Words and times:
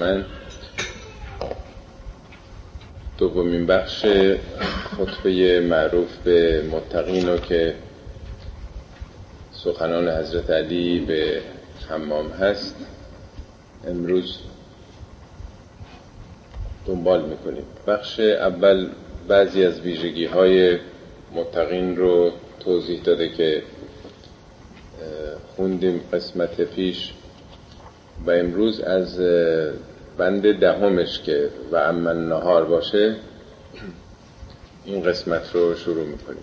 من. 0.00 0.24
دومین 3.18 3.66
بخش 3.66 4.06
خطبه 4.96 5.60
معروف 5.60 6.16
به 6.24 6.62
متقین 6.62 7.28
رو 7.28 7.36
که 7.36 7.74
سخنان 9.52 10.08
حضرت 10.08 10.50
علی 10.50 11.00
به 11.00 11.42
حمام 11.88 12.30
هست. 12.30 12.76
امروز 13.86 14.38
دنبال 16.86 17.24
می‌کنیم. 17.24 17.64
بخش 17.86 18.20
اول 18.20 18.88
بعضی 19.28 19.64
از 19.64 19.80
ویژگی 19.80 20.24
های 20.24 20.78
متقین 21.34 21.96
رو 21.96 22.32
توضیح 22.60 23.02
داده 23.02 23.28
که 23.28 23.62
خوندیم 25.56 26.00
قسمت 26.12 26.60
پیش. 26.60 27.12
و 28.26 28.30
امروز 28.30 28.80
از 28.80 29.18
بند 30.18 30.60
دهمش 30.60 31.20
که 31.20 31.48
و 31.72 31.76
امن 31.76 32.28
نهار 32.28 32.64
باشه 32.64 33.16
این 34.84 35.02
قسمت 35.02 35.50
رو 35.54 35.74
شروع 35.74 36.06
می‌کنیم. 36.06 36.42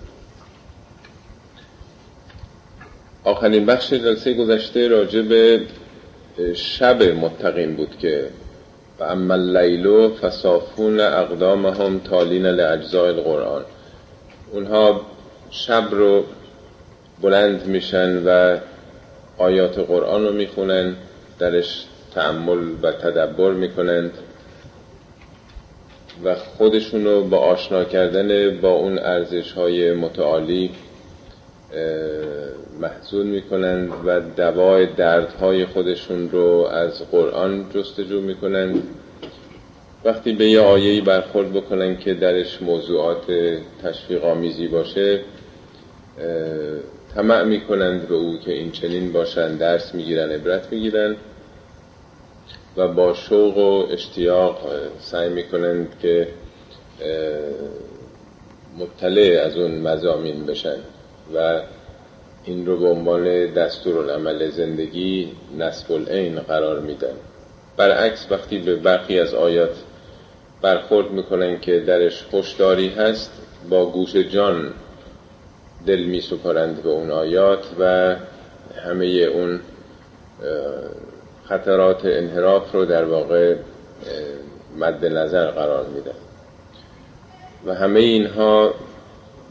آخرین 3.24 3.66
بخش 3.66 3.94
جلسه 3.94 4.34
گذشته 4.34 4.88
راجع 4.88 5.22
به 5.22 5.62
شب 6.54 7.04
متقین 7.04 7.76
بود 7.76 7.98
که 7.98 8.30
و 9.00 9.04
اما 9.04 9.34
اللیل 9.34 10.10
فصافون 10.10 11.00
اقدامهم 11.00 12.00
تالین 12.00 12.46
لاجزاء 12.46 13.08
القرآن. 13.08 13.66
اونها 14.52 15.02
شب 15.52 15.88
رو 15.92 16.24
بلند 17.22 17.68
میشن 17.68 18.24
و 18.26 18.58
آیات 19.38 19.80
قرآن 19.80 20.26
رو 20.26 20.34
می‌خونن. 20.34 20.96
درش 21.40 21.86
تعمل 22.14 22.68
و 22.82 22.92
تدبر 22.92 23.52
می‌کنند 23.52 24.12
و 26.24 26.36
خودشون 26.36 27.06
رو 27.06 27.24
با 27.24 27.38
آشنا 27.38 27.84
کردن 27.84 28.58
با 28.62 28.70
اون 28.70 29.00
ارزش 29.00 29.52
های 29.52 29.94
متعالی 29.94 30.72
محضون 32.82 33.26
می‌کنند 33.26 33.94
و 34.06 34.20
دوای 34.20 34.86
دردهای 34.86 35.66
خودشون 35.66 36.30
رو 36.30 36.68
از 36.72 37.12
قرآن 37.12 37.66
جستجو 37.74 38.22
می‌کنند. 38.22 38.84
وقتی 40.06 40.34
به 40.34 40.50
یه 40.50 40.62
آیهی 40.62 41.02
برخورد 41.02 41.54
بکنن 41.54 41.98
که 41.98 42.14
درش 42.14 42.62
موضوعات 42.62 43.32
تشویق 43.84 44.26
آمیزی 44.26 44.68
باشه 44.68 45.22
طمع 47.16 47.44
می‌کنند 47.44 48.08
به 48.08 48.16
او 48.16 48.40
که 48.40 48.52
این 48.52 48.72
چنین 48.72 49.12
باشن 49.12 49.56
درس 49.56 49.96
می‌گیرن 49.96 50.32
عبرت 50.32 50.72
می‌گیرن 50.72 51.16
و 52.78 52.88
با 52.88 53.14
شوق 53.14 53.58
و 53.58 53.94
اشتیاق 53.94 54.58
سعی 55.00 55.30
می‌کنند 55.30 56.00
که 56.02 56.28
مطلع 58.80 59.42
از 59.46 59.58
اون 59.58 59.72
مزامین 59.72 60.46
بشن 60.46 60.78
و 61.36 61.62
این 62.44 62.66
رو 62.66 62.78
به 62.78 62.88
عنوان 62.88 63.28
العمل 63.88 64.50
زندگی 64.50 65.32
نصب 65.58 65.92
العین 65.92 66.40
قرار 66.40 66.80
میدن. 66.80 67.16
برعکس 67.78 68.28
وقتی 68.32 68.58
به 68.58 68.76
برخی 68.76 69.20
از 69.20 69.34
آیات 69.34 69.76
برخورد 70.62 71.12
می‌کنن 71.12 71.60
که 71.60 71.80
درش 71.80 72.24
خوشداری 72.24 72.90
هست 72.90 73.32
با 73.70 73.86
گوش 73.86 74.16
جان 74.16 74.74
دل 75.86 76.04
می 76.04 76.22
سپارند 76.22 76.84
به 76.84 76.90
اون 76.90 77.12
آیات 77.12 77.66
و 77.80 78.16
همه 78.86 79.06
اون 79.06 79.60
خطرات 81.50 82.06
انحراف 82.06 82.72
رو 82.72 82.86
در 82.86 83.06
واقع 83.06 83.56
مد 84.78 85.06
نظر 85.06 85.52
قرار 85.52 85.86
میدن 85.86 86.12
و 87.66 87.74
همه 87.76 88.00
اینها 88.00 88.74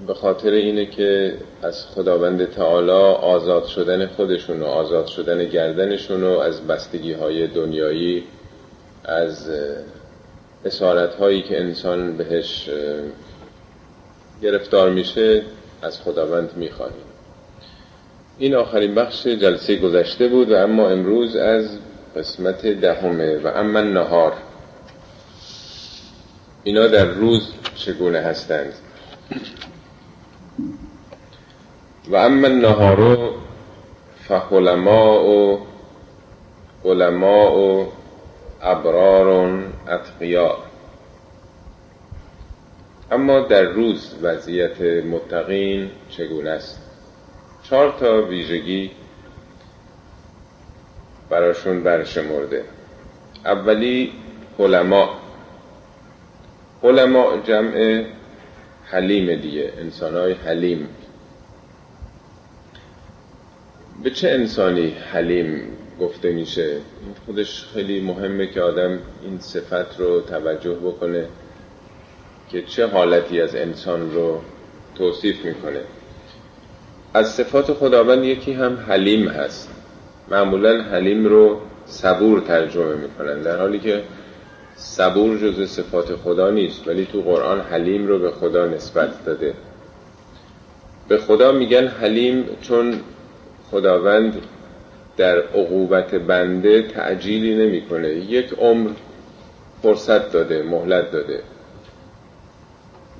به 0.06 0.14
خاطر 0.14 0.50
اینه 0.50 0.86
که 0.86 1.34
از 1.62 1.86
خداوند 1.86 2.50
تعالی 2.50 2.90
آزاد 2.90 3.64
شدن 3.64 4.06
خودشون 4.06 4.62
و 4.62 4.64
آزاد 4.64 5.06
شدن 5.06 5.44
گردنشون 5.44 6.24
و 6.24 6.38
از 6.38 6.66
بستگی 6.66 7.12
های 7.12 7.46
دنیایی 7.46 8.24
از 9.04 9.50
اسارت 10.64 11.14
هایی 11.14 11.42
که 11.42 11.60
انسان 11.60 12.16
بهش 12.16 12.70
گرفتار 14.42 14.90
میشه 14.90 15.42
از 15.84 16.00
خداوند 16.00 16.50
می‌خواهیم. 16.56 17.04
این 18.38 18.54
آخرین 18.54 18.94
بخش 18.94 19.26
جلسه 19.26 19.76
گذشته 19.76 20.28
بود 20.28 20.50
و 20.50 20.54
اما 20.54 20.88
امروز 20.88 21.36
از 21.36 21.78
قسمت 22.16 22.66
دهمه 22.66 23.36
و 23.36 23.46
اما 23.46 23.80
نهار. 23.80 24.32
اینا 26.64 26.86
در 26.86 27.04
روز 27.04 27.52
چگونه 27.76 28.18
هستند؟ 28.18 28.72
و 32.08 32.16
اما 32.16 32.48
نهارو 32.48 33.32
فخلماء 34.28 35.22
و 35.22 35.58
علماء 36.84 37.52
و 37.52 37.86
ابرار 38.62 39.64
اتقیا 39.88 40.56
اما 43.14 43.40
در 43.40 43.62
روز 43.62 44.14
وضعیت 44.22 44.80
متقین 44.80 45.90
چگونه 46.10 46.50
است؟ 46.50 46.80
چهار 47.62 47.94
تا 48.00 48.22
ویژگی 48.22 48.90
براشون 51.30 51.82
برشمرده. 51.82 52.64
اولی 53.44 54.12
علما. 54.58 55.20
علما 56.82 57.36
جمع 57.44 58.04
حلیم 58.84 59.40
دیگه 59.40 59.72
انسانهای 59.78 60.32
حلیم. 60.32 60.88
به 64.02 64.10
چه 64.10 64.30
انسانی 64.30 64.88
حلیم 64.88 65.62
گفته 66.00 66.32
میشه؟ 66.32 66.80
خودش 67.26 67.64
خیلی 67.74 68.00
مهمه 68.00 68.46
که 68.46 68.60
آدم 68.62 68.98
این 69.22 69.38
صفت 69.40 70.00
رو 70.00 70.20
توجه 70.20 70.74
بکنه. 70.74 71.28
که 72.50 72.62
چه 72.62 72.86
حالتی 72.86 73.40
از 73.40 73.54
انسان 73.56 74.14
رو 74.14 74.40
توصیف 74.94 75.44
می‌کنه. 75.44 75.80
از 77.14 77.34
صفات 77.34 77.72
خداوند 77.72 78.24
یکی 78.24 78.52
هم 78.52 78.76
حلیم 78.88 79.28
هست. 79.28 79.70
معمولا 80.30 80.82
حلیم 80.82 81.26
رو 81.26 81.60
صبور 81.86 82.40
ترجمه 82.40 82.94
می‌کنن 82.94 83.42
در 83.42 83.58
حالی 83.58 83.78
که 83.78 84.02
صبور 84.76 85.38
جز 85.38 85.70
صفات 85.70 86.16
خدا 86.16 86.50
نیست 86.50 86.88
ولی 86.88 87.08
تو 87.12 87.22
قرآن 87.22 87.60
حلیم 87.60 88.06
رو 88.06 88.18
به 88.18 88.30
خدا 88.30 88.66
نسبت 88.66 89.24
داده. 89.24 89.54
به 91.08 91.18
خدا 91.18 91.52
میگن 91.52 91.86
حلیم 91.86 92.44
چون 92.62 93.00
خداوند 93.70 94.34
در 95.16 95.38
عقوبت 95.38 96.14
بنده 96.14 96.82
تعجیلی 96.82 97.54
نمی‌کنه. 97.54 98.08
یک 98.08 98.52
عمر 98.58 98.90
فرصت 99.82 100.32
داده 100.32 100.62
مهلت 100.62 101.10
داده. 101.10 101.40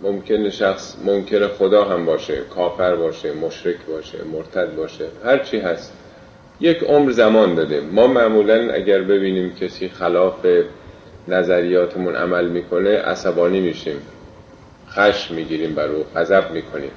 ممکنه 0.04 0.50
شخص 0.50 0.96
منکر 1.04 1.48
خدا 1.48 1.84
هم 1.84 2.06
باشه 2.06 2.36
کافر 2.54 2.96
باشه 2.96 3.32
مشرک 3.32 3.76
باشه 3.88 4.18
مرتد 4.24 4.76
باشه 4.76 5.04
هر 5.24 5.38
چی 5.38 5.58
هست. 5.58 5.92
یک 6.60 6.82
عمر 6.82 7.10
زمان 7.10 7.54
داده. 7.54 7.80
ما 7.80 8.06
معمولا 8.06 8.72
اگر 8.72 9.02
ببینیم 9.02 9.54
کسی 9.54 9.88
خلاف 9.88 10.46
نظریاتمون 11.28 12.16
عمل 12.16 12.48
می‌کنه 12.48 12.98
عصبانی 12.98 13.60
میشیم. 13.60 13.96
خشم 14.90 15.34
می‌گیریم 15.34 15.74
بر 15.74 15.88
او 15.88 16.04
غضب 16.16 16.50
می‌کنیم. 16.50 16.90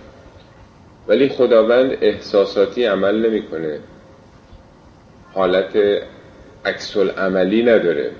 ولی 1.07 1.29
خداوند 1.29 1.97
احساساتی 2.01 2.85
عمل 2.85 3.25
نمی‌کنه. 3.25 3.79
حالت 5.33 5.77
عکس 6.65 6.97
عملی 6.97 7.63
نداره. 7.63 8.11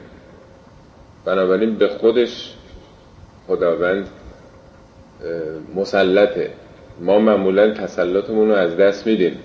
بنابراین 1.26 1.76
به 1.76 1.88
خودش 1.88 2.54
خداوند 3.48 4.10
مسلطه 5.76 6.52
ما 7.00 7.20
معمولا 7.20 7.72
تسلطمون 7.72 8.50
رو 8.50 8.56
از 8.56 8.78
دست 8.78 9.08
میدیم. 9.08 9.40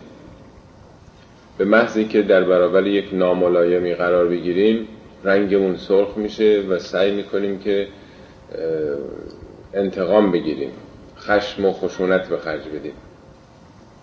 به 1.58 1.64
محضی 1.64 2.04
که 2.04 2.22
در 2.22 2.44
برابر 2.44 2.86
یک 2.86 3.08
ناملایمی 3.12 3.94
قرار 3.94 4.28
بگیریم 4.28 4.88
رنگمون 5.24 5.76
سرخ 5.76 6.16
میشه 6.16 6.62
و 6.68 6.78
سعی 6.78 7.14
می‌کنیم 7.14 7.58
که 7.58 7.88
انتقام 9.74 10.32
بگیریم. 10.32 10.70
خشم 11.18 11.64
و 11.64 11.72
خشونت 11.72 12.28
به 12.28 12.36
خرج 12.36 12.68
بدیم. 12.68 12.92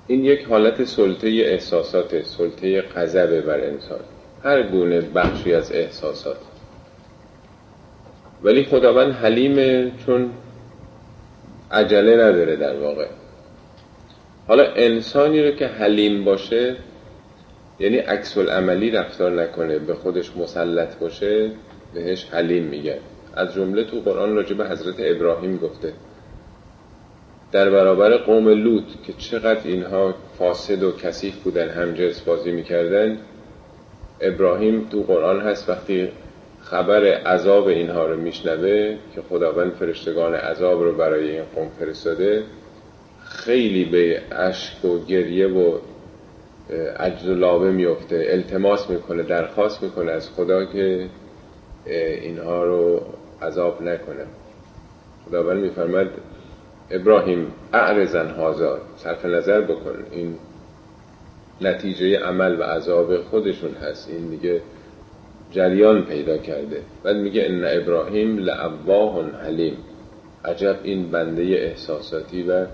این 0.07 0.25
یک 0.25 0.45
حالت 0.45 0.83
سلطه 0.83 1.27
احساسات 1.27 2.23
سلطه 2.23 2.81
قذبه 2.81 3.41
بر 3.41 3.59
انسان. 3.59 3.99
هر 4.43 4.63
گونه 4.63 5.01
بخشی 5.01 5.53
از 5.53 5.71
احساسات. 5.71 6.37
ولی 8.43 8.63
خداوند 8.63 9.13
حلیمه 9.13 9.91
چون 10.05 10.29
عجله 11.71 12.15
نداره 12.15 12.55
در 12.55 12.75
واقع. 12.75 13.07
حالا 14.47 14.63
انسانی 14.75 15.43
رو 15.43 15.51
که 15.51 15.67
حلیم 15.67 16.25
باشه 16.25 16.75
یعنی 17.79 17.97
عکس 17.97 18.37
عملی 18.37 18.91
رفتار 18.91 19.43
نکنه 19.43 19.79
به 19.79 19.93
خودش 19.93 20.37
مسلط 20.37 20.97
باشه 20.97 21.51
بهش 21.93 22.25
حلیم 22.31 22.63
میگن 22.63 22.99
از 23.35 23.53
جمله 23.53 23.83
تو 23.83 23.99
قرآن 23.99 24.35
راجع 24.35 24.55
به 24.55 24.69
حضرت 24.69 24.95
ابراهیم 24.99 25.57
گفته. 25.57 25.93
در 27.51 27.69
برابر 27.69 28.17
قوم 28.17 28.49
لوط 28.49 28.83
که 29.03 29.13
چقدر 29.13 29.67
اینها 29.67 30.13
فاسد 30.37 30.83
و 30.83 30.91
کثیف 30.91 31.35
بودن 31.35 31.69
همجنس 31.69 32.21
بازی 32.21 32.51
می‌کردن 32.51 33.17
ابراهیم 34.21 34.87
تو 34.91 35.03
قرآن 35.03 35.39
هست 35.39 35.69
وقتی 35.69 36.09
خبر 36.69 37.05
عذاب 37.05 37.67
اینها 37.67 38.05
رو 38.05 38.17
میشنوه 38.17 38.97
که 39.15 39.21
خداوند 39.29 39.71
فرشتگان 39.71 40.35
عذاب 40.35 40.83
رو 40.83 40.91
برای 40.95 41.31
این 41.31 41.43
قوم 41.55 41.69
فرستاده. 41.79 42.43
خیلی 43.23 43.85
به 43.85 44.21
اشک 44.31 44.85
و 44.85 45.05
گریه 45.05 45.47
و 45.47 45.77
عجز 46.99 47.27
و 47.27 47.33
لابه 47.33 47.71
میفته 47.71 48.25
التماس 48.29 48.89
می‌کنه 48.89 49.23
درخواست 49.23 49.83
می‌کنه 49.83 50.11
از 50.11 50.29
خدا 50.29 50.65
که 50.65 51.09
اینها 52.21 52.63
رو 52.63 53.01
عذاب 53.41 53.81
نکنه. 53.81 54.25
خداوند 55.25 55.63
میفرمد 55.63 56.07
ابراهیم 56.91 57.51
اعرزن 57.73 58.29
هازا 58.29 58.79
صرف 58.97 59.25
نظر 59.25 59.61
بکن 59.61 59.95
این 60.11 60.35
نتیجه 61.61 62.19
عمل 62.19 62.59
و 62.59 62.63
عذاب 62.63 63.21
خودشون 63.21 63.73
هست. 63.73 64.09
این 64.09 64.21
میگه 64.21 64.61
جریان 65.51 66.05
پیدا 66.05 66.37
کرده. 66.37 66.81
بعد 67.03 67.15
میگه 67.15 67.45
ان 67.45 67.81
ابراهیم 67.81 68.37
لعواه 68.37 69.31
حلیم. 69.31 69.77
عجب 70.45 70.75
این 70.83 71.11
بنده 71.11 71.41
احساساتی 71.41 72.43
و 72.43 72.65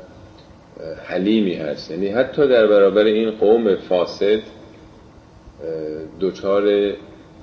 حلیمی 1.06 1.54
هست. 1.54 1.92
یعنی 1.92 2.08
حتی 2.08 2.48
در 2.48 2.68
برابر 2.68 3.04
این 3.04 3.32
قوم 3.32 3.76
فاسد 3.76 4.40
دوچار 6.20 6.68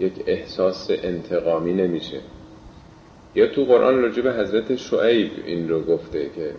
یک 0.01 0.13
احساس 0.27 0.91
انتقامی 1.03 1.73
نمیشه. 1.73 2.21
یا 3.35 3.47
تو 3.47 3.65
قرآن 3.65 4.03
راجع 4.03 4.23
به 4.23 4.33
حضرت 4.33 4.77
شعیب 4.77 5.31
این 5.47 5.69
رو 5.69 5.81
گفته 5.81 6.31
که 6.37 6.51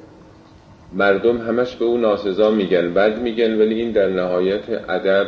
مردم 0.93 1.37
همش 1.37 1.75
به 1.75 1.85
او 1.85 1.97
ناسزا 1.97 2.51
میگن. 2.51 2.93
بعد 2.93 3.21
میگن 3.21 3.59
ولی 3.59 3.75
این 3.75 3.91
در 3.91 4.09
نهایت 4.09 4.69
ادب 4.89 5.27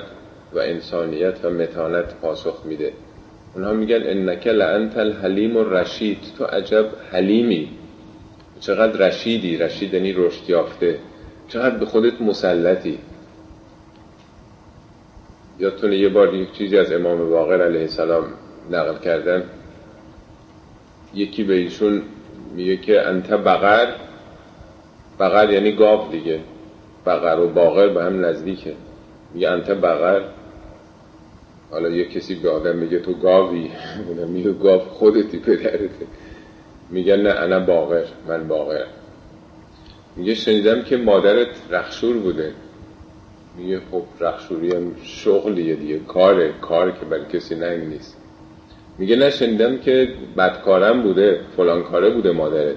و 0.53 0.59
انسانیت 0.59 1.45
و 1.45 1.49
متانت 1.49 2.13
پاسخ 2.21 2.65
میده. 2.65 2.93
اونها 3.55 3.73
میگن 3.73 4.01
انک 4.03 4.47
لانت 4.47 4.97
الحلیم 4.97 5.57
رشید 5.57 6.17
تو 6.37 6.45
عجب 6.45 6.85
حلیمی. 7.11 7.69
چقدر 8.59 9.07
رشیدی؟ 9.07 9.57
رشید 9.57 9.93
یعنی 9.93 10.13
رشد 10.13 10.49
یافته. 10.49 10.99
چقدر 11.47 11.77
به 11.77 11.85
خودت 11.85 12.21
مسلطی. 12.21 12.99
یادتونه 15.59 15.95
یه 15.95 16.09
بار 16.09 16.33
یک 16.33 16.51
چیزی 16.51 16.77
از 16.77 16.91
امام 16.91 17.29
باقر 17.29 17.61
علیه 17.61 17.81
السلام 17.81 18.23
نقل 18.71 18.99
کردن. 18.99 19.43
یکی 21.13 21.43
به 21.43 21.53
ایشون 21.53 22.01
میگه 22.55 22.77
که 22.77 23.01
انت 23.01 23.31
بقر. 23.31 23.87
بقر 25.19 25.49
یعنی 25.49 25.71
گاو 25.71 26.11
دیگه. 26.11 26.39
بقر 27.05 27.39
و 27.39 27.47
باقر 27.47 27.89
به 27.89 28.03
هم 28.03 28.25
نزدیکه. 28.25 28.73
میگه 29.33 29.49
انت 29.49 29.71
بقر. 29.71 30.21
حالا 31.71 31.89
یه 31.89 32.05
کسی 32.05 32.35
به 32.35 32.49
آدم 32.49 32.75
میگه 32.75 32.99
تو 32.99 33.13
گاوی 33.13 33.71
میگه 34.27 34.51
گاو 34.51 34.81
خودتی 34.81 35.39
پدرته. 35.39 36.05
میگه 36.89 37.15
نه 37.15 37.29
انا 37.29 37.59
باقر 37.59 38.03
من 38.27 38.47
باقر 38.47 38.85
میگه 40.15 40.33
شنیدم 40.33 40.81
که 40.81 40.97
مادرت 40.97 41.47
رخشور 41.69 42.17
بوده. 42.17 42.51
میگه 43.57 43.81
خب 43.91 44.03
رخشوری 44.19 44.75
هم 44.75 44.95
شغلیه 45.03 45.75
دیگه 45.75 45.99
کاره 45.99 46.53
کار 46.61 46.91
که 46.91 47.05
برای 47.05 47.25
کسی 47.25 47.55
ننگ 47.55 47.83
نیست. 47.83 48.17
میگه 48.97 49.15
نشنیدم 49.15 49.77
که 49.77 50.09
بدکارم 50.37 51.01
بوده 51.01 51.39
فلان 51.57 51.83
کاره 51.83 52.09
بوده 52.09 52.31
مادرت. 52.31 52.75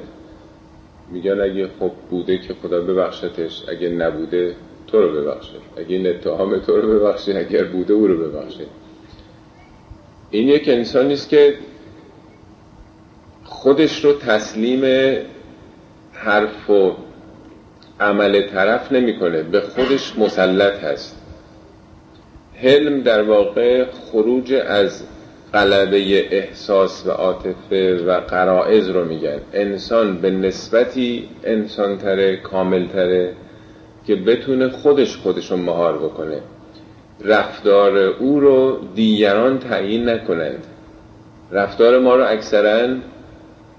میگن 1.12 1.41
اگه 1.41 1.69
خب 1.81 1.91
بوده 2.11 2.38
که 2.38 2.55
خدا 2.55 2.81
ببخشتش 2.81 3.62
اگه 3.69 3.88
نبوده 3.88 4.56
تو 4.90 5.02
رو 5.02 5.20
ببخشه 5.20 5.55
اگه 5.76 5.96
این 5.96 6.06
اتهام 6.06 6.58
تو 6.58 6.76
رو 6.76 6.99
ببخشه 6.99 7.37
اگر 7.37 7.64
بوده 7.64 7.94
او 7.94 8.06
رو 8.06 8.29
ببخشه 8.29 8.64
این 10.31 10.49
یک 10.49 10.69
انسانی 10.69 11.12
است 11.12 11.29
که 11.29 11.55
خودش 13.44 14.05
رو 14.05 14.12
تسلیم 14.12 14.85
حرف 16.12 16.70
و 16.70 16.93
عمل 18.00 18.46
طرف 18.46 18.93
نمی‌کنه. 18.93 19.43
به 19.43 19.61
خودش 19.61 20.19
مسلط 20.19 20.85
هست. 20.85 21.17
حلم 22.55 23.00
در 23.00 23.23
واقع 23.23 23.84
خروج 23.84 24.52
از 24.52 25.02
قلبه 25.52 26.37
احساس 26.37 27.06
و 27.06 27.11
عاطفه 27.11 28.05
و 28.06 28.20
قرائز 28.20 28.88
رو 28.88 29.05
میگن. 29.05 29.41
انسان 29.52 30.20
به 30.20 30.31
نسبتی 30.31 31.29
انسانتره 31.44 32.37
کاملتره. 32.37 33.34
که 34.08 34.16
بتونه 34.16 34.69
خودش 34.69 35.16
خودشو 35.16 35.56
مهار 35.56 35.99
بکنه. 35.99 36.40
رفتار 37.25 37.99
او 37.99 38.40
رو 38.40 38.78
دیگران 38.94 39.58
تعیین 39.58 40.08
نکنند. 40.08 40.64
رفتار 41.52 41.99
ما 41.99 42.16
رو 42.16 42.25
اکثرا 42.28 42.96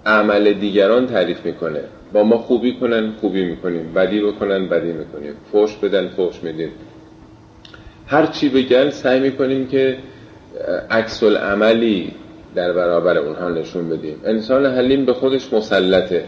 عمل 0.05 0.53
دیگران 0.53 1.07
تعریف 1.07 1.45
می‌کنه. 1.45 1.81
با 2.13 2.23
ما 2.23 2.37
خوبی 2.37 2.75
کنن 2.75 3.11
خوبی 3.21 3.45
می‌کنیم. 3.45 3.93
بدی 3.93 4.21
بکنن 4.21 4.67
بدی 4.67 4.91
می‌کنیم. 4.91 5.33
فوش 5.51 5.75
بدن 5.75 6.07
فوش 6.07 6.43
میدیم. 6.43 6.71
هر 8.07 8.25
چی 8.25 8.49
بگن 8.49 8.89
سعی 8.89 9.19
می‌کنیم 9.19 9.67
که 9.67 9.97
عکس 10.91 11.23
عملی 11.23 12.11
در 12.55 12.73
برابر 12.73 13.17
اونها 13.17 13.49
نشون 13.49 13.89
بدیم. 13.89 14.21
انسان 14.25 14.65
حلیم 14.65 15.05
به 15.05 15.13
خودش 15.13 15.53
مسلطه. 15.53 16.23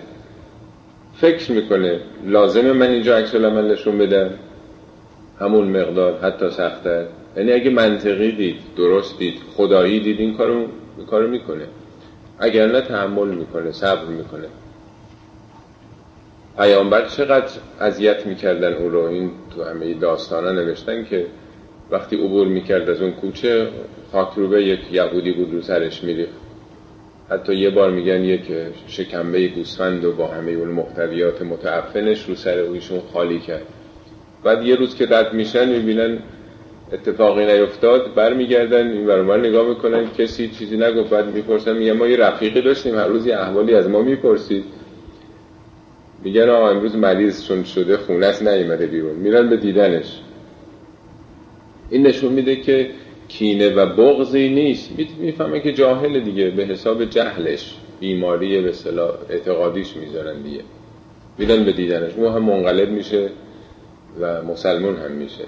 فکر 1.22 1.52
می‌کنه 1.52 2.00
لازمه 2.26 2.74
من 2.74 2.90
اینجا 2.90 3.18
عکس 3.18 3.36
عمل 3.36 3.72
نشون 3.72 3.98
بدم؟ 3.98 4.30
همون 5.40 5.68
مقدار 5.68 6.20
حتی 6.20 6.50
سختتر 6.50 7.06
یعنی 7.38 7.52
اگه 7.52 7.70
منطقی 7.70 8.32
دید 8.32 8.56
درست 8.78 9.20
دید 9.20 9.34
خدایی 9.58 10.00
دید 10.00 10.20
این 10.20 10.38
کارو, 10.38 10.68
کارو 11.10 11.28
می‌کنه. 11.28 11.66
اگر 12.40 12.68
نه 12.68 12.82
تحمل 12.82 13.28
می‌کنه 13.28 13.72
صبر 13.72 14.06
می‌کنه. 14.06 14.48
پیامبر 16.58 17.06
چقدر 17.06 17.52
اذیت 17.80 18.26
می‌کردن 18.26 18.74
او 18.74 18.90
رو؟ 18.90 19.04
این 19.04 19.32
تو 19.56 19.64
همه 19.64 19.94
داستانا 19.94 20.52
نوشتن 20.52 21.06
که 21.06 21.26
وقتی 21.92 22.16
عبور 22.16 22.48
می‌کرد 22.48 22.90
از 22.90 23.02
اون 23.02 23.12
کوچه 23.12 23.68
خاکروبه 24.12 24.64
یک 24.64 24.80
یهودی 24.92 25.32
بود 25.32 25.54
رو 25.54 25.62
سرش 25.62 26.04
میریخت. 26.04 26.51
حتی 27.32 27.56
یه 27.56 27.70
بار 27.70 27.92
میگن 27.92 28.24
یک 28.24 28.42
شکمبه 28.88 29.48
گوسفند 29.48 30.06
و 30.06 30.12
با 30.12 30.28
همه 30.28 30.52
اون 30.52 30.68
محتویات 30.68 31.42
متعفنش 31.42 32.26
رو 32.26 32.36
سر 32.36 32.60
اویشون 32.60 33.00
خالی 33.14 33.40
کرد. 33.40 33.66
بعد 34.44 34.64
یه 34.64 34.76
روز 34.76 34.96
که 34.96 35.08
رد 35.10 35.34
میشن 35.34 35.70
می‌بینن 35.70 36.20
اتفاقی 36.94 37.46
نیفتاد 37.46 38.14
برمیگردن 38.16 38.92
این 38.92 39.08
برابر 39.08 39.38
نگاه 39.40 39.70
می‌کنن 39.70 40.10
کسی 40.18 40.48
چیزی 40.50 40.78
نگفت 40.78 41.10
بعد 41.10 41.36
می‌پرسن 41.36 41.78
میگن 41.78 41.92
ما 41.92 42.08
یه 42.08 42.18
رفیقی 42.18 42.62
داشتیم 42.62 42.96
هر 42.96 43.08
روز 43.08 43.28
یه 43.28 43.38
احوالی 43.38 43.76
از 43.76 43.90
ما 43.90 44.02
می‌پرسید. 44.02 44.64
میگن 46.24 46.50
آقا 46.50 46.70
امروز 46.70 46.96
مریض 46.96 47.48
چون 47.48 47.64
شده 47.64 47.98
خونست 47.98 48.48
نیومده 48.48 48.88
بیرون. 48.88 49.16
میرن 49.16 49.50
به 49.50 49.58
دیدنش. 49.58 50.20
این 51.90 52.08
نشون 52.08 52.34
میده 52.34 52.56
که 52.56 52.90
کینه 53.32 53.70
و 53.76 53.86
بغضی 53.86 54.50
نیست. 54.50 54.92
می‌فهمه 55.20 55.60
که 55.60 55.74
جاهل 55.74 56.20
دیگه 56.20 56.50
به 56.50 56.64
حساب 56.64 57.06
جهلش. 57.06 57.76
بیماری 58.00 58.62
به 58.62 58.72
صلاح 58.72 59.12
اعتقادیش 59.30 59.96
می‌ذارن 59.96 60.42
دیگه. 60.42 60.62
میدن 61.38 61.64
به 61.64 61.72
دیدنش. 61.72 62.16
مو 62.16 62.30
هم 62.30 62.44
منقلب 62.44 62.90
میشه 62.90 63.30
و 64.20 64.44
مسلمون 64.44 64.96
هم 64.96 65.12
میشه. 65.12 65.44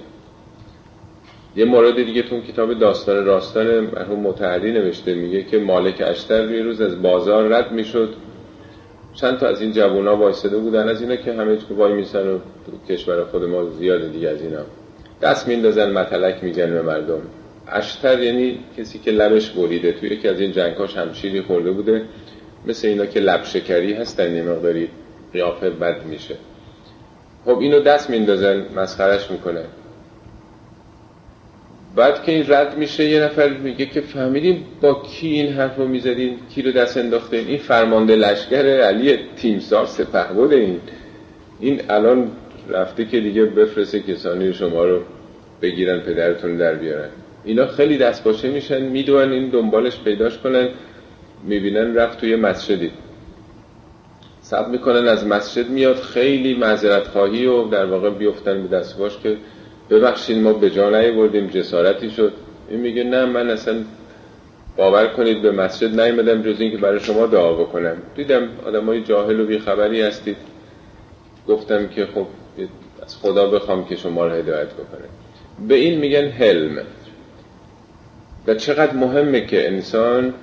یه 1.56 1.64
مورد 1.64 2.04
دیگه 2.04 2.22
تو 2.22 2.40
کتاب 2.40 2.74
داستان 2.74 3.24
راستان 3.24 3.80
مرحوم 3.80 4.20
متحری 4.20 4.72
نوشته 4.72 5.14
میگه 5.14 5.42
که 5.42 5.58
مالک 5.58 6.02
اشتر 6.06 6.50
یه 6.50 6.62
روز 6.62 6.80
از 6.80 7.02
بازار 7.02 7.48
رد 7.48 7.72
می‌شد. 7.72 8.14
چند 9.14 9.38
تا 9.38 9.46
از 9.46 9.60
این 9.60 9.72
جوونا 9.72 10.16
وایساده 10.16 10.58
بودن. 10.58 10.88
از 10.88 11.00
اینا 11.00 11.16
که 11.16 11.32
همه 11.32 11.56
که 11.56 11.74
وای 11.74 11.92
میسن 11.92 12.28
و 12.28 12.38
کشور 12.88 13.24
خود 13.24 13.44
ما 13.44 13.64
زیاده 13.70 14.08
دیگه 14.08 14.28
از 14.28 14.42
اینا. 14.42 14.62
دست 15.22 15.48
میندازن 15.48 15.92
متلک 15.92 16.44
میگن 16.44 16.70
به 16.70 16.82
مردم. 16.82 17.20
اشتر 17.68 18.22
یعنی 18.22 18.58
کسی 18.78 18.98
که 18.98 19.10
لبش 19.10 19.50
بریده. 19.50 19.92
توی 19.92 20.08
یکی 20.08 20.28
از 20.28 20.40
این 20.40 20.52
جنگاش 20.52 20.96
همشیری 20.96 21.42
خورده 21.42 21.70
بوده. 21.70 22.02
مثل 22.66 22.88
اینا 22.88 23.06
که 23.06 23.20
لب 23.20 23.44
شکری 23.44 23.92
هستن 23.92 24.36
یه 24.36 24.42
مقداری 24.42 24.88
قیافه 25.32 25.70
بد 25.70 26.04
میشه. 26.04 26.34
خب 27.44 27.58
اینو 27.58 27.80
دست 27.80 28.10
میندازن 28.10 28.66
مسخرش 28.76 29.30
می‌کنه. 29.30 29.64
بعد 31.96 32.24
که 32.24 32.32
این 32.32 32.44
رد 32.48 32.78
میشه 32.78 33.04
یه 33.04 33.22
نفر 33.22 33.48
میگه 33.48 33.86
که 33.86 34.00
فهمیدیم 34.00 34.64
با 34.80 35.02
کی 35.02 35.28
این 35.28 35.52
حرف 35.52 35.76
رو 35.76 35.88
می‌زدین؟ 35.88 36.38
کی 36.54 36.62
رو 36.62 36.72
دست 36.72 36.96
انداخته 36.96 37.36
این 37.36 37.58
فرمانده 37.58 38.16
لشکر 38.16 38.80
علی 38.80 39.18
تیمسار 39.36 39.86
سپهبد 39.86 40.52
این. 40.52 40.80
این 41.60 41.80
الان 41.88 42.30
رفته 42.68 43.04
که 43.04 43.20
دیگه 43.20 43.44
بفرسته 43.44 44.00
کسانی 44.00 44.52
شما 44.52 44.84
رو 44.84 45.00
بگیرن 45.62 46.00
پدرتون 46.00 46.56
در 46.56 46.74
بیارن. 46.74 47.08
اینا 47.44 47.66
خیلی 47.66 47.98
دست 47.98 48.24
باشه 48.24 48.48
میشن 48.50 48.82
می‌دونن 48.82 49.32
این 49.32 49.48
دنبالش 49.48 50.00
پیداش 50.00 50.38
کنن 50.38 50.68
می‌بینن 51.44 51.94
رفت 51.94 52.20
توی 52.20 52.36
مسجدی. 52.36 52.90
سب 54.40 54.68
می‌کنن 54.68 55.08
از 55.08 55.26
مسجد 55.26 55.70
میاد 55.70 55.96
خیلی 55.96 56.54
معذرت 56.54 57.06
خواهی 57.08 57.46
و 57.46 57.64
در 57.64 57.86
واقع 57.86 58.10
بیفتن 58.10 58.62
به 58.62 58.76
دست 58.76 58.98
باش 58.98 59.18
که 59.18 59.36
ببخشید 59.90 60.38
ما 60.38 60.52
به 60.52 60.70
جا 60.70 60.90
بردیم 60.90 61.46
جسارتی 61.46 62.10
شد. 62.10 62.32
این 62.70 62.80
میگه 62.80 63.04
نه 63.04 63.24
من 63.24 63.50
اصلا 63.50 63.74
باور 64.76 65.06
کنید 65.06 65.42
به 65.42 65.50
مسجد 65.50 66.00
نیومدم 66.00 66.42
جز 66.42 66.60
اینکه 66.60 66.78
برای 66.78 67.00
شما 67.00 67.26
دعا 67.26 67.52
بکنم. 67.52 67.96
دیدم 68.16 68.48
آدمای 68.66 69.02
جاهل 69.02 69.40
و 69.40 69.46
بیخبری 69.46 70.02
هستید. 70.02 70.36
گفتم 71.48 71.88
که 71.88 72.06
خب 72.06 72.26
از 73.02 73.16
خدا 73.16 73.46
بخوام 73.46 73.84
که 73.84 73.96
شما 73.96 74.26
رو 74.26 74.32
هدایت 74.32 74.72
بکنه 74.72 75.08
به 75.68 75.74
این 75.74 75.98
میگن 75.98 76.28
حلم 76.28 76.82
و 78.46 78.54
چقدر 78.54 78.92
مهمه 78.92 79.46
که 79.46 79.68
انسان 79.68 80.34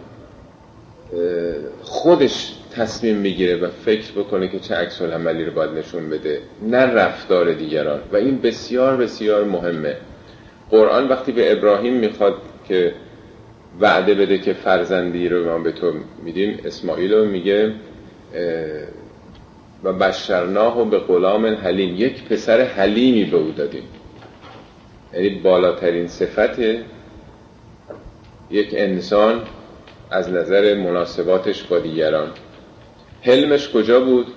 خودش 1.81 2.53
تصمیم 2.72 3.15
می‌گیره 3.17 3.55
و 3.55 3.67
فکر 3.86 4.12
بکنه 4.12 4.48
که 4.48 4.60
چه 4.60 4.75
عکس 4.75 5.01
عملی 5.01 5.46
رو 5.46 5.51
باید 5.51 5.72
نشون 5.72 6.10
بده 6.10 6.41
نه 6.62 6.77
رفتار 6.77 7.53
دیگران. 7.53 8.00
و 8.12 8.15
این 8.15 8.41
بسیار 8.41 8.98
بسیار 8.98 9.43
مهمه. 9.43 9.96
قرآن 10.70 11.08
وقتی 11.08 11.31
به 11.31 11.51
ابراهیم 11.51 11.93
می‌خواد 11.93 12.36
که 12.67 12.93
وعده 13.79 14.13
بده 14.13 14.38
که 14.38 14.53
فرزندی 14.53 15.29
رو 15.29 15.46
ما 15.46 15.63
به 15.63 15.72
تو 15.72 15.93
میدیم 16.24 16.60
اسماعیل 16.65 17.13
رو 17.13 17.25
میگه 17.25 17.74
و 19.84 19.93
بشرناه 19.93 20.81
و 20.81 20.86
به 20.86 21.00
غلام 21.00 21.46
حلیم. 21.46 21.96
یک 21.98 22.24
پسر 22.24 22.62
حلیمی 22.62 23.24
به 23.24 23.38
او 23.38 23.51
دادیم. 23.51 23.84
یعنی 25.13 25.29
بالاترین 25.29 26.08
صفت 26.08 26.60
یک 28.51 28.74
انسان 28.77 29.41
از 30.12 30.29
نظر 30.29 30.74
مناسباتش 30.74 31.63
با 31.63 31.79
دیگران. 31.79 32.27
حلمش 33.22 33.70
کجا 33.70 34.00
بود؟ 34.00 34.27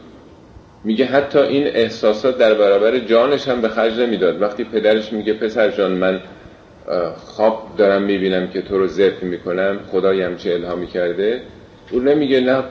میگه 0.84 1.04
حتی 1.04 1.38
این 1.38 1.66
احساسات 1.66 2.38
در 2.38 2.54
برابر 2.54 2.98
جانش 2.98 3.48
هم 3.48 3.60
به 3.60 3.68
خرج 3.68 4.00
نمی‌داد. 4.00 4.42
وقتی 4.42 4.64
پدرش 4.64 5.12
میگه 5.12 5.32
پسر 5.34 5.70
جان 5.70 5.92
من 5.92 6.20
خواب 7.16 7.68
دارم 7.76 8.02
می‌بینم 8.02 8.48
که 8.48 8.62
تو 8.62 8.78
رو 8.78 8.86
زرف 8.86 9.22
می‌کنم 9.22 9.78
خدای 9.90 10.22
همچه 10.22 10.52
الهامی 10.52 10.86
کرده؟ 10.86 11.42
او 11.90 12.00
نمیگه 12.00 12.40
نه 12.40 12.62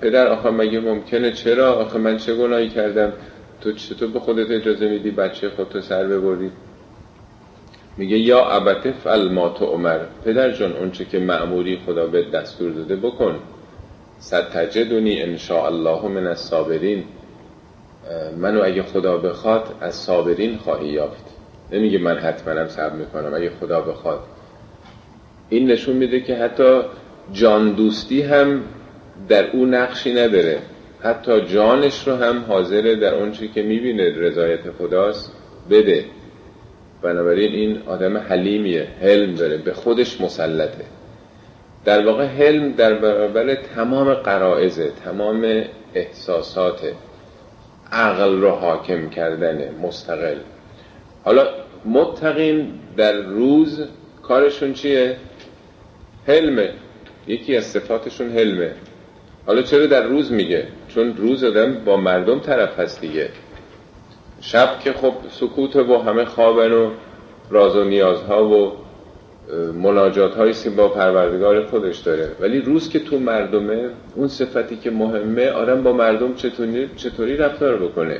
پدر 0.00 0.26
آخه 0.26 0.50
مگه 0.50 0.80
ممکنه؟ 0.80 1.32
چرا؟ 1.32 1.72
آخه 1.74 1.98
من 1.98 2.16
چه 2.16 2.34
گناهی 2.34 2.68
کردم؟ 2.68 3.12
تو 3.60 3.72
چطور 3.72 4.08
به 4.08 4.20
خودت 4.20 4.50
اجازه 4.50 4.88
میدی 4.88 5.10
بچه 5.10 5.50
خودتو 5.50 5.80
سر 5.80 6.04
ببری؟ 6.04 6.50
میگه 7.96 8.18
یا 8.18 8.50
ابته 8.50 8.92
فل 8.92 9.28
ما 9.28 9.48
تو 9.48 9.64
عمر. 9.64 9.98
پدر 10.24 10.50
جان 10.50 10.72
اونچه 10.72 11.04
که 11.04 11.18
معموری 11.18 11.78
خدا 11.86 12.06
به 12.06 12.22
دستور 12.22 12.70
داده 12.70 12.96
بکن. 12.96 13.38
ستجدونی 14.18 15.22
ان 15.22 15.38
الله 15.50 16.08
من 16.08 16.26
الصابرین. 16.26 17.04
منو 18.36 18.62
اگه 18.64 18.82
خدا 18.82 19.18
بخواد 19.18 19.74
از 19.80 19.94
صابرین 19.94 20.56
خواهی 20.56 20.88
یافت. 20.88 21.24
نمیگه 21.72 21.98
من 21.98 22.18
حتما 22.18 22.68
صبر 22.68 22.96
می‌کنم. 22.96 23.34
اگه 23.34 23.50
خدا 23.60 23.80
بخواد. 23.80 24.20
این 25.48 25.70
نشون 25.70 25.96
میده 25.96 26.20
که 26.20 26.36
حتی 26.36 26.80
جان 27.32 27.72
دوستی 27.72 28.22
هم 28.22 28.62
در 29.28 29.50
او 29.50 29.66
نقشی 29.66 30.12
نداره. 30.12 30.58
حتی 31.02 31.40
جانش 31.40 32.08
رو 32.08 32.14
هم 32.14 32.44
حاضره 32.48 32.96
در 32.96 33.14
اون 33.14 33.32
که 33.32 33.62
می‌بینه 33.62 34.18
رضایت 34.18 34.70
خداست 34.78 35.32
بده. 35.70 36.04
بنابراین 37.04 37.52
این 37.52 37.82
آدم 37.86 38.16
حلیمیه 38.16 38.88
حلم 39.02 39.34
داره 39.34 39.56
به 39.56 39.72
خودش 39.72 40.20
مسلطه. 40.20 40.84
در 41.84 42.06
واقع 42.06 42.26
حلم 42.26 42.72
در 42.72 42.94
برابر 42.94 43.54
تمام 43.54 44.14
قرائزه 44.14 44.92
تمام 45.04 45.64
احساسات 45.94 46.80
عقل 47.92 48.40
رو 48.40 48.50
حاکم 48.50 49.10
کردنه 49.10 49.70
مستقل. 49.82 50.36
حالا 51.24 51.46
متقین 51.84 52.68
در 52.96 53.12
روز 53.12 53.82
کارشون 54.22 54.72
چیه؟ 54.72 55.16
حلمه. 56.26 56.70
یکی 57.26 57.56
از 57.56 57.64
صفاتشون 57.64 58.30
حلمه. 58.30 58.70
حالا 59.46 59.62
چرا 59.62 59.86
در 59.86 60.02
روز 60.02 60.32
میگه؟ 60.32 60.66
چون 60.88 61.16
روز 61.16 61.44
آدم 61.44 61.84
با 61.84 61.96
مردم 61.96 62.40
طرف 62.40 62.78
هست 62.78 63.00
دیگه. 63.00 63.28
شب 64.46 64.78
که 64.80 64.92
خب 64.92 65.12
سکوت 65.30 65.76
و 65.76 65.98
همه 65.98 66.24
خوابن 66.24 66.72
و 66.72 66.90
راز 67.50 67.76
و 67.76 67.84
نیازها 67.84 68.48
و 68.48 68.72
مناجات 69.74 70.34
هایی 70.34 70.54
با 70.76 70.88
پروردگار 70.88 71.66
خودش 71.66 71.98
داره. 71.98 72.28
ولی 72.40 72.60
روز 72.60 72.88
که 72.88 72.98
تو 72.98 73.18
مردمه 73.18 73.90
اون 74.16 74.28
صفتی 74.28 74.76
که 74.76 74.90
مهمه 74.90 75.50
آدم 75.50 75.82
با 75.82 75.92
مردم 75.92 76.34
چطوری, 76.34 76.90
چطوری 76.96 77.36
رفتار 77.36 77.76
بکنه؟ 77.76 78.18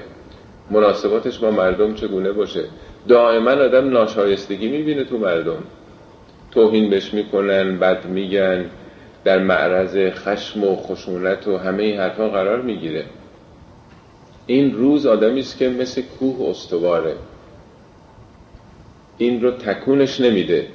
مناسباتش 0.71 1.39
با 1.39 1.51
مردم 1.51 1.95
چگونه 1.95 2.33
باشه؟ 2.33 2.65
دائما 3.09 3.51
آدم 3.51 3.91
ناشایستگی 3.91 4.69
می‌بینه 4.69 5.05
تو 5.05 5.19
مردم. 5.19 5.63
توهین 6.51 6.91
بهش 6.91 7.15
می‌کنن 7.15 7.79
بد 7.79 8.07
میگن 8.07 8.65
در 9.25 9.39
معرض 9.39 9.97
خشم 10.11 10.65
و 10.65 10.77
خشونت 10.77 11.49
و 11.49 11.57
همه 11.57 11.83
این 11.83 12.01
حرفا 12.01 12.29
قرار 12.29 12.61
می‌گیره. 12.61 13.05
این 14.47 14.75
روز 14.75 15.07
آدمی 15.07 15.41
است 15.41 15.59
که 15.59 15.69
مثل 15.69 16.03
کوه 16.03 16.51
استواره. 16.51 17.17
این 19.19 19.43
رو 19.43 19.51
تکونش 19.51 20.21
نمیده. 20.21 20.69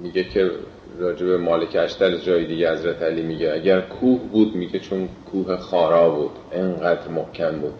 میگه 0.00 0.24
که 0.24 0.50
راجب 0.98 1.26
مالک 1.26 1.76
اشتر 1.76 2.16
جای 2.16 2.46
دیگه 2.46 2.72
حضرت 2.72 3.02
علی 3.02 3.22
میگه 3.22 3.52
اگر 3.52 3.80
کوه 3.80 4.20
بود 4.20 4.54
میگه 4.54 4.78
چون 4.78 5.08
کوه 5.32 5.56
خارا 5.56 6.10
بود 6.10 6.30
انقدر 6.52 7.08
محکم 7.08 7.58
بود. 7.58 7.74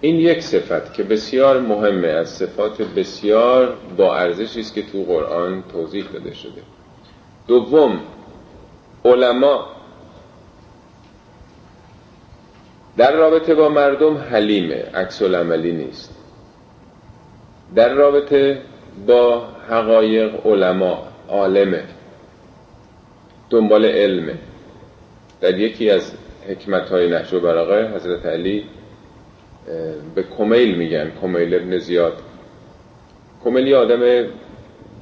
این 0.00 0.16
یک 0.16 0.40
صفت 0.40 0.94
که 0.94 1.02
بسیار 1.02 1.60
مهمه 1.60 2.08
از 2.08 2.28
صفات 2.28 2.82
بسیار 2.82 3.76
با 3.96 4.16
ارزشی 4.16 4.60
است 4.60 4.74
که 4.74 4.82
تو 4.82 5.04
قرآن 5.04 5.64
توضیح 5.72 6.04
داده 6.12 6.34
شده. 6.34 6.62
دوم 7.48 8.00
علما 9.04 9.66
در 12.96 13.12
رابطه 13.12 13.54
با 13.54 13.68
مردم 13.68 14.16
حلیمه 14.16 14.84
عکس 14.94 15.22
عملی 15.22 15.72
نیست. 15.72 16.14
در 17.74 17.94
رابطه 17.94 18.62
با 19.06 19.46
حقایق 19.68 20.46
علما 20.46 21.08
عالمه. 21.28 21.84
دنبال 23.50 23.84
علمه. 23.84 24.34
در 25.40 25.58
یکی 25.58 25.90
از 25.90 26.12
حکمت 26.48 26.88
های 26.88 27.10
نحش 27.10 27.32
و 27.32 27.38
حضرت 27.96 28.26
علی 28.26 28.64
به 30.14 30.22
کمیل 30.22 30.78
میگن 30.78 31.12
کمیل 31.20 31.54
ابن 31.54 31.78
زیاد. 31.78 32.16
کمیل 33.44 33.66
یه 33.66 33.76
آدم 33.76 34.28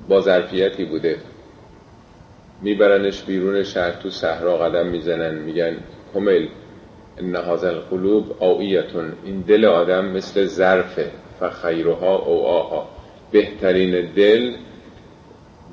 با 0.09 0.21
ظرفیتی 0.21 0.85
بوده. 0.85 1.17
میبرنش 2.63 3.23
بیرون 3.23 3.63
شهر 3.63 3.91
تو 3.91 4.11
صحرا 4.11 4.59
قدم 4.59 4.87
می‌زنن 4.87 5.35
میگن 5.35 5.77
کمیل. 6.15 6.49
ان 7.21 7.37
هذا 7.37 7.69
القلوب 7.69 8.37
آویتون 8.41 9.13
این 9.25 9.41
دل 9.41 9.65
آدم 9.65 10.05
مثل 10.05 10.47
ظرفه 10.47 11.11
فخیرها 11.41 12.17
او 12.17 12.47
آها 12.47 12.89
بهترین 13.33 14.13
دل 14.17 14.55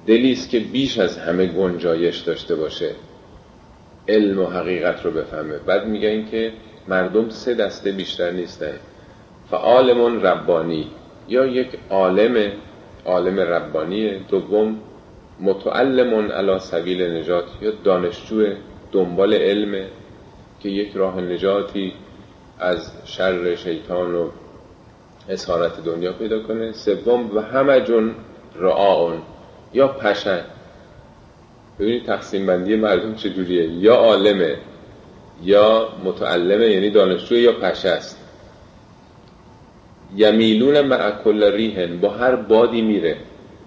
دلی 0.08 0.32
است 0.32 0.50
که 0.50 0.60
بیش 0.60 1.00
از 1.00 1.18
همه 1.18 1.46
گنجایش 1.46 2.18
داشته 2.18 2.56
باشه. 2.56 2.92
علم 4.08 4.40
و 4.40 4.46
حقیقت 4.46 5.06
رو 5.06 5.12
بفهمه. 5.12 5.58
بعد 5.58 5.88
میگن 5.88 6.26
که 6.26 6.52
مردم 6.88 7.30
سه 7.30 7.54
دسته 7.54 7.92
بیشتر 7.92 8.32
نیستن. 8.32 8.74
فعالمون 9.52 10.22
ربانی. 10.22 10.88
یا 11.28 11.46
یک 11.46 11.68
عالم 11.90 12.52
عالم 13.06 13.40
ربانیه 13.40 14.20
دوم 14.30 14.80
متعلمون 15.40 16.32
علا 16.32 16.60
سبیل 16.60 17.02
نجات. 17.02 17.46
یا 17.62 17.72
دانشجو 17.84 18.46
دنبال 18.92 19.34
علم. 19.34 19.86
که 20.60 20.70
یک 20.70 20.92
راه 20.96 21.22
نجاتی 21.22 21.94
از 22.60 22.92
شر 23.06 23.56
شیطان 23.56 24.16
و 24.16 24.30
اسارت 25.30 25.84
دنیا 25.84 26.14
پیدا 26.14 26.44
کنه. 26.44 26.72
سوم 26.72 27.36
و 27.36 27.42
همه 27.42 27.82
جون 27.82 28.16
رعاون 28.56 29.22
یا 29.74 29.88
پشن. 29.88 30.42
ببینید 31.80 32.06
تقسیم 32.06 32.46
بندی 32.46 32.76
مردم 32.76 33.16
چجوریه 33.16 33.70
یا 33.70 33.96
عالمه 33.96 34.58
یا 35.44 35.90
متعلمه 36.04 36.66
یعنی 36.66 36.90
دانشجو 36.90 37.36
یا 37.36 37.52
پشه 37.52 37.90
است 37.90 38.18
یمیلون 40.16 40.82
مع 40.82 41.12
کل 41.24 41.52
ریهن 41.52 41.98
با 41.98 42.10
هر 42.10 42.36
بادی 42.36 42.82
میره. 42.82 43.18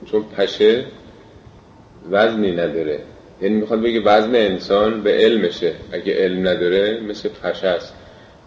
چون 0.07 0.25
پشه 0.37 0.85
وزنی 2.11 2.53
نداره. 2.53 3.01
یعنی 3.43 3.55
می‌خواد 3.55 3.83
بگه 3.83 4.01
وزن 4.01 4.35
انسان 4.35 5.03
به 5.03 5.13
علمشه. 5.13 5.73
اگه 5.93 6.15
علم 6.15 6.49
نداره 6.49 7.01
مثل 7.01 7.29
پشه 7.29 7.67
است. 7.67 7.95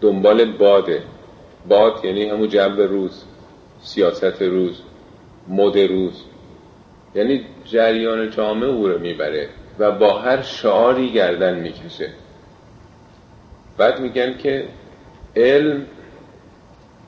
دنبال 0.00 0.44
باده. 0.44 1.02
باد 1.68 2.04
یعنی 2.04 2.28
همون 2.28 2.48
جنب 2.48 2.80
روز. 2.80 3.24
سیاست 3.82 4.42
روز. 4.42 4.82
مد 5.48 5.78
روز. 5.78 6.22
یعنی 7.14 7.40
جریان 7.64 8.30
جامعه 8.30 8.68
او 8.68 8.88
رو 8.88 8.98
می‌بره 8.98 9.48
و 9.78 9.92
با 9.92 10.18
هر 10.18 10.42
شعاری 10.42 11.12
گردن 11.12 11.58
می‌کشه. 11.58 12.10
بعد 13.78 14.00
میگن 14.00 14.38
که 14.38 14.64
علم 15.36 15.86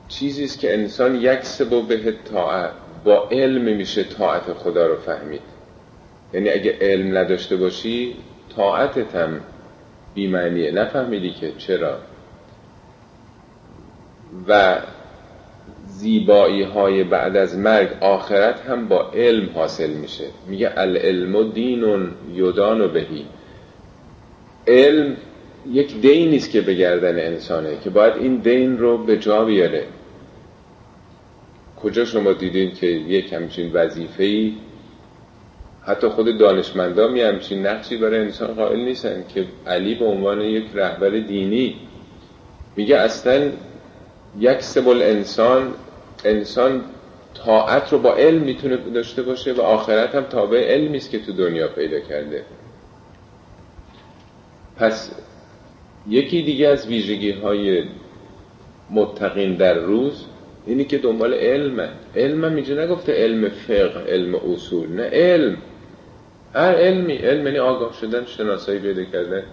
چیزی 0.07 0.43
است 0.43 0.59
که 0.59 0.73
انسان 0.73 1.15
یک 1.15 1.43
سبو 1.43 1.81
به 1.81 2.13
طاعت 2.33 2.71
با 3.03 3.29
علم 3.31 3.61
میشه 3.61 4.03
طاعت 4.03 4.53
خدا 4.53 4.87
رو 4.87 4.95
فهمید. 4.95 5.56
یعنی 6.33 6.49
اگه 6.49 6.77
علم 6.81 7.17
نداشته 7.17 7.55
باشی 7.55 8.15
طاعتت 8.55 9.15
هم 9.15 9.39
بیمعنیه 10.15 10.71
نفهمیدی 10.71 11.31
که 11.31 11.51
چرا. 11.57 11.97
و 14.47 14.81
زیبایی 15.87 16.63
های 16.63 17.03
بعد 17.03 17.37
از 17.37 17.57
مرگ 17.57 17.89
آخرت 18.01 18.59
هم 18.61 18.87
با 18.87 19.11
علم 19.11 19.49
حاصل 19.55 19.89
میشه. 19.89 20.25
میگه 20.47 20.71
العلم 20.77 21.51
دین 21.51 22.09
یدان 22.33 22.87
بهی. 22.87 23.25
علم 24.67 25.17
یک 25.71 26.01
دینی 26.01 26.37
است 26.37 26.51
که 26.51 26.61
به 26.61 26.73
گردن 26.73 27.19
انسانه 27.19 27.77
که 27.83 27.89
باید 27.89 28.13
این 28.13 28.35
دین 28.35 28.77
رو 28.77 28.97
به 28.97 29.17
جا 29.17 29.45
بیاره. 29.45 29.83
کجا 31.83 32.05
شما 32.05 32.33
دیدین 32.33 32.71
که 32.73 32.87
یک 32.87 33.33
همچین 33.33 33.73
وظیفه‌ای 33.73 34.53
حتی 35.87 36.07
خود 36.07 36.37
دانشمندا 36.37 37.07
می 37.07 37.21
همچین 37.21 37.67
نقشی 37.67 37.97
برای 37.97 38.19
انسان 38.19 38.53
قائل 38.53 38.79
نیستن 38.79 39.23
که 39.33 39.45
علی 39.67 39.95
به 39.95 40.05
عنوان 40.05 40.41
یک 40.41 40.65
رهبر 40.73 41.09
دینی 41.09 41.75
میگه 42.75 42.97
اصلا 42.97 43.51
یک 44.39 44.61
سبل 44.61 45.01
انسان 45.01 45.73
انسان 46.25 46.81
طاعت 47.33 47.93
رو 47.93 47.99
با 47.99 48.15
علم 48.15 48.41
می‌تونه 48.41 48.77
داشته 48.77 49.21
باشه 49.21 49.53
و 49.53 49.61
آخرت 49.61 50.15
هم 50.15 50.23
تابع 50.23 50.73
علمی 50.73 50.97
است 50.97 51.11
که 51.11 51.19
تو 51.19 51.33
دنیا 51.33 51.67
پیدا 51.67 51.99
کرده. 51.99 52.43
پس 54.77 55.11
یکی 56.07 56.41
دیگه 56.41 56.67
از 56.67 56.87
ویژگی 56.87 57.31
های 57.31 57.83
متقین 58.89 59.55
در 59.55 59.73
روز 59.73 60.25
اینی 60.65 60.85
که 60.85 60.97
دنبال 60.97 61.33
علمه. 61.33 61.89
علم 62.15 62.45
هم 62.45 62.55
اینجا 62.55 62.83
نگفته 62.83 63.13
علم 63.13 63.49
فقه 63.49 63.99
علم 64.07 64.35
اصول 64.35 64.89
نه 64.89 65.03
علم. 65.03 65.57
هر 66.53 66.75
علمی 66.75 67.15
علم 67.15 67.45
یعنی 67.45 67.59
آگاه 67.59 67.93
شدن 67.93 68.25
شناسایی 68.25 68.79
پیدا 68.79 69.03
کرده 69.03 69.43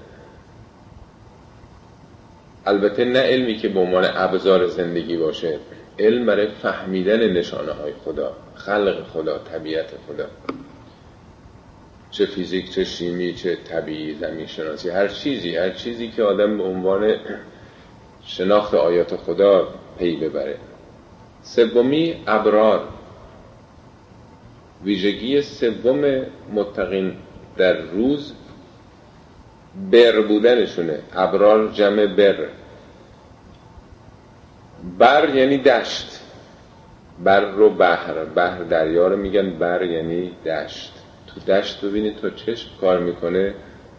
البته 2.67 3.05
نه 3.05 3.19
علمی 3.19 3.57
که 3.57 3.69
به 3.69 3.81
عنوان 3.81 4.05
ابزار 4.15 4.67
زندگی 4.67 5.17
باشه 5.17 5.59
علم 5.99 6.27
برای 6.27 6.49
فهمیدن 6.63 7.33
نشانه 7.33 7.73
های 7.73 7.93
خدا 8.05 8.37
خلق 8.55 9.07
خدا 9.13 9.39
طبیعت 9.39 9.87
خدا. 10.09 10.27
چه 12.11 12.27
فیزیک 12.27 12.71
چه 12.71 12.85
شیمی 12.85 13.35
چه 13.35 13.57
طبیعی 13.57 14.15
زمین 14.15 14.47
شناسی 14.47 14.91
هر 14.91 15.09
چیزی 15.09 15.57
هر 15.57 15.71
چیزی 15.71 16.09
که 16.09 16.23
آدم 16.23 16.59
به 16.59 16.65
عنوان 16.65 17.15
شناخت 18.25 18.75
آیات 18.75 19.17
خدا 19.17 19.69
پی 19.99 20.17
ببره. 20.17 20.57
سومی 21.43 22.23
ابرار. 22.27 22.89
ویژگی 24.85 25.43
سوم 25.43 26.23
متقین 26.53 27.13
در 27.57 27.73
روز 27.73 28.33
بر 29.93 30.21
بودنشونه. 30.21 30.99
ابرار 31.13 31.73
جمع 31.73 32.07
بر. 32.07 32.37
بر 34.99 35.35
یعنی 35.35 35.59
دشت. 35.59 36.21
بر 37.25 37.41
رو 37.41 37.71
بحر. 37.71 38.25
بحر 38.25 38.63
دریا 38.63 39.09
رو 39.09 39.17
میگن. 39.17 39.51
بر 39.51 39.83
یعنی 39.83 40.31
دشت. 40.47 40.93
تو 41.27 41.53
دشت 41.53 41.85
ببینید 41.85 42.17
تا 42.17 42.31
چشم 42.31 42.69
کار 42.81 42.99
می‌کنه. 42.99 43.55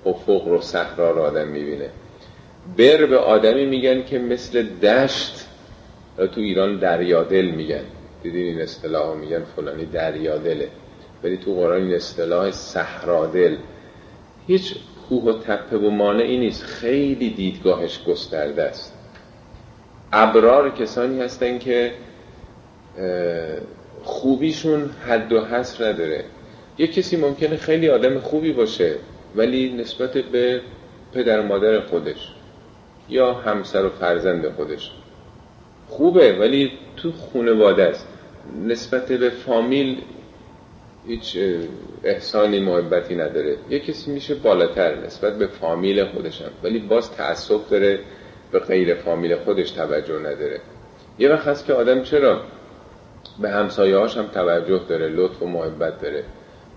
افق 0.05 0.47
رو 0.47 0.61
صحرا 0.61 1.11
رو 1.11 1.21
آدم 1.21 1.47
می‌بینه. 1.47 1.89
بر 2.77 3.05
به 3.05 3.17
آدمی 3.17 3.65
میگن 3.65 4.03
که 4.03 4.19
مثل 4.19 4.63
دشت. 4.63 5.47
تو 6.17 6.41
ایران 6.41 6.79
دریادل 6.79 7.45
میگن. 7.45 7.83
دیدین 8.25 8.45
این 8.45 8.61
اصطلاح 8.61 9.15
میگن 9.15 9.43
فلانی 9.55 9.85
دریادله 9.85 10.69
ولی 11.23 11.37
تو 11.37 11.53
قرآن 11.53 11.81
این 11.81 11.93
اصطلاح 11.93 12.51
صحرادل. 12.51 13.57
هیچ 14.47 14.75
کوه 15.09 15.23
و 15.23 15.33
تپه 15.33 15.77
و 15.77 15.89
مانعی 15.89 16.37
نیست. 16.37 16.63
خیلی 16.63 17.29
دیدگاهش 17.29 18.03
گسترده 18.03 18.63
است. 18.63 18.93
ابرار 20.13 20.69
کسانی 20.69 21.21
هستن 21.21 21.59
که 21.59 21.91
خوبیشون 24.03 24.89
حد 25.07 25.33
و 25.33 25.45
حصر 25.45 25.89
نداره. 25.89 26.23
یه 26.77 26.87
کسی 26.87 27.17
ممکنه 27.17 27.57
خیلی 27.57 27.89
آدم 27.89 28.19
خوبی 28.19 28.53
باشه 28.53 28.95
ولی 29.35 29.73
نسبت 29.73 30.11
به 30.11 30.61
پدر 31.13 31.41
مادر 31.41 31.81
خودش 31.81 32.31
یا 33.09 33.33
همسر 33.33 33.85
و 33.85 33.89
فرزند 33.89 34.49
خودش 34.49 34.91
خوبه 35.87 36.39
ولی 36.39 36.71
تو 36.97 37.11
خونواده 37.11 37.83
است. 37.83 38.07
نسبت 38.67 39.11
به 39.11 39.29
فامیل 39.29 40.01
هیچ 41.07 41.37
احسانی 42.03 42.59
محبتی 42.59 43.15
نداره. 43.15 43.57
یه 43.69 43.79
کسی 43.79 44.11
میشه 44.11 44.35
بالاتر 44.35 45.05
نسبت 45.05 45.37
به 45.37 45.47
فامیل 45.47 46.05
خودشم 46.05 46.51
ولی 46.63 46.79
باز 46.79 47.11
تعصب 47.11 47.69
داره 47.69 47.99
به 48.51 48.59
غیر 48.59 48.95
فامیل 48.95 49.35
خودش 49.35 49.71
توجه 49.71 50.19
نداره. 50.19 50.59
یه 51.19 51.29
وقت 51.29 51.47
هست 51.47 51.65
که 51.65 51.73
آدم 51.73 52.03
چرا 52.03 52.41
به 53.39 53.49
همسایه 53.49 53.99
هم 53.99 54.27
توجه 54.27 54.81
داره 54.89 55.07
لطف 55.07 55.41
و 55.41 55.47
محبت 55.47 56.01
داره. 56.01 56.23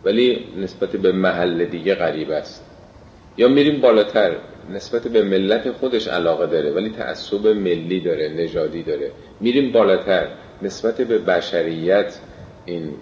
ولی 0.04 0.46
نسبت 0.56 0.90
به 0.90 1.12
محل 1.12 1.64
دیگه 1.64 1.94
غریب 1.94 2.30
است. 2.30 2.64
یا 3.36 3.48
میریم 3.48 3.80
بالاتر 3.80 4.36
نسبت 4.70 5.08
به 5.08 5.22
ملت 5.22 5.72
خودش 5.72 6.08
علاقه 6.08 6.46
داره 6.46 6.70
ولی 6.70 6.90
تعصب 6.90 7.46
ملی 7.46 8.00
داره 8.00 8.28
نژادی 8.28 8.82
داره. 8.82 9.10
میریم 9.40 9.72
بالاتر. 9.72 10.28
نسبت 10.62 10.96
به 11.00 11.18
بشریت 11.18 12.18
این 12.64 12.94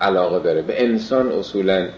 علاقه 0.00 0.38
داره. 0.38 0.62
به 0.62 0.82
انسان 0.82 1.32
اصولا 1.32 1.88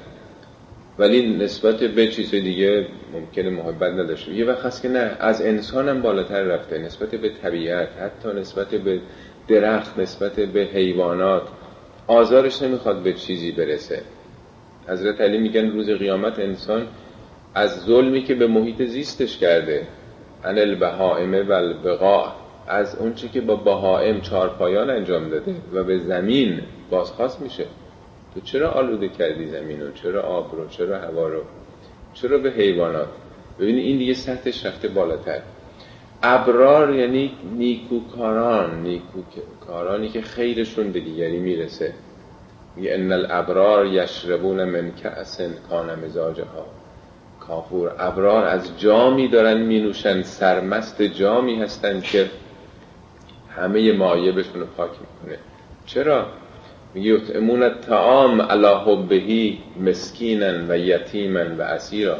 ولی 0.99 1.37
نسبت 1.37 1.77
به 1.77 2.09
چیز 2.09 2.31
دیگه 2.31 2.87
ممکنه 3.13 3.51
محبت 3.51 3.93
نداشته 3.93 4.35
یه 4.35 4.45
وقت 4.45 4.65
هست 4.65 4.83
که 4.83 4.89
نه 4.89 5.17
از 5.21 5.43
انسان 5.43 5.89
هم 5.89 6.03
بالاتر 6.03 6.43
رفته. 6.43 6.79
نسبت 6.79 7.11
به 7.11 7.31
طبیعت 7.43 7.89
حتی 8.01 8.29
نسبت 8.41 8.69
به 8.69 9.01
درخت 9.49 9.99
نسبت 9.99 10.33
به 10.33 10.61
حیوانات 10.61 11.43
آزارش 12.07 12.63
نمی‌خواد 12.63 13.03
به 13.03 13.13
چیزی 13.13 13.53
برسه. 13.53 14.03
حضرت 14.89 15.21
علی 15.21 15.39
میگن 15.39 15.71
روز 15.71 15.91
قیامت 15.91 16.39
انسان 16.39 16.87
از 17.55 17.81
ظلمی 17.85 18.23
که 18.23 18.35
به 18.35 18.47
محیط 18.47 18.83
زیستش 18.83 19.39
کرده. 19.39 19.87
ان 20.45 20.59
البهائم 20.59 21.49
و 21.49 21.53
البقاء. 21.53 22.46
از 22.67 22.97
اونچه 22.97 23.29
که 23.29 23.41
با 23.41 23.57
بهائم 23.57 24.21
چارپایان 24.21 24.91
انجام 24.91 25.29
داده 25.29 25.55
و 25.73 25.85
به 25.85 25.99
زمین 25.99 26.61
بازخواست 26.91 27.41
میشه. 27.41 27.65
تو 28.35 28.41
چرا 28.41 28.71
آلوده 28.71 29.09
کردی 29.09 29.47
زمین 29.47 29.81
رو؟ 29.81 29.93
چرا 29.93 30.23
آب 30.23 30.55
رو؟ 30.57 30.69
چرا 30.69 30.99
هوا 30.99 31.29
رو؟ 31.29 31.41
چرا 32.15 32.39
به 32.39 32.51
حیوانات؟ 32.51 33.09
ببینید 33.59 33.85
این 33.85 33.99
دیگه 33.99 34.15
سطحش 34.15 34.67
رفته 34.67 34.89
بالاتر. 34.89 35.41
ابرار 36.23 36.95
یعنی 36.95 37.33
نیکوکاران. 37.57 38.83
نیکوکارانی 38.83 40.09
که 40.09 40.23
خیرشون 40.23 40.93
به 40.93 41.01
دیگری 41.01 41.39
می‌رسه. 41.39 41.93
میگه 42.77 42.95
ان 42.95 43.13
الابرار 43.13 43.87
یشربون 43.87 44.65
من 44.65 44.93
کأس 45.03 45.41
کان 45.71 46.05
مزاجها. 46.05 46.67
کافور. 47.41 47.93
ابرار 47.99 48.45
از 48.45 48.81
جامی 48.81 49.29
دارن 49.29 49.57
مینوشن. 49.63 50.23
سرمست 50.23 51.03
جامی 51.03 51.57
هستن 51.57 52.01
که 52.01 52.31
همه 53.57 53.93
مایبشون 53.93 54.61
رو 54.61 54.67
پاک 54.77 54.91
می‌کنه. 54.91 55.39
چرا؟ 55.87 56.27
میگه 56.95 57.11
یطعمون 57.11 57.63
الطعام 57.63 58.43
علی 58.43 58.75
حبهی 58.87 59.59
مسکینا 59.81 60.53
و 60.69 60.79
یتیما 60.79 61.45
و 61.59 61.63
اسیرا. 61.63 62.17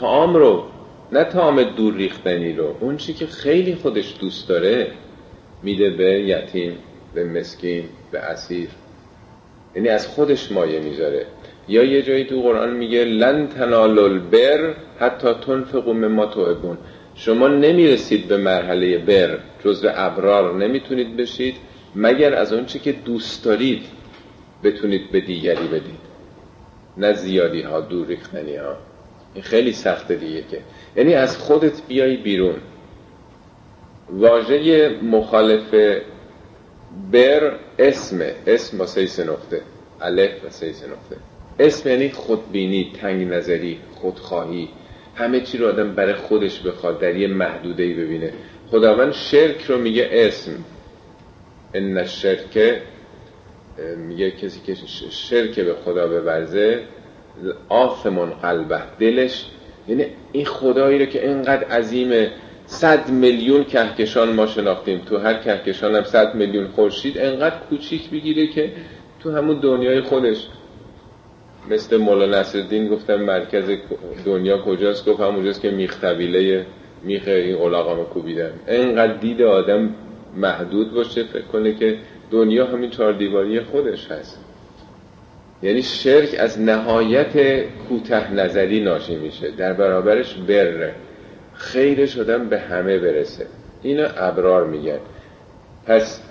طعام 0.00 0.36
رو 0.36 0.64
نه 1.12 1.24
طعام 1.24 1.62
دور 1.62 1.94
ریختنی 1.94 2.52
رو 2.52 2.76
اون 2.80 2.96
چی 2.96 3.14
که 3.14 3.26
خیلی 3.26 3.74
خودش 3.74 4.14
دوست 4.20 4.48
داره 4.48 4.86
میده 5.62 5.90
به 5.90 6.04
یتیم 6.04 6.78
به 7.14 7.24
مسکین 7.24 7.84
به 8.12 8.18
اسیر. 8.18 8.68
یعنی 9.74 9.88
از 9.88 10.06
خودش 10.06 10.52
مایه 10.52 10.80
می‌ذاره. 10.80 11.26
یا 11.68 11.84
یه 11.84 12.02
جایی 12.02 12.24
تو 12.24 12.42
قرآن 12.42 12.70
میگه 12.76 13.04
لن 13.04 13.48
تنالوا 13.48 14.04
البر 14.04 14.74
حتی 15.00 15.34
تنفقوا 15.46 15.92
مما 15.92 16.26
تحبون 16.26 16.78
شما 17.14 17.48
نمی‌رسید 17.48 18.28
به 18.28 18.36
مرحله 18.36 18.98
بر 18.98 19.38
جزو 19.64 19.88
ابرار 19.94 20.54
نمی‌تونید 20.54 21.16
بشید 21.16 21.56
مگر 21.94 22.34
از 22.34 22.52
اون 22.52 22.66
که 22.66 22.92
دوست 22.92 23.44
دارید 23.44 23.82
بتونید 24.64 25.10
به 25.10 25.20
دیگری 25.20 25.68
بدید. 25.68 26.12
نه 26.96 27.12
زیادی 27.12 27.62
ها 27.62 27.80
دور 27.80 28.06
ریختنی 28.06 28.56
ها 28.56 28.76
این 29.34 29.42
خیلی 29.42 29.72
سخته 29.72 30.14
دیگه 30.14 30.44
که. 30.50 30.58
یعنی 30.96 31.14
از 31.14 31.38
خودت 31.38 31.86
بیای 31.88 32.16
بیرون. 32.16 32.54
واژه 34.10 34.88
مخالف 35.02 35.74
بر 37.12 37.52
اسمه 37.78 38.34
اسم 38.46 38.78
با 38.78 38.86
سه 38.86 39.24
نقطه. 39.24 39.62
الف 40.00 40.44
و 40.44 40.50
سه 40.50 40.66
نقطه. 40.66 41.16
اسم 41.58 41.88
یعنی 41.88 42.10
خودبینی 42.10 42.92
تنگ 43.00 43.28
نظری 43.28 43.78
خودخواهی. 43.94 44.68
همه 45.14 45.40
چی 45.40 45.58
رو 45.58 45.68
آدم 45.68 45.94
برای 45.94 46.14
خودش 46.14 46.60
بخواد 46.60 47.00
در 47.00 47.16
یه 47.16 47.28
محدوده 47.28 47.94
ببینه. 47.94 48.32
خداوند 48.70 49.12
شرک 49.12 49.64
رو 49.64 49.78
میگه 49.78 50.08
اسم. 50.12 50.52
ان 51.74 51.98
الشرک 51.98 52.80
میگه 53.96 54.30
کسی 54.30 54.60
که 54.66 54.74
شرک 55.10 55.60
به 55.60 55.74
خدا 55.84 56.08
بورزه 56.08 56.80
آثمون 57.68 58.30
قلبه 58.30 58.82
دلش. 58.98 59.46
یعنی 59.88 60.06
این 60.32 60.44
خدایی 60.44 60.98
رو 60.98 61.04
که 61.04 61.28
اینقدر 61.28 61.64
عظیمه. 61.64 62.30
صد 62.66 63.10
میلیون 63.10 63.64
کهکشان 63.64 64.32
ما 64.32 64.46
شناختیم. 64.46 64.98
تو 64.98 65.18
هر 65.18 65.34
کهکشان 65.34 65.94
هم 65.94 66.04
صد 66.04 66.34
میلیون 66.34 66.68
خورشید 66.68 67.18
انقدر 67.18 67.56
کوچیک 67.70 68.10
بگیره 68.10 68.46
که 68.46 68.72
تو 69.20 69.36
همون 69.36 69.60
دنیای 69.60 70.00
خودش. 70.00 70.46
مثل 71.70 71.96
مولا 71.96 72.40
نصرالدین 72.40 72.88
گفتم 72.88 73.14
مرکز 73.14 73.64
دنیا 74.24 74.58
کجاست؟ 74.58 75.08
گفت 75.08 75.20
همونجاست 75.20 75.60
که 75.60 75.70
میخ 75.70 76.00
طویله 76.00 76.66
میخ 77.02 77.22
این 77.28 77.56
علاقام 77.56 78.04
کوبیدن. 78.04 78.52
انقدر 78.66 79.12
دید 79.12 79.42
آدم 79.42 79.94
محدود 80.36 80.94
باشه 80.94 81.24
فکر 81.24 81.42
کنه 81.42 81.74
که 81.74 81.98
دنیا 82.30 82.66
همین 82.66 82.90
چهار 82.90 83.12
دیواری 83.12 83.60
خودش 83.60 84.10
هست. 84.10 84.38
یعنی 85.62 85.82
شرک 85.82 86.36
از 86.38 86.60
نهایت 86.60 87.62
کوته 87.88 88.34
نظری 88.34 88.80
ناشی 88.80 89.16
میشه. 89.16 89.50
در 89.50 89.72
برابرش 89.72 90.34
بره 90.34 90.94
خیر 91.54 92.06
شدن 92.06 92.48
به 92.48 92.58
همه 92.58 92.98
برسه. 92.98 93.46
اینو 93.82 94.08
ابرار 94.16 94.66
میگن. 94.66 94.98
پس 95.86 96.22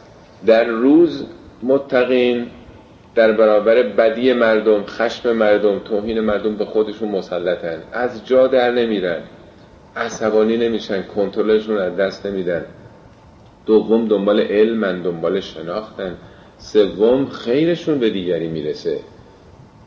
در 0.46 0.64
روز 0.64 1.26
متقین 1.64 2.48
در 3.16 3.32
برابر 3.32 3.84
بدی 3.84 4.34
مردم 4.34 4.84
خشم 4.84 5.32
مردم 5.32 5.80
توهین 5.80 6.20
مردم 6.20 6.56
به 6.56 6.66
خودشون 6.66 7.10
مسلطن. 7.10 7.84
از 7.92 8.28
جا 8.28 8.48
در 8.48 8.72
نمیرن. 8.72 9.22
عصبانی 9.96 10.58
نمیشن 10.58 11.02
کنترلشون 11.02 11.78
از 11.78 11.96
دست 11.96 12.26
نمیدن. 12.26 12.66
دوم 13.66 14.08
دنبال 14.08 14.40
علمن 14.40 15.02
دنبال 15.02 15.40
شناختن 15.40 16.18
سوم 16.58 17.26
خیرشون 17.26 18.00
به 18.00 18.10
دیگری 18.10 18.48
می‌رسه. 18.48 19.00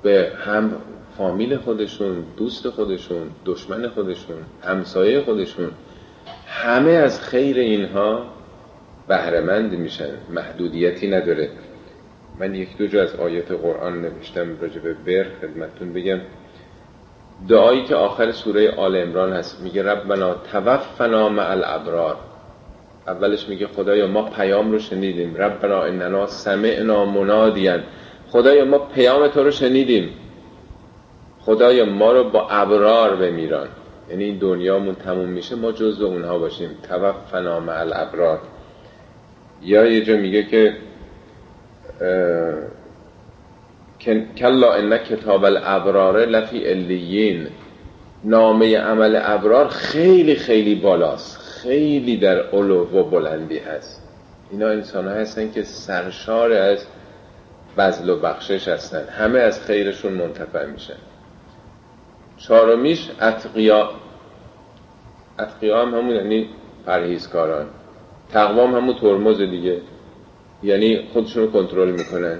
به 0.02 0.32
هم 0.44 0.72
فامیل 1.18 1.56
خودشون 1.56 2.24
دوست 2.36 2.70
خودشون 2.70 3.30
دشمن 3.46 3.88
خودشون 3.88 4.36
همسایه 4.62 5.20
خودشون. 5.20 5.70
همه 6.46 6.90
از 6.90 7.20
خیر 7.20 7.58
اینها 7.58 8.26
بهرهمند 9.08 9.72
میشن. 9.72 10.14
محدودیتی 10.30 11.08
نداره. 11.08 11.50
من 12.38 12.54
یک 12.54 12.76
دو 12.76 12.86
جا 12.86 13.02
از 13.02 13.16
آیت 13.16 13.52
قرآن 13.52 14.00
نوشتم 14.00 14.60
راجع 14.60 14.80
به 14.80 14.94
بر 14.94 15.26
خدمتتون 15.40 15.92
بگم. 15.92 16.20
دعایی 17.48 17.84
که 17.84 17.94
آخر 17.94 18.32
سوره 18.32 18.70
آل 18.70 18.96
امران 18.96 19.32
هست 19.32 19.62
میگه 19.62 19.82
ربنا 19.82 20.34
توفنا 20.34 21.28
مع 21.28 21.50
الابرار. 21.50 22.16
اولش 23.06 23.48
میگه 23.48 23.66
خدایا 23.66 24.06
ما 24.06 24.22
پیام 24.22 24.72
رو 24.72 24.78
شنیدیم. 24.78 25.36
ربنا 25.36 25.82
اننا 25.82 26.26
سمعنا 26.26 27.04
منادیان 27.04 27.82
خدایا 28.28 28.64
ما 28.64 28.78
پیام 28.78 29.28
تو 29.28 29.42
رو 29.42 29.50
شنیدیم. 29.50 30.10
خدایا 31.40 31.84
ما 31.84 32.12
رو 32.12 32.30
با 32.30 32.48
ابرار 32.48 33.16
بمیران. 33.16 33.68
یعنی 34.10 34.24
این 34.24 34.38
دنیامون 34.38 34.94
تموم 34.94 35.28
میشه 35.28 35.56
ما 35.56 35.72
جزو 35.72 36.06
اونها 36.06 36.38
باشیم. 36.38 36.70
توفنا 36.88 37.60
مع 37.60 37.80
الابرار. 37.80 38.40
یا 39.62 39.86
یه 39.86 40.04
جا 40.04 40.16
میگه 40.16 40.42
که 40.42 40.76
کلا 44.36 44.74
ان 44.74 44.98
کتاب 44.98 45.44
الابرار 45.44 46.24
لفی 46.26 46.68
الیین. 46.68 47.46
نامه 48.24 48.78
عمل 48.78 49.20
ابرار 49.22 49.68
خیلی 49.68 50.34
خیلی 50.34 50.74
بالاست. 50.74 51.38
خیلی 51.38 52.16
در 52.16 52.38
علو 52.38 52.98
و 52.98 53.02
بلندی 53.02 53.58
هست. 53.58 54.02
اینا 54.50 54.68
انسان 54.68 55.08
هستن 55.08 55.50
که 55.50 55.62
سرشار 55.62 56.52
از 56.52 56.86
بزل 57.78 58.10
و 58.10 58.16
بخشش 58.16 58.68
هستن. 58.68 59.04
همه 59.08 59.38
از 59.38 59.60
خیرشون 59.60 60.12
منتفع 60.12 60.66
میشن. 60.66 60.94
چهارمیش 62.36 63.10
اتقیا. 63.22 63.90
اتقیا 65.38 65.82
هم 65.82 65.94
همون 65.94 66.14
یعنی 66.16 66.48
پرهیزکاران. 66.86 67.66
تقوام 68.32 68.74
همون 68.74 68.94
ترمز 68.94 69.38
دیگه. 69.38 69.80
یعنی 70.64 71.08
خودشون 71.12 71.42
رو 71.42 71.50
کنترل 71.50 71.90
می‌کنن. 71.90 72.38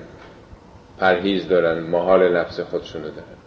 پرهیز 0.98 1.48
دارن 1.48 1.82
مهار 1.82 2.38
نفس 2.38 2.60
خودشون 2.60 3.02
رو 3.02 3.08
دارن. 3.08 3.38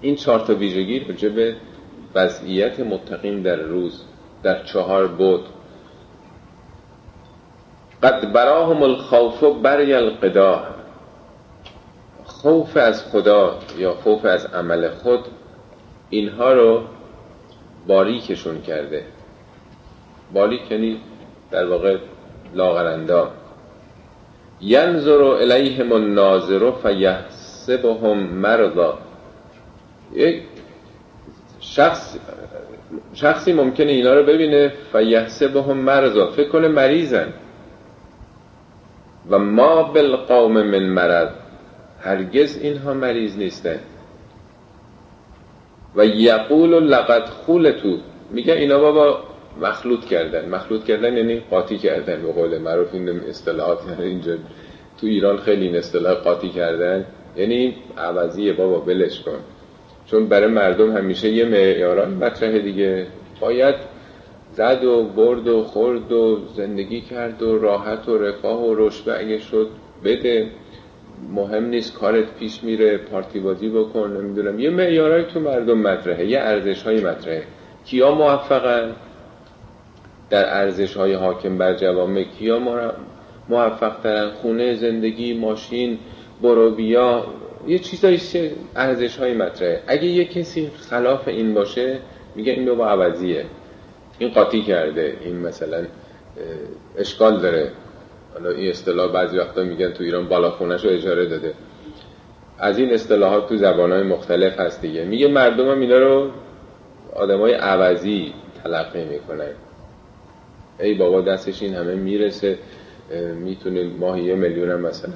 این 0.00 0.16
چهار 0.16 0.40
تا 0.40 0.54
ویژگی 0.54 1.00
راجع 1.00 1.28
به 1.28 1.56
وضعیت 2.14 2.80
متقین 2.80 3.42
در 3.42 3.56
روز 3.56 4.04
در 4.42 4.64
چهار 4.64 5.08
بود. 5.08 5.44
قد 8.02 8.32
براهم 8.32 8.82
الخوف 8.82 9.44
بری 9.62 9.94
القدا. 9.94 10.64
خوف 12.24 12.76
از 12.76 13.04
خدا 13.04 13.58
یا 13.78 13.94
خوف 13.94 14.24
از 14.24 14.46
عمل 14.46 14.88
خود 14.88 15.20
اینها 16.10 16.52
رو 16.52 16.82
باریکشون 17.86 18.62
کرده. 18.62 19.04
باریک 20.32 20.70
یعنی 20.70 21.00
در 21.50 21.66
واقع 21.66 21.98
لاغرندا 22.54 23.30
ینظر 24.60 25.22
الیهم 25.22 25.92
الناظر 25.92 26.70
فیحسبهم 26.70 28.18
مرضا. 28.18 28.98
یک 30.12 30.42
شخص 31.60 32.16
شخصی 33.14 33.52
ممکنه 33.52 33.92
اینا 33.92 34.14
رو 34.14 34.22
ببینه 34.22 34.72
فیحسبهم 34.92 35.76
مرضا. 35.76 36.30
فکر 36.30 36.48
کنه 36.48 36.68
مریضن. 36.68 37.32
و 39.30 39.38
ما 39.38 39.82
بالقوم 39.82 40.52
من 40.52 40.82
مرض. 40.82 41.28
هرگز 42.00 42.58
اینها 42.58 42.94
مریض 42.94 43.36
نیستن. 43.36 43.78
و 45.96 46.06
یقول 46.06 46.70
لقد 46.70 47.28
خولتو. 47.28 47.98
میگه 48.30 48.54
اینا 48.54 48.78
بابا 48.78 49.29
مخلوط 49.60 50.04
کردن. 50.04 50.48
مخلوط 50.48 50.84
کردن 50.84 51.16
یعنی 51.16 51.42
قاطی 51.50 51.78
کردن 51.78 52.22
به 52.22 52.32
قول 52.32 52.58
معروف. 52.58 52.94
این 52.94 53.08
اصطلاحات 53.08 53.78
یعنی 53.88 54.10
اینجا 54.10 54.36
تو 55.00 55.06
ایران 55.06 55.36
خیلی 55.36 55.66
این 55.66 55.76
اصطلاح 55.76 56.14
قاطی 56.14 56.48
کردن. 56.48 57.04
یعنی 57.36 57.74
عوضی 57.98 58.52
بابا 58.52 58.78
بلش 58.78 59.20
کن. 59.20 59.38
چون 60.06 60.28
برای 60.28 60.46
مردم 60.46 60.96
همیشه 60.96 61.28
یه 61.28 61.44
معیاران 61.44 62.14
مطرح 62.14 62.58
دیگه. 62.58 63.06
باید 63.40 63.74
زد 64.52 64.84
و 64.84 65.04
برد 65.04 65.48
و 65.48 65.64
خورد 65.64 66.12
و 66.12 66.38
زندگی 66.56 67.00
کرد 67.00 67.42
و 67.42 67.58
راحت 67.58 68.08
و 68.08 68.18
رفاه 68.18 68.60
و 68.64 68.74
رشبه 68.74 69.18
اگه 69.18 69.38
شد 69.38 69.68
بده. 70.04 70.46
مهم 71.34 71.64
نیست 71.64 71.98
کارت 71.98 72.34
پیش 72.38 72.64
میره 72.64 72.96
پارتی 72.98 73.40
بازی 73.40 73.68
بکن 73.68 74.16
نمی‌دونم. 74.16 74.60
یه 74.60 74.70
معیارای 74.70 75.24
تو 75.24 75.40
مردم 75.40 75.78
مطرحه 75.78 76.26
یه 76.26 76.40
ارزش 76.40 76.82
های 76.82 77.00
مطرحه. 77.00 77.42
کیا 77.86 78.14
موفقن؟ 78.14 78.92
در 80.30 80.44
ارزش 80.44 80.96
های 80.96 81.14
حاکم 81.14 81.58
بر 81.58 81.74
جوامع 81.74 82.22
کیا 82.22 82.58
موفق 83.48 84.00
ترن 84.02 84.30
خونه 84.30 84.74
زندگی 84.74 85.34
ماشین 85.34 85.98
بروبیا 86.42 87.24
یه 87.66 87.78
چیزایی 87.78 88.20
ارزش 88.76 89.16
های 89.16 89.34
مطرحه. 89.34 89.82
اگه 89.86 90.04
یه 90.04 90.24
کسی 90.24 90.70
خلاف 90.90 91.28
این 91.28 91.54
باشه 91.54 91.98
میگه 92.36 92.52
این 92.52 92.74
با 92.74 92.86
عوضیه. 92.86 93.44
این 94.18 94.30
قاطی 94.30 94.62
کرده. 94.62 95.16
این 95.20 95.36
مثلا 95.36 95.84
اشکال 96.98 97.40
داره. 97.40 97.70
حالا 98.34 98.50
این 98.50 98.70
اصطلاح 98.70 99.12
بعضی 99.12 99.38
وقتا 99.38 99.62
میگن 99.62 99.92
تو 99.92 100.04
ایران 100.04 100.28
بالا 100.28 100.50
خونش 100.50 100.84
رو 100.84 100.90
اجاره 100.90 101.26
داده. 101.26 101.54
از 102.58 102.78
این 102.78 102.94
اصطلاحات 102.94 103.48
تو 103.48 103.56
زبانهای 103.56 104.02
مختلف 104.02 104.60
هست 104.60 104.82
دیگه. 104.82 105.04
میگه 105.04 105.28
مردم 105.28 105.70
هم 105.70 105.80
اینا 105.80 105.98
رو 105.98 106.30
آدمای 107.14 107.52
عوضی 107.54 108.34
تلقی 108.64 109.04
می‌کنن. 109.04 109.52
ای 110.82 110.94
بابا 110.94 111.20
دستش 111.20 111.62
این 111.62 111.74
همه 111.74 111.94
می‌رسه 111.94 112.58
می‌تونه 113.34 113.84
ماهی 113.84 114.22
یه 114.22 114.34
میلیون 114.34 114.70
هم 114.70 114.80
مثلا 114.80 115.14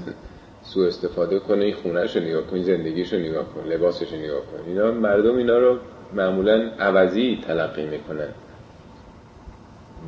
سو 0.62 0.80
استفاده 0.80 1.38
کنه 1.38 1.64
این 1.64 1.74
خونهش 1.74 2.16
رو 2.16 2.22
نگاه 2.22 2.42
کن 2.42 2.62
زندگیش 2.62 3.12
رو 3.12 3.18
نگاه 3.18 3.44
کن 3.54 3.68
لباسش 3.68 4.12
رو 4.12 4.18
نگاه 4.18 4.40
کن. 4.40 4.68
اینا 4.68 4.90
مردم 4.92 5.36
اینا 5.36 5.58
رو 5.58 5.78
معمولا 6.12 6.70
عوضی 6.78 7.38
تلقی 7.46 7.86
می‌کنن. 7.86 8.28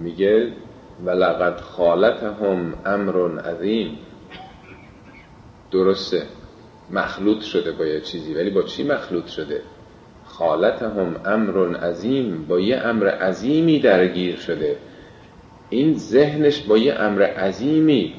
میگه 0.03 0.53
ولقد 1.05 1.61
خالتهم 1.61 2.75
امر 2.87 3.41
عظیم. 3.41 3.99
درسته 5.71 6.23
مخلوط 6.91 7.43
شده 7.43 7.73
با 7.73 7.87
یه 7.87 8.01
چیزی 8.01 8.35
ولی 8.35 8.51
با 8.51 8.63
چی 8.63 8.85
مخلوط 8.85 9.27
شده؟ 9.27 9.61
خالتهم 10.25 11.17
امر 11.25 11.77
عظیم 11.77 12.47
با 12.49 12.61
یه 12.61 12.77
امر 12.77 13.09
عظیمی 13.09 13.81
درگیر 13.81 14.37
شده. 14.37 14.77
این 15.71 15.95
ذهنش 15.95 16.63
با 16.63 16.79
یه 16.79 16.95
امر 16.95 17.23
عظیمی 17.23 18.15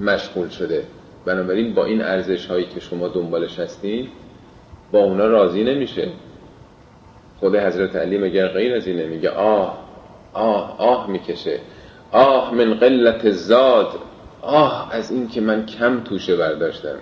مشغول 0.00 0.48
شده. 0.48 0.84
بنابراین 1.24 1.74
با 1.74 1.84
این 1.84 2.02
ارزش 2.02 2.46
هایی 2.46 2.64
که 2.64 2.80
شما 2.80 3.08
دنبالش 3.08 3.58
هستین 3.58 4.08
با 4.92 4.98
اونا 4.98 5.26
راضی 5.26 5.64
نمیشه. 5.64 6.08
خود 7.40 7.56
حضرت 7.56 7.96
علی 7.96 8.18
مگر 8.18 8.48
غیر 8.48 8.74
از 8.74 8.86
اینه 8.86 9.06
میگه 9.06 9.30
آه 9.30 9.78
آه 10.32 10.80
آه 10.80 11.10
می‌کشه. 11.10 11.58
آه 12.12 12.54
من 12.54 12.74
قلت 12.74 13.30
زاد 13.30 13.88
آه 14.42 14.94
از 14.94 15.10
این 15.10 15.28
که 15.28 15.40
من 15.40 15.66
کم 15.66 16.00
توشه 16.00 16.36
برداشتم. 16.36 16.96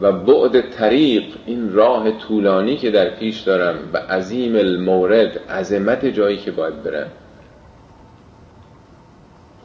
و 0.00 0.12
بعد 0.12 0.70
طریق 0.70 1.24
این 1.46 1.72
راه 1.72 2.10
طولانی 2.10 2.76
که 2.76 2.90
در 2.90 3.10
پیش 3.10 3.40
دارم 3.40 3.78
و 3.92 3.96
عظیم 3.96 4.56
المورد 4.56 5.38
عظمت 5.50 6.06
جایی 6.06 6.36
که 6.36 6.50
باید 6.50 6.82
برم. 6.82 7.08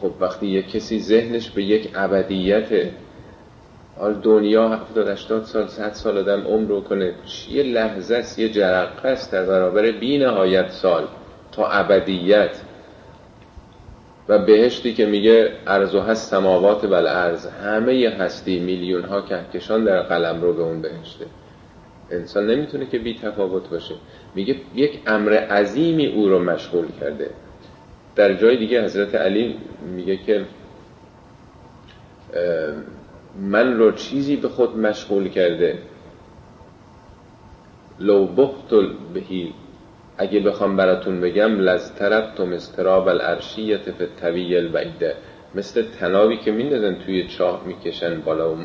خب 0.03 0.11
وقتی 0.19 0.47
یک 0.47 0.71
کسی 0.71 0.99
ذهنش 0.99 1.49
به 1.49 1.63
یک 1.63 1.89
ابدیت 1.95 2.89
حال 3.97 4.13
دنیا 4.13 4.69
70 4.69 5.07
80 5.07 5.43
سال 5.43 5.67
100 5.67 5.93
سال 5.93 6.17
آدم 6.17 6.47
عمر 6.47 6.69
رو 6.69 6.81
کنه 6.81 7.13
یه 7.51 7.63
لحظه 7.63 8.15
است 8.15 8.39
یه 8.39 8.49
جرقه 8.49 9.09
است 9.09 9.31
در 9.31 9.45
برابر 9.45 9.91
بی 9.91 10.17
نهایت 10.17 10.69
سال 10.69 11.07
تا 11.51 11.67
ابدیت. 11.67 12.61
و 14.29 14.39
بهشتی 14.39 14.93
که 14.93 15.05
میگه 15.05 15.51
ارز 15.67 15.95
و 15.95 15.99
هست 15.99 16.31
سماوات 16.31 16.85
بل 16.85 17.07
ارز 17.07 17.47
همه 17.47 18.15
هستی 18.19 18.59
میلیون 18.59 19.03
ها 19.03 19.21
کهکشان 19.21 19.83
در 19.83 20.01
قلم 20.01 20.41
رو 20.41 20.53
به 20.53 20.61
اون 20.61 20.81
بهشته. 20.81 21.25
انسان 22.11 22.47
نمی‌تونه 22.47 22.85
که 22.85 22.99
بی 22.99 23.19
تفاوت 23.19 23.69
باشه. 23.69 23.95
میگه 24.35 24.55
یک 24.75 24.99
امر 25.07 25.33
عظیمی 25.33 26.07
او 26.07 26.29
رو 26.29 26.39
مشغول 26.39 26.85
کرده. 26.99 27.29
در 28.15 28.33
جای 28.33 28.57
دیگه 28.57 28.83
حضرت 28.83 29.15
علی 29.15 29.57
میگه 29.95 30.17
که 30.17 30.45
من 33.39 33.77
رو 33.77 33.91
چیزی 33.91 34.35
به 34.35 34.49
خود 34.49 34.77
مشغول 34.77 35.29
کرده. 35.29 35.77
لو 37.99 38.27
بخت 38.27 38.69
بهی 39.13 39.53
اگه 40.17 40.39
بخوام 40.39 40.77
براتون 40.77 41.21
بگم 41.21 41.59
لز 41.59 41.91
تو 42.35 42.45
مستراب 42.45 43.07
الارشیت 43.07 43.91
فی 43.91 44.07
طویل 44.21 44.55
البعیده 44.55 45.15
مثل 45.55 45.83
تنابی 45.99 46.37
که 46.37 46.51
میندازن 46.51 46.95
توی 46.95 47.27
چاه 47.27 47.63
می‌کشن 47.65 48.21
بالا 48.21 48.51
و 48.51 48.57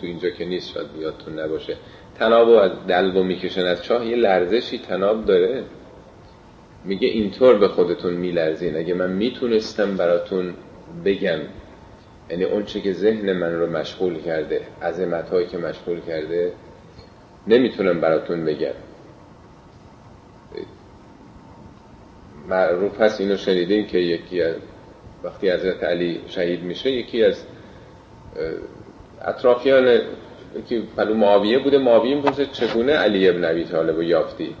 تو 0.00 0.06
اینجا 0.06 0.30
که 0.30 0.44
نیست 0.44 0.74
شاید 0.74 0.92
بیادتون 0.98 1.40
نباشه. 1.40 1.76
تناب 2.18 2.48
و 2.48 2.52
از 2.52 2.70
دلو 2.88 3.22
می‌کشن 3.22 3.66
از 3.66 3.82
چاه 3.82 4.06
یه 4.06 4.16
لرزشی 4.16 4.78
تناب 4.78 5.24
داره. 5.24 5.64
میگه 6.84 7.08
اینطور 7.08 7.58
به 7.58 7.68
خودتون 7.68 8.14
میلرزین. 8.14 8.76
اگه 8.76 8.94
من 8.94 9.10
می‌تونستم 9.12 9.96
براتون 9.96 10.54
بگم 11.04 11.38
یعنی 12.30 12.44
اون 12.44 12.64
چه 12.64 12.80
که 12.80 12.92
ذهن 12.92 13.32
من 13.32 13.54
رو 13.54 13.66
مشغول 13.70 14.22
کرده 14.22 14.60
عظمت 14.82 15.30
هایی 15.30 15.46
که 15.46 15.58
مشغول 15.58 16.00
کرده 16.00 16.52
نمی‌تونم 17.46 18.00
براتون 18.00 18.44
بگم. 18.44 18.74
معروف 22.48 23.00
هست 23.00 23.20
اینو 23.20 23.36
شنیدیم 23.36 23.86
که 23.86 23.98
یکی 23.98 24.42
از 24.42 24.56
وقتی 25.24 25.50
حضرت 25.50 25.84
علی 25.84 26.20
شهید 26.26 26.62
میشه 26.62 26.90
یکی 26.90 27.24
از 27.24 27.44
اطرافیان 29.20 30.00
یکی 30.58 30.82
پلو 30.96 31.14
معاویه 31.14 31.58
بوده. 31.58 31.78
معاویه 31.78 32.14
می‌پرسه 32.14 32.46
چگونه 32.46 32.92
علی 32.92 33.28
ابن 33.28 33.44
ابی 33.44 33.64
طالب 33.64 33.96
رو 33.96 34.02
یافتی؟ 34.02 34.54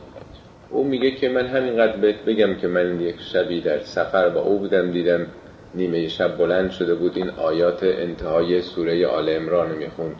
او 0.72 0.84
میگه 0.84 1.10
که 1.10 1.28
من 1.28 1.46
همینقدر 1.46 1.96
بهت 1.96 2.24
بگم 2.24 2.54
که 2.54 2.68
من 2.68 3.00
یک 3.00 3.20
شبی 3.20 3.60
در 3.60 3.78
سفر 3.78 4.28
با 4.28 4.40
او 4.40 4.58
بودم 4.58 4.90
دیدم 4.90 5.26
نیمه 5.74 6.08
شب 6.08 6.36
بلند 6.36 6.70
شده 6.70 6.94
بود 6.94 7.16
این 7.16 7.30
آیات 7.30 7.82
انتهای 7.82 8.62
سوره 8.62 9.06
آل 9.06 9.28
امران 9.28 9.70
می‌خوند 9.70 10.16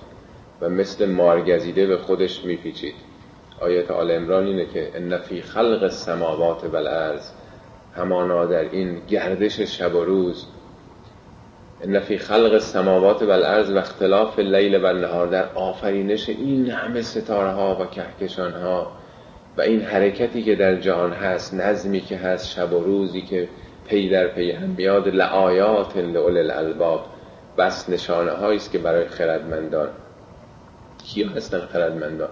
و 0.61 0.69
مثل 0.69 1.09
مارگزیده 1.09 1.87
به 1.87 1.97
خودش 1.97 2.45
میپیچید. 2.45 2.95
آیات 3.61 3.91
آل 3.91 4.11
امران 4.11 4.47
اینه 4.47 4.67
که 4.67 4.91
ان 4.95 5.19
فی 5.19 5.43
خلق 5.43 5.83
السماوات 5.83 6.65
والارض 6.65 7.31
همانا 7.97 8.47
در 8.47 8.71
این 8.71 9.01
گردش 9.09 9.61
شب 9.61 9.95
و 9.95 10.05
روز 10.05 10.47
ان 11.85 12.01
فی 12.01 12.19
خلق 12.19 12.53
السماوات 12.53 13.23
والارض 13.23 13.71
و 13.71 13.79
اختلاف 13.79 14.39
لیل 14.39 14.85
و 14.85 14.93
نهار 14.93 15.27
در 15.27 15.49
آفرینش 15.55 16.29
این 16.29 16.71
همه 16.71 17.03
ستاره 17.03 17.51
ها 17.51 17.79
و 17.81 17.87
کهکشان 17.87 18.53
ها 18.53 18.93
و 19.57 19.61
این 19.61 19.83
حرکتی 19.83 20.43
که 20.43 20.55
در 20.55 20.77
جهان 20.77 21.13
هست 21.13 21.55
نظمی 21.55 22.01
که 22.01 22.17
هست 22.17 22.49
شب 22.49 22.73
و 22.73 22.85
روزی 22.85 23.23
که 23.23 23.49
پی 23.89 24.09
در 24.09 24.27
پی 24.27 24.51
هم 24.51 24.75
میاد 24.79 25.09
لآیات 25.09 25.97
لعل 25.97 26.37
الالباب 26.37 27.05
بس 27.59 27.91
نشانه 27.91 28.33
است 28.33 28.73
که 28.73 28.79
برای 28.79 29.09
خردمندان. 29.09 29.89
کیا 31.05 31.29
هستن 31.29 31.61
خردمندان؟ 31.61 32.29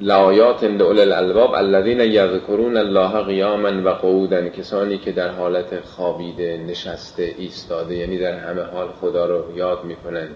لآیات 0.00 0.64
لعل 0.64 0.98
الالباب 0.98 1.54
الذین 1.54 2.00
یذکرون 2.00 2.76
الله 2.76 3.22
قیاما 3.22 3.82
و 3.84 3.94
قعودا 3.94 4.48
کسانی 4.48 4.98
که 4.98 5.12
در 5.12 5.28
حالت 5.28 5.80
خوابیده 5.80 6.64
نشسته 6.68 7.34
ایستاده 7.38 7.94
یعنی 7.96 8.18
در 8.18 8.38
همه 8.38 8.62
حال 8.62 8.88
خدا 9.00 9.26
رو 9.26 9.56
یاد 9.56 9.84
می‌کنن 9.84 10.28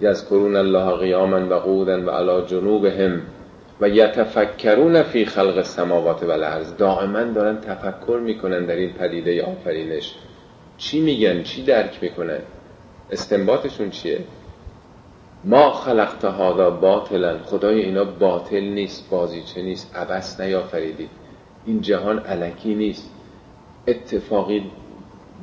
یذکرون 0.00 0.56
الله 0.56 0.96
قیاما 0.96 1.56
و 1.56 1.60
قعودا 1.60 2.06
و 2.06 2.10
علی 2.10 2.46
جنوبهم. 2.46 3.22
و 3.80 3.88
یتفکرون 3.88 5.02
فی 5.02 5.24
خلق 5.24 5.56
السماوات 5.56 6.22
و 6.22 6.30
الارض. 6.30 6.76
دائما 6.76 7.22
دارن 7.22 7.60
تفکر 7.60 8.20
می‌کنن 8.24 8.64
در 8.64 8.76
این 8.76 8.92
پدیده 8.92 9.44
آفرینش. 9.44 10.14
چی 10.76 11.00
میگن؟ 11.00 11.42
چی 11.42 11.64
درک 11.64 11.98
می‌کنن؟ 12.02 12.38
استنباطشون 13.10 13.90
چیه؟ 13.90 14.18
ما 15.44 15.72
خلقت 15.72 16.24
هذا 16.24 16.70
باطلا. 16.70 17.38
خدای 17.38 17.80
اینا 17.80 18.04
باطل 18.04 18.60
نیست 18.60 19.10
بازیچه 19.10 19.62
نیست 19.62 19.96
عبس 19.96 20.40
نیافریدید 20.40 21.10
این 21.66 21.80
جهان 21.80 22.18
علکی 22.18 22.74
نیست. 22.74 23.10
اتفاقی 23.88 24.70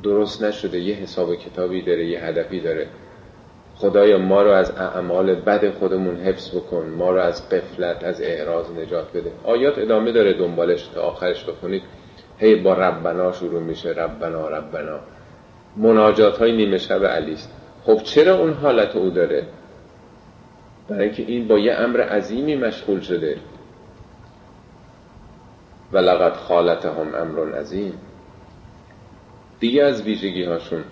درست 0.03 0.43
نشده. 0.43 0.79
یه 0.79 0.95
حساب 0.95 1.35
کتابی 1.35 1.81
داره 1.81 2.05
یه 2.05 2.23
هدفی 2.23 2.59
داره. 2.59 2.87
خدایا 3.79 4.17
ما 4.17 4.41
رو 4.41 4.51
از 4.51 4.71
اعمال 4.71 5.35
بد 5.35 5.73
خودمون 5.73 6.15
حفظ 6.17 6.55
بکن 6.55 6.93
ما 6.97 7.11
رو 7.11 7.21
از 7.21 7.49
قفلت 7.49 8.03
از 8.03 8.21
اعراض 8.21 8.71
نجات 8.71 9.11
بده. 9.13 9.31
آیات 9.43 9.79
ادامه 9.79 10.11
داره 10.11 10.33
دنبالش 10.33 10.87
تا 10.87 11.01
آخرش 11.01 11.43
بخونید. 11.43 11.83
هی 12.37 12.55
با 12.55 12.73
ربنا 12.73 13.31
شروع 13.31 13.61
میشه 13.61 13.89
ربنا 13.89 14.47
ربنا. 14.49 14.99
مناجات 15.75 16.37
های 16.37 16.51
نیمه 16.51 16.77
شب 16.77 17.05
علیست 17.05 17.53
خب 17.85 18.03
چرا 18.03 18.39
اون 18.39 18.53
حالت 18.53 18.95
او 18.95 19.09
داره؟ 19.09 19.43
برای 20.89 21.03
اینکه 21.03 21.23
این 21.23 21.47
با 21.47 21.59
یه 21.59 21.73
امر 21.73 22.01
عظیمی 22.01 22.55
مشغول 22.55 22.99
شده. 22.99 23.37
و 25.91 25.97
لقد 25.97 26.33
خالتهم 26.33 27.15
امر 27.15 27.55
عظیم. 27.55 27.93
دیگه 29.59 29.83
از 29.83 30.01
ویژگی 30.01 30.43
هاشون 30.43 30.83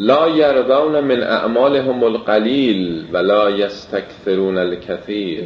لا 0.00 0.28
یرضون 0.28 1.00
من 1.00 1.22
اعمالهم 1.22 2.04
القلیل 2.04 3.06
ولا 3.12 3.50
یستکثرون 3.50 4.58
الکثیر. 4.58 5.44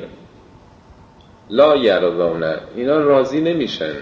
لا 1.50 1.76
یرضون 1.76 2.44
اینا 2.76 2.98
راضی 2.98 3.40
نمیشن. 3.40 3.94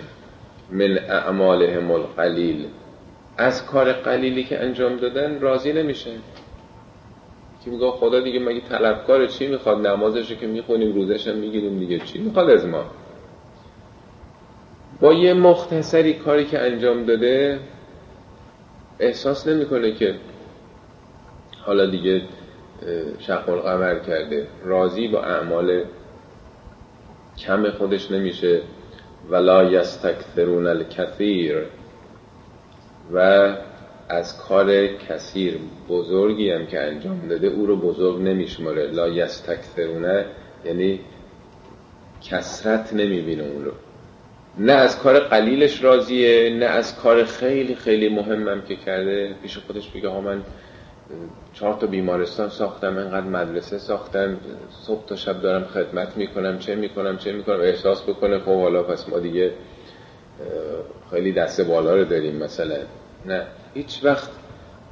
من 0.70 0.98
اعمالهم 0.98 1.90
القلیل. 1.90 2.66
از 3.36 3.66
کار 3.66 3.92
قلیلی 3.92 4.44
که 4.44 4.62
انجام 4.62 4.96
دادن 4.96 5.40
راضی 5.40 5.72
نمیشن. 5.72 6.16
که 7.64 7.70
میگه 7.70 7.90
خدا 7.90 8.20
دیگه 8.20 8.40
مگه 8.40 8.60
طلبکار 8.60 9.26
چی 9.26 9.46
می‌خواد؟ 9.46 9.86
نمازش 9.86 10.32
که 10.32 10.46
می‌خونیم 10.46 10.92
روزش 10.94 11.28
هم 11.28 11.36
می‌گیریم 11.36 11.78
دیگه. 11.78 11.98
چی 11.98 12.18
می‌خواد 12.18 12.50
از 12.50 12.66
ما؟ 12.66 12.84
با 15.00 15.12
یه 15.12 15.34
مختصری 15.34 16.12
کاری 16.12 16.44
که 16.44 16.58
انجام 16.58 17.04
داده 17.04 17.58
احساس 19.00 19.48
نمی‌کنه 19.48 19.92
که 19.92 20.14
حالا 21.64 21.86
دیگه 21.86 22.22
شق 23.18 23.48
القمر 23.48 23.98
کرده. 23.98 24.46
راضی 24.64 25.08
با 25.08 25.22
اعمال 25.22 25.84
کم 27.38 27.70
خودش 27.70 28.10
نمیشه. 28.10 28.60
ولا 29.30 29.64
یستکثرون 29.64 30.66
الکثیر. 30.66 31.56
و 33.12 33.48
از 34.08 34.38
کار 34.38 34.86
کثیر 34.86 35.58
بزرگی 35.88 36.50
هم 36.50 36.66
که 36.66 36.80
انجام 36.80 37.28
داده 37.28 37.46
او 37.46 37.66
رو 37.66 37.76
بزرگ 37.76 38.22
نمیشماره. 38.22 38.90
لا 38.90 39.08
یستکثرونه 39.08 40.26
یعنی 40.64 41.00
کسرت 42.22 42.92
نمی‌بینه 42.92 43.42
اون 43.42 43.64
رو. 43.64 43.72
نه 44.58 44.72
از 44.72 44.98
کار 44.98 45.20
قلیلش 45.20 45.84
راضیه 45.84 46.56
نه 46.58 46.64
از 46.64 46.96
کار 46.96 47.24
خیلی 47.24 47.74
خیلی 47.74 48.08
مهمم 48.08 48.62
که 48.62 48.76
کرده. 48.76 49.34
پیش 49.42 49.58
خودش 49.58 49.88
بگه 49.88 50.08
ها 50.08 50.20
من 50.20 50.42
چهار 51.54 51.74
تا 51.74 51.86
بیمارستان 51.86 52.48
ساختم 52.48 52.96
انقدر 52.98 53.26
مدرسه 53.26 53.78
ساختم 53.78 54.36
صبح 54.70 55.06
تا 55.06 55.16
شب 55.16 55.40
دارم 55.40 55.64
خدمت 55.64 56.16
می‌کنم 56.16 56.58
چه 56.58 56.74
می‌کنم 56.74 57.16
چه 57.16 57.32
می‌کنم 57.32 57.60
احساس 57.60 58.02
بکنه 58.02 58.38
خب 58.38 58.60
حالا 58.60 58.82
پس 58.82 59.08
ما 59.08 59.18
دیگه 59.18 59.52
خیلی 61.10 61.32
دست 61.32 61.60
بالا 61.60 61.96
رو 61.96 62.04
داریم 62.04 62.36
مثلا. 62.36 62.76
نه 63.26 63.42
هیچ 63.74 64.00
وقت 64.04 64.30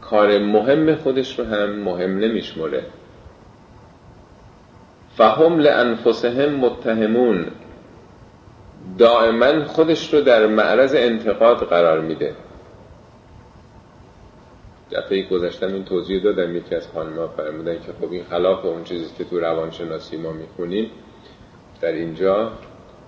کار 0.00 0.38
مهم 0.38 0.94
خودش 0.94 1.38
رو 1.38 1.44
هم 1.44 1.70
مهم 1.70 2.18
نمیشمره 2.18 2.83
فهم 5.16 5.59
لانفسهم 5.59 6.54
متهمون. 6.54 7.46
دائما 8.98 9.64
خودش 9.64 10.14
رو 10.14 10.20
در 10.20 10.46
معرض 10.46 10.94
انتقاد 10.94 11.56
قرار 11.56 12.00
میده. 12.00 12.35
دفعه 14.92 15.22
گذشتم 15.22 15.74
این 15.74 15.85
توضیح 15.85 16.22
دادم 16.22 16.57
یکی 16.57 16.74
از 16.74 16.88
خانم‌ها 16.88 17.29
فرمودن 17.29 17.74
که 17.74 17.92
خب 18.00 18.12
این 18.12 18.24
خلاف 18.31 18.64
اون 18.64 18.85
چیزی 18.85 19.07
که 19.18 19.24
تو 19.24 19.40
روانشناسی 19.40 20.16
ما 20.16 20.33
می‌خونیم 20.33 20.90
در 21.81 21.92
اینجا 21.92 22.53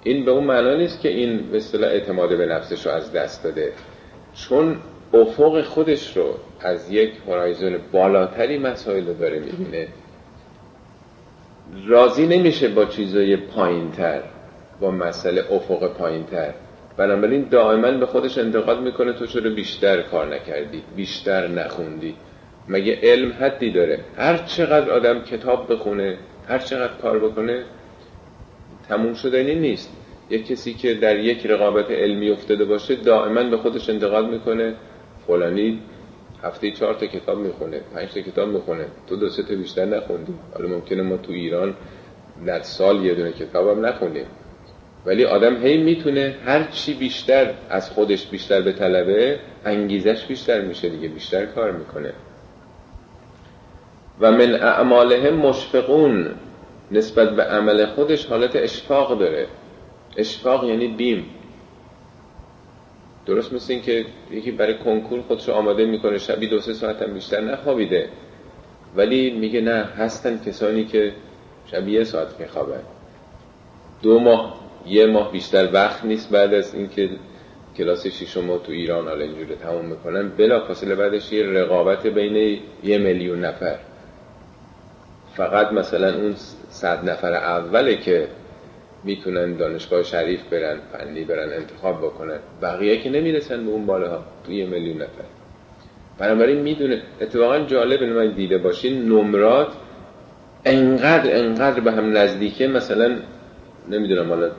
این 0.03 0.25
به 0.25 0.31
اون 0.31 0.45
معنا 0.45 0.75
نیست 0.75 1.01
که 1.01 1.09
این 1.09 1.51
به 1.51 1.57
اصطلاح 1.57 1.91
اعتماد 1.91 2.39
به 2.39 2.47
نفسش 2.47 2.87
رو 2.87 2.93
از 2.93 3.13
دست 3.13 3.45
داده. 3.45 3.73
چون 4.35 4.77
افق 5.15 5.63
خودش 5.63 6.17
رو 6.17 6.35
از 6.61 6.91
یک 6.91 7.13
هورایزون 7.27 7.79
بالاتری 7.93 8.59
مسائل 8.59 9.07
رو 9.07 9.15
داره 9.15 9.39
می‌بینه. 9.39 9.89
راضی 11.87 12.27
نمیشه 12.27 12.69
با 12.69 12.85
چیزای 12.85 13.37
پایینتر 13.37 14.23
با 14.81 14.91
مسئله 14.91 15.45
افق 15.53 15.93
پایینتر. 15.93 16.55
بنابراین 16.97 17.49
دائما 17.51 17.91
به 17.91 18.07
خودش 18.07 18.39
انتقاد 18.39 18.81
می‌کنه 18.81 19.13
تو 19.13 19.27
چرا 19.27 19.51
بیشتر 19.51 20.03
کار 20.03 20.35
نکردی؟ 20.35 20.83
بیشتر 20.97 21.49
نخوندی؟ 21.49 22.15
مگه 22.69 22.99
علم 23.03 23.33
حدی 23.41 23.71
داره؟ 23.71 24.01
هر 24.17 24.37
چقدر 24.37 24.91
آدم 24.91 25.21
کتاب 25.21 25.73
بخونه 25.73 26.19
هر 26.49 26.59
چقدر 26.59 26.93
کار 27.03 27.19
بکنه 27.19 27.65
تموم 28.89 29.15
شدنی 29.15 29.55
نیست. 29.55 29.97
یک 30.31 30.47
کسی 30.47 30.75
که 30.75 30.95
در 30.95 31.17
یک 31.17 31.47
رقابت 31.47 31.91
علمی 31.91 32.31
افتاده 32.31 32.65
باشه 32.65 32.95
دائما 32.95 33.43
به 33.43 33.57
خودش 33.57 33.91
انتقاد 33.91 34.31
می‌کنه 34.31 34.75
فلانی 35.27 35.79
هفته 36.43 36.71
چهار 36.71 36.95
تا 36.95 37.07
کتاب 37.07 37.39
می‌خونه 37.39 37.81
پنج 37.95 38.13
تا 38.13 38.21
کتاب 38.21 38.49
می‌خونه 38.49 38.87
تو 39.09 39.17
دو 39.17 39.29
سه 39.29 39.43
تا 39.43 39.55
بیشتر 39.55 39.85
نخوندی. 39.85 40.35
حالا 40.55 40.69
ممکنه 40.69 41.03
ما 41.03 41.17
تو 41.17 41.33
ایران 41.33 41.75
در 42.47 42.61
سال 42.61 43.05
یه 43.05 43.15
دونه 43.15 43.33
کتابم 43.33 43.87
نخونیم. 43.87 44.27
ولی 45.07 45.25
آدم 45.25 45.67
هی 45.67 45.77
می‌تونه 45.77 46.37
هر 46.47 46.65
چی 46.71 46.95
بیشتر 46.95 47.55
از 47.71 47.91
خودش 47.91 48.27
بیشتر 48.27 48.61
به 48.61 48.73
طلبه 48.73 49.39
انگیزش 49.65 50.25
بیشتر 50.25 50.61
میشه 50.61 50.89
دیگه 50.89 51.09
بیشتر 51.09 51.47
کار 51.47 51.73
می‌کنه. 51.73 52.13
و 54.21 54.33
من 54.33 54.55
اعمالهم 54.55 55.35
مشفقون. 55.35 56.31
نسبت 56.91 57.31
به 57.37 57.43
عمل 57.43 57.87
خودش 57.87 58.27
حالت 58.27 58.57
اشفاق 58.57 59.19
داره. 59.19 59.47
اشفاق 60.17 60.65
یعنی 60.65 60.89
بیم. 60.89 61.25
درست 63.27 63.53
مثل 63.53 63.73
این 63.73 63.83
که 63.83 64.07
یکی 64.31 64.51
برای 64.51 64.79
کنکور 64.79 65.23
خودش 65.23 65.49
آماده 65.49 65.85
می‌کنه 65.87 66.19
شبی 66.19 66.47
دو 66.47 66.61
سه 66.61 66.75
ساعت 66.75 67.03
هم 67.03 67.15
بیشتر 67.15 67.41
نخوابیده. 67.41 68.09
ولی 68.97 69.31
میگه 69.31 69.61
نه 69.61 69.85
هستن 69.85 70.39
کسانی 70.47 70.85
که 70.85 71.13
شبیه 71.67 71.99
یه 71.99 72.05
ساعت 72.05 72.41
میخوابن. 72.41 72.81
دو 74.03 74.21
ماه 74.21 74.62
یه 74.87 75.07
ماه 75.07 75.33
بیشتر 75.33 75.69
وقت 75.73 76.05
نیست 76.05 76.31
بعد 76.31 76.55
از 76.55 76.75
اینکه 76.75 77.11
کلاس 77.77 78.07
شیشم 78.07 78.59
تو 78.59 78.73
ایران 78.73 79.09
حالا 79.09 79.25
اینجوری 79.25 79.55
تموم 79.55 79.85
می‌کنن 79.85 80.29
بلا 80.29 80.61
فاصله 80.61 80.95
بعدش 80.95 81.33
یه 81.33 81.47
رقابت 81.47 82.07
بین 82.07 82.61
یه 82.85 82.99
میلیون 82.99 83.45
نفر. 83.45 83.79
فقط 85.35 85.73
مثلا 85.73 86.15
اون 86.15 86.35
صد 86.69 87.11
نفر 87.11 87.35
اوله 87.35 87.97
که 87.97 88.29
می‌تونن 89.05 89.57
دانشگاه 89.57 90.03
شریف 90.03 90.43
برن 90.45 90.79
فنی 90.93 91.25
برن 91.25 91.53
انتخاب 91.53 91.99
بکنن 91.99 92.39
بقیه 92.63 93.01
که 93.01 93.11
نمی‌رسن 93.11 93.65
به 93.65 93.71
اون 93.71 93.87
بالاها 93.87 94.25
تو 94.47 94.53
یه 94.53 94.67
میلیون 94.67 94.97
نفر. 94.97 95.25
بنابراین 96.19 96.59
می‌دونه 96.59 97.03
اتفاقا 97.21 97.59
جالب 97.59 98.03
من 98.03 98.31
دیده 98.31 98.59
باشین 98.59 99.09
نمرات 99.09 99.73
انقدر 100.65 101.39
انقدر 101.39 101.81
به 101.81 101.93
هم 101.93 102.17
نزدیکه 102.17 102.67
مثلا 102.67 103.17
نمی‌دونم 103.91 104.29
حالا 104.29 104.51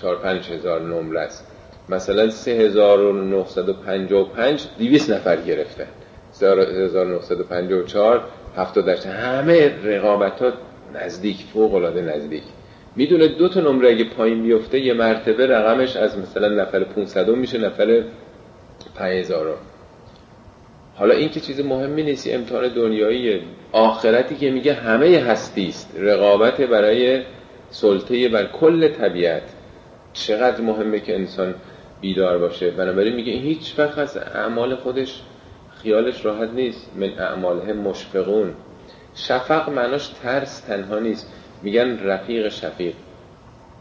چهار 0.00 0.16
پنج 0.16 0.50
هزار 0.50 0.80
نمره 0.80 1.20
است. 1.20 1.46
مثلا 1.88 2.30
سه 2.30 2.50
هزار 2.50 3.00
و 3.00 3.24
نهصد 3.24 3.68
و 3.68 3.72
پنجاه 3.72 4.20
و 4.20 4.24
پنج 4.24 4.64
دیویس 4.78 5.10
نفر 5.10 5.36
گرفتن 5.36 5.86
سه 6.30 6.46
هزار 6.84 7.06
و 7.06 7.14
نهصد 7.14 7.40
و 7.40 7.44
پنجاه 7.44 7.80
و 7.80 7.82
چهار 7.82 8.24
هفتاد 8.56 8.88
همه 8.88 9.84
رقابت 9.84 10.42
ها 10.42 10.52
نزدیک 10.94 11.36
فوق 11.52 11.74
العاده 11.74 12.00
نزدیک. 12.00 12.42
می‌دونه 12.96 13.28
دو 13.28 13.48
تا 13.48 13.60
نمره 13.60 13.90
اگه 13.90 14.04
پایین 14.04 14.42
بیفته 14.42 14.80
یه 14.80 14.94
مرتبه 14.94 15.46
رقمش 15.46 15.96
از 15.96 16.18
مثلا 16.18 16.48
نفر 16.48 16.84
500 16.84 17.28
میشه 17.28 17.58
نفر 17.58 18.02
5000 18.94 19.56
حالا 20.94 21.14
این 21.14 21.28
که 21.28 21.40
چیز 21.40 21.60
مهمی 21.60 22.02
نیست 22.02 22.28
امتحان 22.34 22.68
دنیایی 22.68 23.40
آخرتی 23.72 24.36
که 24.36 24.50
میگه 24.50 24.74
همه 24.74 25.18
هستی 25.18 25.68
است. 25.68 25.94
رقابت 25.98 26.60
برای 26.60 27.22
سلطه 27.70 28.28
بر 28.28 28.44
کل 28.44 28.88
طبیعت. 28.88 29.42
چقدر 30.12 30.60
مهمه 30.60 31.00
که 31.00 31.14
انسان 31.14 31.54
بیدار 32.00 32.38
باشه. 32.38 32.70
بنابراین 32.70 33.14
میگه 33.14 33.32
هیچ 33.32 33.74
وقت 33.78 33.98
از 33.98 34.16
اعمال 34.16 34.74
خودش 34.74 35.22
خیالش 35.82 36.24
راحت 36.24 36.50
نیست. 36.50 36.90
من 36.96 37.18
اعماله 37.18 37.72
مشفقون. 37.72 38.54
شفق 39.14 39.70
معناش 39.70 40.08
ترس 40.08 40.60
تنها 40.60 40.98
نیست. 40.98 41.32
میگن 41.62 41.98
رفیق 41.98 42.48
شفیق. 42.48 42.94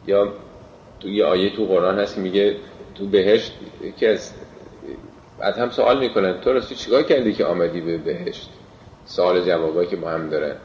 یا 0.07 0.33
تو 0.99 1.09
یه 1.09 1.25
آیه 1.25 1.55
تو 1.55 1.65
قرآن 1.65 1.99
هست 1.99 2.17
میگه 2.17 2.55
تو 2.95 3.05
بهشت 3.05 3.53
یکی 3.81 4.05
از 4.05 4.33
بعد 5.39 5.57
هم 5.57 5.69
سوال 5.69 5.99
می‌کنن 5.99 6.41
تو 6.41 6.53
راستی 6.53 6.75
چیکار 6.75 7.03
کردی 7.03 7.33
که 7.33 7.45
آمدی 7.45 7.81
به 7.81 7.97
بهشت؟ 7.97 8.49
سوال 9.05 9.45
جوابایی 9.45 9.87
که 9.87 9.95
با 9.95 10.09
هم 10.09 10.29
داره. 10.29 10.55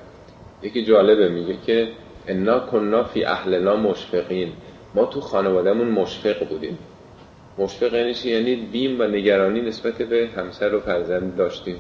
یکی 0.63 0.85
جالبه 0.85 1.29
میگه 1.29 1.57
که 1.67 1.89
انا 2.27 2.61
کننا 2.61 3.05
فی 3.05 3.25
اهلنا 3.25 3.77
مشفقین. 3.77 4.53
ما 4.95 5.05
تو 5.05 5.21
خانوادهمون 5.21 5.89
مشفق 5.89 6.49
بودیم. 6.49 6.79
مشفق 7.59 7.95
یعنی 7.95 8.15
یعنی 8.25 8.57
بیم 8.57 9.01
و 9.01 9.05
نگرانی 9.05 9.61
نسبت 9.61 9.95
به 9.95 10.29
همسر 10.37 10.75
و 10.75 10.81
فرزند 10.81 11.37
داشتیم. 11.37 11.77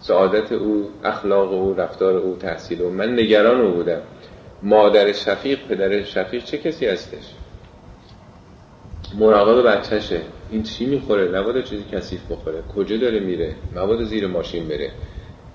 سعادت 0.00 0.52
او 0.52 0.90
اخلاق 1.04 1.52
او 1.52 1.74
رفتار 1.74 2.16
او 2.16 2.36
تحصیل 2.36 2.82
او. 2.82 2.90
من 2.90 3.12
نگران 3.12 3.60
او 3.60 3.72
بودم. 3.72 4.00
مادر 4.62 5.12
شفیق 5.12 5.66
پدر 5.68 6.04
شفیق 6.04 6.44
چه 6.44 6.58
کسی 6.58 6.86
هستش؟ 6.86 7.24
مراقب 9.18 9.68
بچهشه. 9.68 10.20
این 10.50 10.62
چی 10.62 10.86
می‌خوره؟ 10.86 11.28
نباید 11.28 11.64
چیزی 11.64 11.84
کثیف 11.92 12.20
بخوره. 12.32 12.62
کجا 12.76 12.96
داره 12.96 13.20
میره؟ 13.20 13.54
مبادا 13.76 14.04
زیر 14.04 14.26
ماشین 14.26 14.68
بره. 14.68 14.90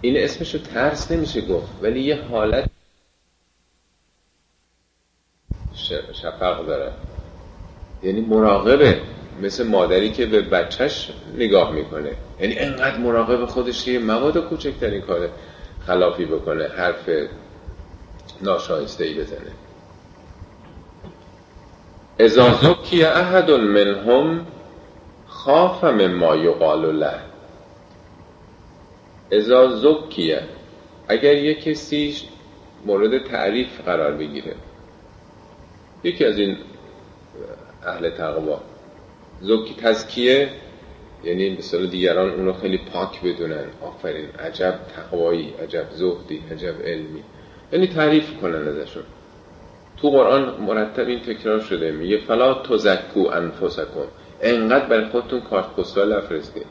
این 0.01 0.17
اسمشو 0.17 0.57
ترس 0.57 1.11
نمیشه 1.11 1.41
گفت. 1.41 1.69
ولی 1.81 1.99
یه 1.99 2.21
حالت 2.21 2.68
شفق 6.21 6.65
داره. 6.65 6.91
یعنی 8.03 8.21
مراقبه. 8.21 9.01
مثل 9.41 9.67
مادری 9.67 10.11
که 10.11 10.25
به 10.25 10.41
بچهش 10.41 11.11
نگاه 11.37 11.71
می‌کنه. 11.71 12.11
یعنی 12.39 12.59
انقدر 12.59 12.97
مراقب 12.97 13.45
خودش 13.45 13.85
که 13.85 13.99
مواد 13.99 14.37
کوچکترین 14.37 15.01
کار 15.01 15.29
خلافی 15.87 16.25
بکنه. 16.25 16.67
حرف 16.77 17.09
ناشایسته 18.41 19.05
ای 19.05 19.13
بزنه. 19.13 19.51
اذا 22.19 22.53
زکی 22.53 23.03
احد 23.03 23.51
منهم 23.51 24.45
خاف 25.27 25.83
مما 25.83 26.35
یقال 26.35 26.95
له. 26.95 27.19
ازا 29.31 29.75
زکیه 29.75 30.41
اگر 31.07 31.35
یک 31.35 31.63
کسی 31.63 32.15
مورد 32.85 33.23
تعریف 33.23 33.81
قرار 33.85 34.11
بگیره. 34.11 34.55
یکی 36.03 36.25
از 36.25 36.37
این 36.37 36.57
اهل 37.83 38.09
تقوا. 38.09 38.61
زکی 39.41 39.75
تزکیه 39.81 40.49
یعنی 41.23 41.57
مثلا 41.57 41.85
دیگران 41.85 42.29
اونو 42.29 42.53
خیلی 42.53 42.77
پاک 42.77 43.21
بدونن. 43.21 43.65
آفرین 43.81 44.25
عجب 44.39 44.79
تقوایی 44.95 45.53
عجب 45.63 45.85
زهدی 45.91 46.43
عجب 46.51 46.81
علمی. 46.83 47.23
یعنی 47.73 47.87
تعریف 47.87 48.37
کنن 48.41 48.67
ازشون. 48.67 49.03
تو 49.97 50.09
قرآن 50.09 50.61
مرتب 50.61 51.07
این 51.07 51.19
تکرار 51.19 51.59
شده. 51.59 51.91
میگه 51.91 52.17
فلا 52.17 52.53
تزکو 52.53 53.19
انفسکم. 53.19 54.07
انقدر 54.41 54.85
برای 54.85 55.09
خودتون 55.09 55.41
کارت 55.41 55.75
پستال 55.75 56.17
نفرستید 56.17 56.65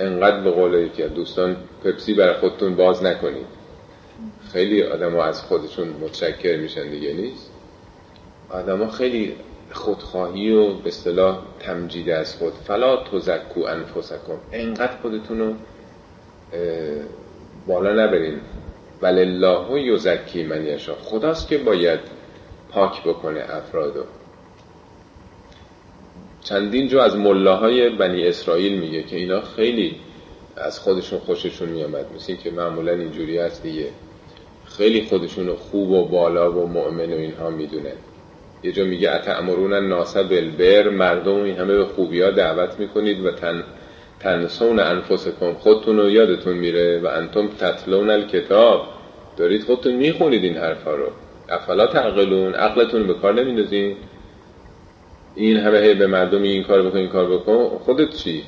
انقدر 0.00 0.40
به 0.40 0.50
قول 0.50 0.74
یکی 0.74 1.02
دوستان 1.02 1.56
پپسی 1.84 2.14
برای 2.14 2.34
خودتون 2.34 2.76
باز 2.76 3.02
نکنید 3.02 3.46
خیلی 4.52 4.82
آدم 4.82 5.16
از 5.16 5.42
خودشون 5.42 5.88
متشکر 5.88 6.56
میشن 6.56 6.90
دیگه 6.90 7.12
نیست؟ 7.12 7.49
آدم 8.50 8.90
خیلی 8.90 9.36
خودخواهی 9.72 10.50
و 10.50 10.74
به 10.74 10.88
اصطلاح 10.88 11.38
تمجید 11.60 12.10
از 12.10 12.36
خود. 12.36 12.52
فلا 12.52 13.04
تزکو 13.04 13.64
انفسکم. 13.64 14.38
انقدر 14.52 14.96
خودتون 15.02 15.38
رو 15.38 15.54
بالا 17.66 18.06
نبرین. 18.06 18.40
ولله 19.02 19.80
یزکی 19.82 20.42
من 20.42 20.66
یشا 20.66 20.94
خداست 20.94 21.48
که 21.48 21.58
باید 21.58 22.00
پاک 22.70 23.02
بکنه 23.04 23.44
افرادو 23.48 24.04
چندین 26.40 26.88
جو 26.88 26.98
از 26.98 27.16
ملاهای 27.16 27.90
بنی 27.90 28.26
اسرائیل 28.26 28.80
میگه 28.80 29.02
که 29.02 29.16
اینا 29.16 29.40
خیلی 29.40 29.96
از 30.56 30.78
خودشون 30.78 31.18
خوششون 31.18 31.68
میامد 31.68 32.06
مثل 32.14 32.34
که 32.34 32.50
معمولا 32.50 32.92
اینجوری 32.92 33.38
هست 33.38 33.62
دیگه. 33.62 33.88
خیلی 34.64 35.02
خودشون 35.02 35.56
خوب 35.56 35.90
و 35.90 36.04
بالا 36.04 36.52
و 36.52 36.66
مؤمن 36.66 37.12
و 37.12 37.16
اینها 37.16 37.50
می‌دونن. 37.50 37.96
یه 38.62 38.72
جا 38.72 38.84
میگه 38.84 39.10
اتعمرون 39.10 39.74
ناسب 39.88 40.28
بالبر 40.28 40.88
مردم 40.88 41.42
این 41.42 41.56
همه 41.56 41.76
به 41.76 41.84
خوبی 41.84 42.20
ها 42.20 42.30
دعوت 42.30 42.78
می‌کنید 42.78 43.24
و 43.24 43.30
تن 43.30 43.64
تنسون 44.20 44.78
انفسکم. 44.78 45.54
خودتون 45.54 45.98
رو 45.98 46.10
یادتون 46.10 46.56
میره 46.56 46.98
و 46.98 47.06
انتم 47.06 47.48
تطلون 47.48 48.10
الکتاب. 48.10 48.86
دارید 49.36 49.64
خودتون 49.64 49.94
می‌خونید 49.94 50.44
این 50.44 50.56
حرفا 50.56 50.94
رو. 50.94 51.06
افلا 51.48 51.86
تعقلون 51.86 52.54
عقلتون 52.54 53.06
به 53.06 53.14
کار 53.14 53.34
نمیندازین. 53.34 53.96
این 55.34 55.56
همه 55.56 55.94
به 55.94 56.06
مردم 56.06 56.42
این 56.42 56.64
کار 56.64 56.82
بکن 56.82 56.96
این 56.96 57.08
کار 57.08 57.26
بکن. 57.26 57.68
خودت 57.68 58.10
چی؟ 58.10 58.44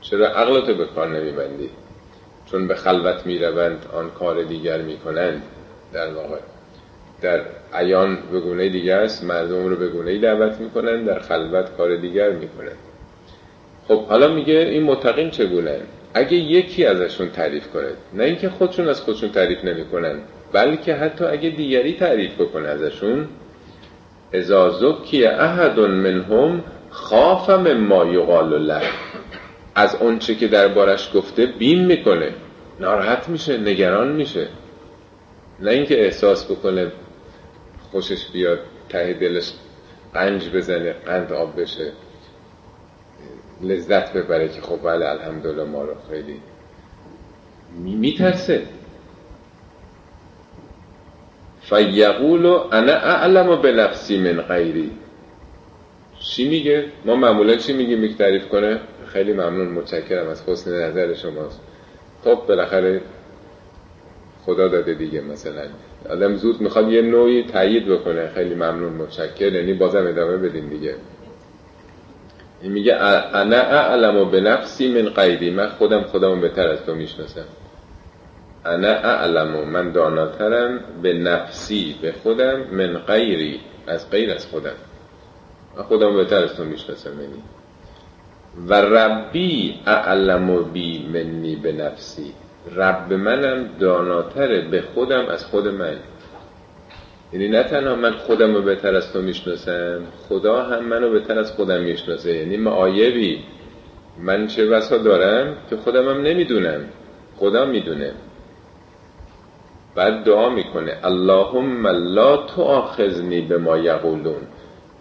چرا 0.00 0.26
عقلتو 0.26 0.74
به 0.74 0.84
کار 0.84 1.08
نمیبندی؟ 1.08 1.70
چون 2.46 2.68
به 2.68 2.74
خلوت 2.74 3.26
می‌روند 3.26 3.86
آن 3.92 4.10
کار 4.10 4.42
دیگر 4.42 4.78
می‌کنند. 4.82 5.42
در 5.92 6.14
واقع 6.14 6.38
در 7.20 7.40
عیان 7.74 8.18
به 8.32 8.40
گونه 8.40 8.68
دیگر 8.68 9.00
است 9.00 9.24
مردم 9.24 9.66
رو 9.66 9.76
به 9.76 9.88
گونه 9.88 10.18
دعوت 10.18 10.60
می‌کنن 10.60 11.04
در 11.04 11.18
خلوت 11.18 11.76
کار 11.76 11.96
دیگر 11.96 12.30
می‌کنن. 12.30 12.72
خب 13.88 14.04
حالا 14.04 14.28
میگه 14.28 14.54
این 14.54 14.82
متقین 14.82 15.30
چگونه؟ 15.30 15.80
اگه 16.14 16.36
یکی 16.36 16.86
ازشون 16.86 17.30
تعریف 17.30 17.68
کنه 17.68 17.88
نه 18.14 18.24
اینکه 18.24 18.48
خودشون 18.48 18.88
از 18.88 19.00
خودشون 19.00 19.30
تعریف 19.30 19.64
نمی‌کنن 19.64 20.18
بلکه 20.52 20.94
حتی 20.94 21.24
اگه 21.24 21.50
دیگری 21.50 21.92
تعریف 21.92 22.40
بکنه 22.40 22.68
ازشون 22.68 23.28
اذا 24.32 24.70
زکی 24.70 25.26
احد 25.26 25.80
منهم 25.80 26.64
خاف 26.90 27.50
مما 27.50 28.04
یقال 28.04 28.62
له. 28.62 28.82
از 29.74 29.96
اونچه 30.00 30.34
که 30.34 30.48
دربارش 30.48 31.10
گفته 31.14 31.46
بیم 31.46 31.84
می‌کنه 31.84 32.30
ناراحت 32.80 33.28
میشه 33.28 33.58
نگران 33.58 34.12
میشه. 34.12 34.48
نه 35.60 35.70
اینکه 35.70 36.04
احساس 36.04 36.50
بکنه 36.50 36.92
خوشش 37.90 38.26
بیاد 38.32 38.58
ته 38.88 39.12
دلش 39.12 39.52
قنج 40.14 40.48
بزنه 40.48 40.92
قند 40.92 41.32
آب 41.32 41.60
بشه. 41.60 41.92
لذت 43.60 44.12
ببره 44.12 44.48
که 44.48 44.60
خب 44.60 44.82
بله 44.82 45.08
الحمدلله 45.08 45.64
ما 45.64 45.82
رو 45.82 45.94
خیلی 46.10 46.40
میترسه. 47.76 48.62
فیقول 51.60 52.46
انا 52.46 52.92
اعلم 52.92 53.62
به 53.62 53.72
نفسی 53.72 54.18
من 54.18 54.42
غیری. 54.42 54.90
چی 56.20 56.48
میگه؟ 56.48 56.86
ما 57.04 57.16
معمولا 57.16 57.56
چی 57.56 57.72
میگیم؟ 57.72 58.04
یک 58.04 58.18
تعریف 58.18 58.48
کنه؟ 58.48 58.80
خیلی 59.06 59.32
ممنون 59.32 59.68
متشکرم 59.68 60.28
از 60.28 60.48
حسن 60.48 60.82
نظر 60.82 61.14
شماست. 61.14 61.60
خب 62.24 62.42
بالاخره 62.48 63.02
خدا 64.46 64.68
داده 64.68 64.94
دیگه 64.94 65.20
مثلا. 65.20 65.62
آدم 66.08 66.36
زود 66.36 66.60
می‌خواد 66.60 66.92
یه 66.92 67.02
نوعی 67.02 67.42
تایید 67.42 67.88
بکنه. 67.88 68.28
خیلی 68.34 68.54
ممنون 68.54 68.92
متشکر 68.92 69.52
یعنی 69.52 69.72
بازم 69.72 70.06
ادامه 70.06 70.36
بدین 70.36 70.68
دیگه. 70.68 70.94
این 72.62 72.72
میگه 72.72 72.94
انا 73.34 73.56
اعلم 73.56 74.30
به 74.30 74.40
نفسی 74.40 75.02
من 75.02 75.08
قیدی. 75.08 75.50
من 75.50 75.68
خودم 75.68 76.02
خودم 76.02 76.40
بهتر 76.40 76.68
از 76.68 76.84
تو 76.86 76.94
می‌شناسم. 76.94 77.44
انا 78.64 78.88
اعلم 78.88 79.68
من 79.68 79.92
داناترم 79.92 80.80
به 81.02 81.12
نفسی 81.12 81.96
به 82.02 82.12
خودم 82.12 82.60
من 82.72 82.98
غیری. 82.98 83.60
از 83.86 84.10
غیر 84.10 84.32
از 84.32 84.46
خودم. 84.46 84.76
من 85.76 85.82
خودم 85.82 86.16
بهتر 86.16 86.44
از 86.44 86.56
تو 86.56 86.64
می‌شناسم 86.64 87.10
یعنی. 87.20 87.42
و 88.68 88.74
ربی 88.74 89.80
اعلم 89.86 90.62
بی 90.72 91.08
منی 91.12 91.56
به 91.56 91.72
نفسی. 91.72 92.32
رب 92.76 93.12
منم 93.12 93.68
داناتره 93.80 94.60
به 94.60 94.80
خودم 94.94 95.26
از 95.26 95.44
خود 95.44 95.68
من. 95.68 95.96
یعنی 97.32 97.48
نه 97.48 97.62
تنها 97.62 97.94
من 97.94 98.12
خودم 98.12 98.54
رو 98.54 98.62
بهتر 98.62 98.94
از 98.94 99.12
تو 99.12 99.22
می‌شناسم 99.22 100.00
خدا 100.28 100.62
هم 100.62 100.84
منو 100.84 101.10
بهتر 101.10 101.38
از 101.38 101.52
خودم 101.52 101.80
می‌شناسه. 101.80 102.36
یعنی 102.36 102.56
معایبی. 102.56 103.44
من 104.18 104.46
چه 104.46 104.68
وسا 104.68 104.98
دارم 104.98 105.56
که 105.70 105.76
خودم 105.76 106.08
هم 106.08 106.22
نمی‌دونم. 106.22 106.80
خدا 107.36 107.64
می‌دونه. 107.64 108.12
بعد 109.94 110.24
دعا 110.24 110.50
می‌کنه. 110.50 110.96
اللهم 111.04 111.86
لا 111.86 112.36
تؤاخذنی 112.36 113.40
به 113.40 113.58
ما 113.58 113.78
یقولون. 113.78 114.42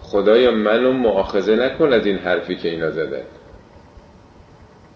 خدایا 0.01 0.51
منو 0.51 0.91
مؤاخذه 0.91 1.55
نکن 1.55 1.93
از 1.93 2.05
این 2.05 2.17
حرفی 2.17 2.55
که 2.55 2.69
اینا 2.69 2.91
زدن 2.91 3.23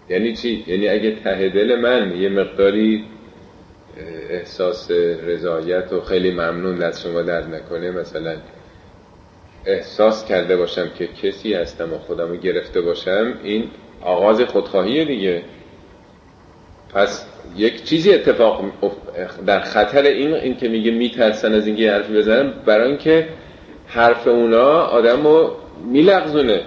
یعنی 0.08 0.36
چی؟ 0.36 0.64
یعنی 0.66 0.88
اگه 0.88 1.10
ته 1.24 1.48
دل 1.48 1.76
من 1.80 2.16
یه 2.16 2.28
مقداری 2.28 3.04
احساس 4.30 4.90
رضایت 5.26 5.92
و 5.92 6.00
خیلی 6.00 6.30
ممنون 6.30 6.82
از 6.82 7.02
شما 7.02 7.22
درد 7.22 7.54
نکنه 7.54 7.90
مثلا 7.90 8.36
احساس 9.66 10.24
کرده 10.24 10.56
باشم 10.56 10.90
که 10.98 11.06
کسی 11.06 11.54
هستم 11.54 11.92
و 11.92 11.98
خودم 11.98 12.28
رو 12.28 12.36
گرفته 12.36 12.80
باشم 12.80 13.34
این 13.42 13.70
آغاز 14.00 14.40
خودخواهیه 14.40 15.04
دیگه 15.04 15.42
پس 16.94 17.26
یک 17.56 17.84
چیزی 17.84 18.14
اتفاق 18.14 18.64
در 19.46 19.60
خطر 19.60 20.02
این 20.02 20.34
این 20.34 20.56
که 20.56 20.68
میگه 20.68 20.90
میترسن 20.90 21.54
از 21.54 21.66
اینکه 21.66 21.92
حرفی 21.92 22.12
بزنن 22.12 22.52
برای 22.66 22.88
اینکه 22.88 23.28
حرف 23.86 24.26
اونا 24.26 24.70
آدم 24.80 25.26
رو 25.26 25.56
میلغزونه 25.86 26.60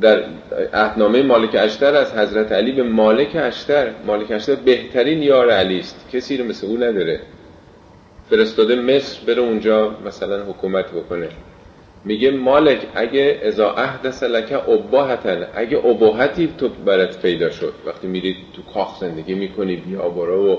در 0.00 0.24
احنامه 0.72 1.22
مالک 1.22 1.56
اشتر 1.60 1.94
از 1.94 2.14
حضرت 2.14 2.52
علی 2.52 2.72
به 2.72 2.82
مالک 2.82 3.36
اشتر 3.36 3.90
مالک 4.06 4.30
اشتر 4.30 4.54
بهترین 4.54 5.22
یار 5.22 5.50
علی 5.50 5.78
است. 5.80 6.08
کسی 6.12 6.36
رو 6.36 6.44
مثل 6.44 6.66
او 6.66 6.76
نداره. 6.76 7.20
فرستاده 8.30 8.74
مصر 8.74 9.26
بره 9.26 9.42
اونجا 9.42 9.96
مثلا 10.06 10.44
حکومت 10.44 10.90
بکنه. 10.90 11.28
میگه 12.04 12.30
مالک 12.30 12.86
اگه 12.94 13.40
ازا 13.44 13.70
احدث 13.70 14.22
لکه 14.22 14.68
اباهتن 14.68 15.46
اگه 15.54 15.86
اباهتی 15.86 16.54
تو 16.58 16.68
برات 16.68 17.22
پیدا 17.22 17.50
شد. 17.50 17.74
وقتی 17.86 18.06
میری 18.06 18.36
تو 18.56 18.62
کاخ 18.74 19.00
زندگی 19.00 19.34
می‌کنی 19.34 19.76
بیابرا 19.76 20.42
و 20.42 20.58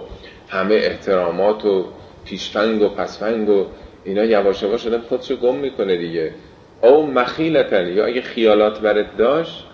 همه 0.49 0.75
احترامات 0.75 1.65
و 1.65 1.85
پیشفنگ 2.25 2.81
و 2.81 2.89
پسفنگ 2.89 3.49
و 3.49 3.65
اینا 4.03 4.23
یواش 4.23 4.63
یواش 4.63 4.87
خودشو 4.87 5.35
گم 5.35 5.55
می‌کنه 5.55 5.97
دیگه. 5.97 6.31
او 6.83 7.07
مخیلتن. 7.07 7.87
یا 7.87 8.05
اگه 8.05 8.21
خیالات 8.21 8.79
برات 8.79 9.17
داشت 9.17 9.65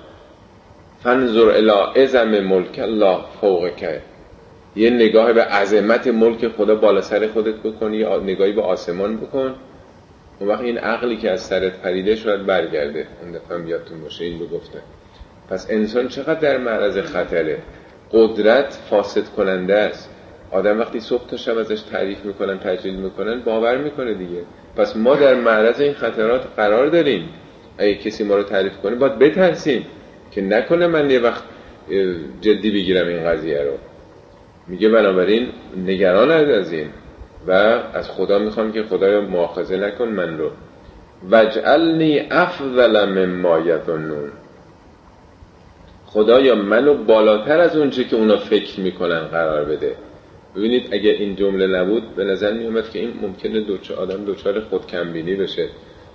فنظر 1.04 1.50
الى 1.50 2.04
ازم 2.04 2.40
ملک 2.40 2.80
الله 2.80 3.20
فوق 3.42 3.76
که 3.76 4.02
یه 4.76 4.90
نگاه 4.90 5.34
به 5.34 5.44
عظمت 5.44 6.08
ملک 6.08 6.48
خدا 6.48 6.76
بالا 6.76 7.02
سر 7.02 7.28
خودت 7.28 7.56
بکنی 7.56 7.98
یا 7.98 8.20
نگاهی 8.20 8.52
به 8.52 8.62
آسمان 8.62 9.18
بکن. 9.18 9.56
اون 10.40 10.50
وقت 10.50 10.62
این 10.62 10.78
عقلی 10.78 11.18
که 11.18 11.32
از 11.32 11.42
سرت 11.42 11.82
پریده 11.82 12.16
شاید 12.16 12.46
برگرده. 12.46 13.08
اون 13.22 13.32
دفعه 13.32 13.70
یادتون 13.70 14.02
باشه 14.02 14.26
این 14.26 14.40
رو 14.40 14.48
گفته 14.48 14.80
پس 15.50 15.68
انسان 15.70 16.08
چقدر 16.08 16.40
در 16.40 16.58
معرض 16.58 16.98
خطره؟ 16.98 17.58
قدرت 18.12 18.80
فاسد 18.90 19.30
کننده 19.30 19.76
است. 19.76 20.10
آدم 20.52 20.80
وقتی 20.80 21.00
صبح 21.00 21.28
تا 21.28 21.38
شب 21.38 21.58
ازش 21.58 21.82
تعریف 21.82 22.26
می‌کنن 22.26 22.60
تجلیل 22.60 22.96
می‌کنن 22.96 23.40
باور 23.40 23.78
می‌کنه 23.78 24.14
دیگه. 24.14 24.42
پس 24.76 24.96
ما 24.96 25.16
در 25.16 25.36
معرض 25.36 25.82
این 25.82 25.94
خطرات 25.94 26.42
قرار 26.58 26.88
داریم. 26.88 27.30
اگه 27.78 27.96
کسی 27.96 28.24
ما 28.24 28.36
رو 28.36 28.44
تعریف 28.44 28.78
کنه 28.78 28.96
باید 28.96 29.20
بترسیم 29.20 29.86
که 30.32 30.42
نکنه 30.42 30.88
من 30.88 31.10
یه 31.10 31.20
وقت 31.20 31.44
جدی 32.42 32.72
بگیرم 32.72 33.08
این 33.08 33.24
قضیه 33.24 33.64
رو. 33.64 33.78
میگه 34.68 34.90
بنابراین 34.90 35.48
نگران 35.86 36.32
از 36.32 36.72
این 36.74 36.88
و 37.48 37.52
از 37.94 38.10
خدا 38.10 38.40
می‌خوام 38.40 38.72
که 38.72 38.84
خدایا 38.84 39.22
مؤاخذه 39.22 39.78
نکن 39.78 40.08
من 40.08 40.38
رو. 40.38 40.52
وجعلنی 41.32 42.28
افضل 42.32 43.06
مما 43.06 43.60
یظنون. 43.60 44.32
خدایا 46.06 46.56
منو 46.56 46.94
بالاتر 46.94 47.60
از 47.60 47.78
اونچه 47.78 48.04
که 48.04 48.16
اونا 48.16 48.38
فکر 48.38 48.80
می‌کنن 48.80 49.20
قرار 49.20 49.66
بده. 49.66 49.96
ببینید 50.60 50.94
اگه 50.94 51.10
این 51.10 51.36
جمله 51.36 51.68
نبود 51.68 52.16
به 52.16 52.24
نظر 52.24 52.54
میومد 52.54 52.90
که 52.90 53.00
این 53.00 53.14
ممکنه 53.22 53.62
دوچه 53.62 53.96
آدم 53.96 54.26
دوچار 54.26 54.60
خود 54.60 54.88
کمبینی 54.88 55.36
بشه. 55.36 55.70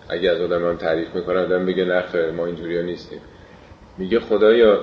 اگه 0.08 0.30
از 0.30 0.40
آدم 0.40 0.68
هم 0.68 0.76
تعریف 0.76 1.14
می‌کنه 1.14 1.40
آدم 1.40 1.66
بگه 1.66 1.84
نخیر 1.84 2.30
ما 2.30 2.46
اینجوری 2.46 2.82
نیستیم. 2.82 3.20
میگه 3.98 4.20
خدایا 4.20 4.80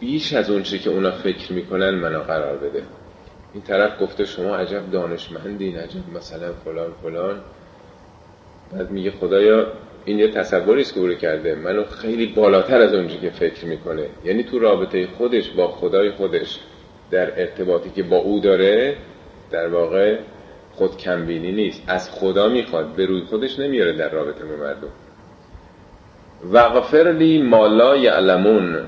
بیش 0.00 0.32
از 0.32 0.50
اونچه 0.50 0.78
که 0.78 0.90
اونا 0.90 1.10
فکر 1.10 1.52
می‌کنن 1.52 1.90
منو 1.90 2.18
قرار 2.18 2.56
بده. 2.56 2.82
این 3.54 3.62
طرف 3.62 4.02
گفته 4.02 4.24
شما 4.24 4.56
عجب 4.56 4.90
دانشمندین 4.90 5.76
عجب 5.76 6.14
مثلا 6.14 6.52
فلان 6.52 6.92
فلان. 7.02 7.40
بعد 8.72 8.90
میگه 8.90 9.10
خدایا 9.10 9.66
این 10.04 10.18
یه 10.18 10.28
تصوری 10.28 10.80
است 10.80 10.94
که 10.94 11.00
او 11.00 11.14
کرده. 11.14 11.54
منو 11.54 11.84
خیلی 11.84 12.26
بالاتر 12.26 12.80
از 12.80 12.94
اونجا 12.94 13.16
که 13.16 13.30
فکر 13.30 13.64
می‌کنه. 13.66 14.06
یعنی 14.24 14.42
تو 14.42 14.58
رابطه 14.58 15.06
خودش 15.06 15.50
با 15.50 15.68
خدای 15.68 16.10
خودش. 16.10 16.58
در 17.10 17.40
ارتباطی 17.40 17.90
که 17.90 18.02
با 18.02 18.16
او 18.16 18.40
داره 18.40 18.96
در 19.50 19.68
واقع 19.68 20.18
خود 20.72 20.96
کمبینی 20.96 21.52
نیست. 21.52 21.82
از 21.86 22.10
خدا 22.10 22.48
می‌خواد 22.48 22.86
به 22.94 23.06
روی 23.06 23.22
خودش 23.22 23.58
نمیاره 23.58 23.92
در 23.92 24.10
رابطه 24.10 24.44
با 24.44 24.56
مردم. 24.56 24.88
وغفر 26.52 27.14
لی 27.18 27.42
ما 27.42 27.66
لا 27.66 27.96
یعلمون. 27.96 28.86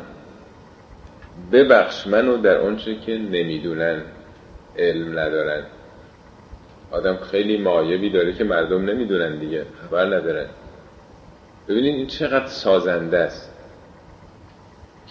ببخش 1.52 2.06
منو 2.06 2.36
در 2.36 2.58
آنچه 2.58 2.94
که 2.94 3.12
نمی‌دونن 3.12 4.02
علم 4.78 5.18
ندارن. 5.18 5.62
آدم 6.90 7.16
خیلی 7.16 7.58
معایبی 7.58 8.10
داره 8.10 8.32
که 8.32 8.44
مردم 8.44 8.90
نمی‌دونن 8.90 9.38
دیگه 9.38 9.66
خبر 9.82 10.06
ندارن. 10.06 10.46
ببینید 11.68 11.94
این 11.94 12.06
چقدر 12.06 12.46
سازنده 12.46 13.18
است. 13.18 13.51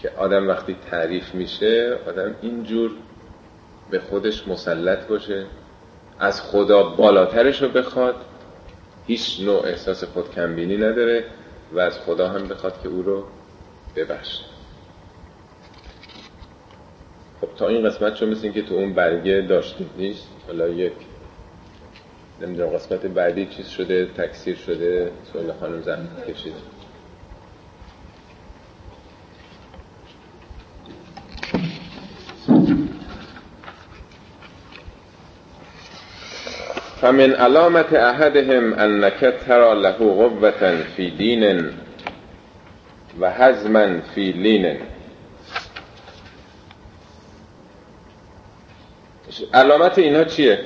که 0.01 0.09
آدم 0.17 0.47
وقتی 0.47 0.75
تعریف 0.91 1.35
میشه 1.35 1.97
آدم 2.07 2.35
اینجور 2.41 2.91
به 3.89 3.99
خودش 3.99 4.47
مسلط 4.47 5.07
باشه 5.07 5.45
از 6.19 6.41
خدا 6.41 6.83
بالاترش 6.83 7.61
رو 7.61 7.69
بخواد 7.69 8.15
هیچ 9.07 9.41
نوع 9.41 9.65
احساس 9.65 10.03
خود 10.03 10.31
کمبینی 10.31 10.77
نداره 10.77 11.25
و 11.73 11.79
از 11.79 11.99
خدا 11.99 12.29
هم 12.29 12.47
بخواد 12.47 12.81
که 12.81 12.89
او 12.89 13.01
رو 13.01 13.23
ببخشه. 13.95 14.43
خب 17.41 17.47
تا 17.57 17.67
این 17.67 17.89
قسمت 17.89 18.13
چون 18.13 18.29
مثل 18.29 18.51
که 18.51 18.61
تو 18.61 18.75
اون 18.75 18.93
برگه 18.93 19.45
داشتید 19.49 19.89
نیست؟ 19.97 20.27
حالا 20.47 20.67
یک 20.67 20.93
نمی‌دونم 22.41 22.69
قسمت 22.69 23.05
بعدی 23.05 23.45
چیز 23.45 23.67
شده 23.67 24.05
تکثیر 24.05 24.55
شده 24.55 25.11
سوال 25.33 25.53
خانم 25.59 25.81
زحمت 25.81 26.29
کشید 26.29 26.80
فمن 37.01 37.33
علامت 37.33 37.93
احدهم 37.93 38.73
انك 38.73 39.33
ترى 39.47 39.81
له 39.81 39.91
قوة 39.91 40.83
في 40.97 41.09
دين 41.09 41.69
و 43.19 43.31
حزما 43.31 43.99
فی 44.15 44.31
لین. 44.31 44.77
علامت 49.53 49.99
اینا 49.99 50.23
چیه؟ 50.23 50.59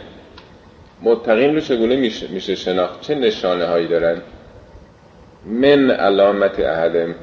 متقین 1.02 1.56
رو 1.56 1.62
چگونه 1.62 1.96
میشه, 1.96 2.28
میشه 2.28 2.56
شناخت؟ 2.56 3.02
چه 3.02 3.16
نشانه 3.16 3.66
هایی 3.66 3.88
دارن؟ 3.88 4.22
من 5.46 5.92
علامت 5.92 6.60
احدهم. 6.60 7.16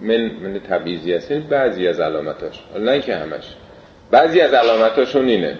من 0.00 0.30
من 0.42 0.60
تبعیزی 0.70 1.14
هست. 1.14 1.30
این 1.30 1.40
بعضی 1.40 1.88
از 1.88 2.00
علامتاش. 2.00 2.60
نه 2.78 3.00
که 3.00 3.16
همش. 3.16 3.44
بعضی 4.10 4.40
از 4.40 4.52
علامتاشون 4.54 5.28
اینه. 5.28 5.58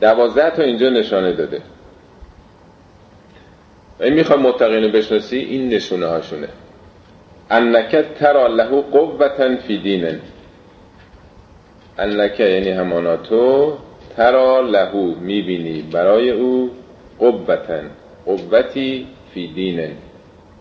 دوازده 0.00 0.50
تا 0.50 0.62
اینجا 0.62 0.88
نشانه 0.88 1.32
داده. 1.32 1.62
این 4.00 4.14
می‌خوای 4.14 4.38
متقین 4.38 4.84
رو 4.84 4.90
بشناسی؟ 4.90 5.36
این 5.36 5.68
نشونه 5.68 6.06
هاشونه. 6.06 6.48
انکت 7.50 8.14
ترا 8.14 8.46
له 8.46 8.82
قوتا 8.82 9.56
فی 9.56 9.78
دینن. 9.78 10.20
انکه 11.98 12.44
یعنی 12.44 12.70
همانا 12.70 13.16
تو 13.16 13.72
ترا 14.16 14.60
لهو 14.60 15.14
می‌بینی 15.20 15.82
برای 15.82 16.30
او 16.30 16.70
قوتا 17.18 17.80
قوتی 18.26 19.06
فی 19.34 19.46
دینن. 19.54 19.92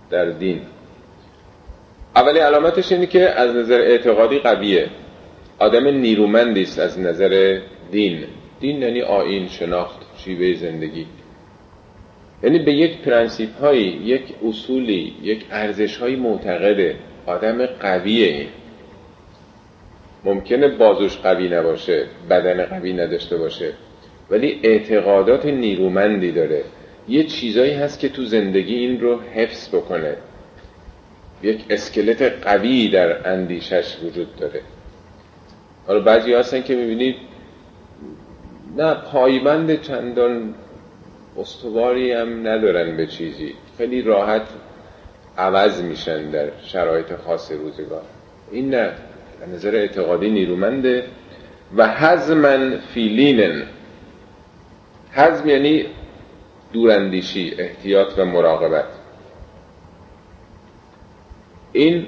در 0.09 0.25
دین. 0.25 0.61
اولی 2.15 2.39
علامتش 2.39 2.91
اینه 2.91 3.05
که 3.05 3.29
از 3.29 3.55
نظر 3.55 3.79
اعتقادی 3.79 4.39
قویه. 4.39 4.89
آدم 5.59 5.87
نیرومندی 5.87 6.61
است 6.61 6.79
از 6.79 6.99
نظر 6.99 7.59
دین. 7.91 8.23
دین 8.59 8.81
یعنی 8.81 9.01
آیین 9.01 9.47
شناخت 9.47 9.99
شیوه 10.17 10.53
زندگی. 10.53 11.05
یعنی 12.43 12.59
به 12.59 12.73
یک 12.73 12.97
پرنسیپ 12.97 13.59
هایی 13.59 13.87
یک 13.87 14.23
اصولی 14.47 15.13
یک 15.23 15.45
ارزش 15.51 15.97
هایی 15.97 16.15
معتقده. 16.15 16.95
آدم 17.25 17.65
قویه. 17.65 18.47
ممکنه 20.23 20.67
بازوش 20.67 21.17
قوی 21.17 21.49
نباشه 21.49 22.05
بدن 22.29 22.65
قوی 22.65 22.93
نداشته 22.93 23.37
باشه 23.37 23.73
ولی 24.29 24.59
اعتقادات 24.63 25.45
نیرومندی 25.45 26.31
داره. 26.31 26.63
یه 27.07 27.23
چیزایی 27.23 27.73
هست 27.73 27.99
که 27.99 28.09
تو 28.09 28.23
زندگی 28.23 28.75
این 28.75 29.01
رو 29.01 29.19
حفظ 29.21 29.75
بکنه. 29.75 30.15
یک 31.43 31.65
اسکلت 31.69 32.21
قوی 32.21 32.89
در 32.89 33.29
اندیشش 33.29 33.97
وجود 34.03 34.35
داره. 34.35 34.61
حالا 35.87 35.99
بعضی 35.99 36.33
هستن 36.33 36.61
که 36.61 36.75
می‌بینید 36.75 37.15
نه 38.75 38.93
پایبند 38.93 39.81
چندان 39.81 40.53
استواری 41.37 42.11
هم 42.11 42.47
ندارن 42.47 42.97
به 42.97 43.07
چیزی. 43.07 43.53
خیلی 43.77 44.01
راحت 44.01 44.47
عوض 45.37 45.81
میشن 45.81 46.29
در 46.29 46.47
شرایط 46.63 47.15
خاص 47.15 47.51
روزگار. 47.51 48.03
این 48.51 48.69
نه 48.69 48.91
نظر 49.53 49.75
اعتقادی 49.75 50.29
نیرومنده 50.29 51.03
و 51.77 51.87
حزمن 51.87 52.77
فیلینن. 52.93 53.63
حزم 55.11 55.49
یعنی 55.49 55.85
دوراندیشی 56.73 57.55
احتیاط 57.57 58.07
و 58.17 58.25
مراقبت. 58.25 58.85
این 61.73 62.05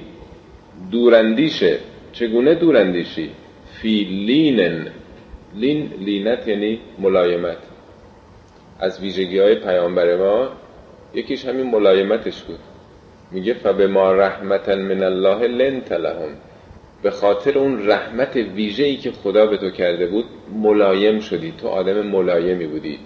دوراندیشه. 0.92 1.80
چگونه 2.14 2.56
دوراندیشی؟ 2.56 3.32
فی 3.82 4.17
لین. 4.17 4.88
لین 5.56 5.94
لینت 6.00 6.48
یعنی 6.48 6.80
ملایمت. 7.00 7.58
از 8.80 9.02
ویژگی 9.02 9.40
های 9.40 9.56
پیامبر 9.56 10.18
ما 10.18 10.50
یکیش 11.14 11.46
همین 11.46 11.72
ملایمتش 11.72 12.44
بود. 12.44 12.60
میگه 13.32 13.54
فبما 13.54 14.12
رحمة 14.12 14.76
من 14.76 15.04
الله 15.04 15.48
لنت 15.48 15.92
لهم. 15.92 16.30
به 17.04 17.12
خاطر 17.12 17.58
اون 17.58 17.88
رحمت 17.88 18.36
ویژه‌ای 18.36 18.96
که 18.96 19.12
خدا 19.12 19.46
به 19.46 19.58
تو 19.58 19.70
کرده 19.70 20.08
بود 20.08 20.26
ملایم 20.54 21.20
شدی. 21.20 21.54
تو 21.62 21.68
آدم 21.68 22.02
ملایمی 22.02 22.68
بودی. 22.68 23.00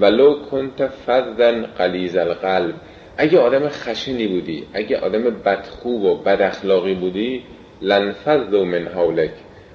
ولو 0.00 0.34
کنت 0.50 0.86
فظا 0.86 1.62
غلیظ 1.78 2.16
القلب. 2.16 2.74
اگه 3.16 3.38
آدم 3.38 3.68
خشنی 3.68 4.26
بودی 4.26 4.66
اگه 4.72 4.98
آدم 4.98 5.22
بدخوب 5.22 6.02
و 6.02 6.16
بد 6.16 6.42
اخلاقی 6.42 6.94
بودی 6.94 7.42
لنفذ 7.82 8.54
من 8.54 8.88
حولک. 8.88 9.30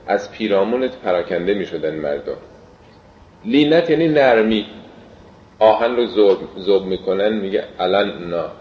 از 0.08 0.32
پیرامونت 0.32 0.96
پراکنده 0.98 1.54
می 1.54 1.66
شدن 1.66 1.96
مردم 1.96 2.38
لینت 3.46 3.90
یعنی 3.90 4.08
نرمی. 4.08 4.66
آهن 5.60 5.96
رو 5.96 6.06
زوب 6.58 6.86
می‌کنن 6.86 7.34
میگه 7.34 7.64
الان 7.80 8.30
نا. 8.30 8.52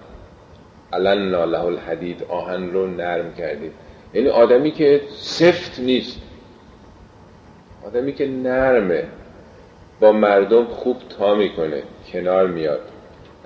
الان 0.93 1.31
نا 1.31 1.45
له 1.45 1.65
الحدید. 1.65 2.25
آهن 2.29 2.73
رو 2.73 2.87
نرم 2.87 3.35
کردید 3.35 3.73
یعنی 4.15 4.29
آدمی 4.29 4.71
که 4.71 5.01
سفت 5.09 5.79
نیست. 5.79 6.23
آدمی 7.87 8.13
که 8.13 8.29
نرمه. 8.29 9.05
با 10.01 10.13
مردم 10.13 10.65
خوب 10.65 10.97
تا 11.19 11.35
می‌کنه. 11.35 11.83
کنار 12.13 12.47
میاد. 12.47 12.81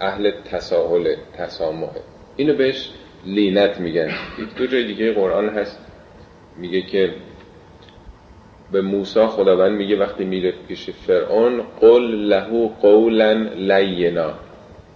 اهل 0.01 0.30
تساهل 0.30 1.14
تسامحه 1.38 2.01
اینو 2.36 2.55
بهش 2.55 2.90
لینت 3.26 3.80
میگن. 3.80 4.11
دو 4.57 4.66
جای 4.66 4.84
دیگه 4.84 5.12
قرآن 5.12 5.49
هست. 5.49 5.78
میگه 6.57 6.82
که 6.82 7.14
به 8.72 8.80
موسی 8.80 9.26
خداوند 9.26 9.72
میگه 9.72 9.96
وقتی 9.96 10.24
میره 10.24 10.54
پیش 10.68 10.90
فرعون 10.90 11.62
قل 11.80 12.14
له 12.14 12.68
قولا 12.68 13.32
لینا. 13.56 14.34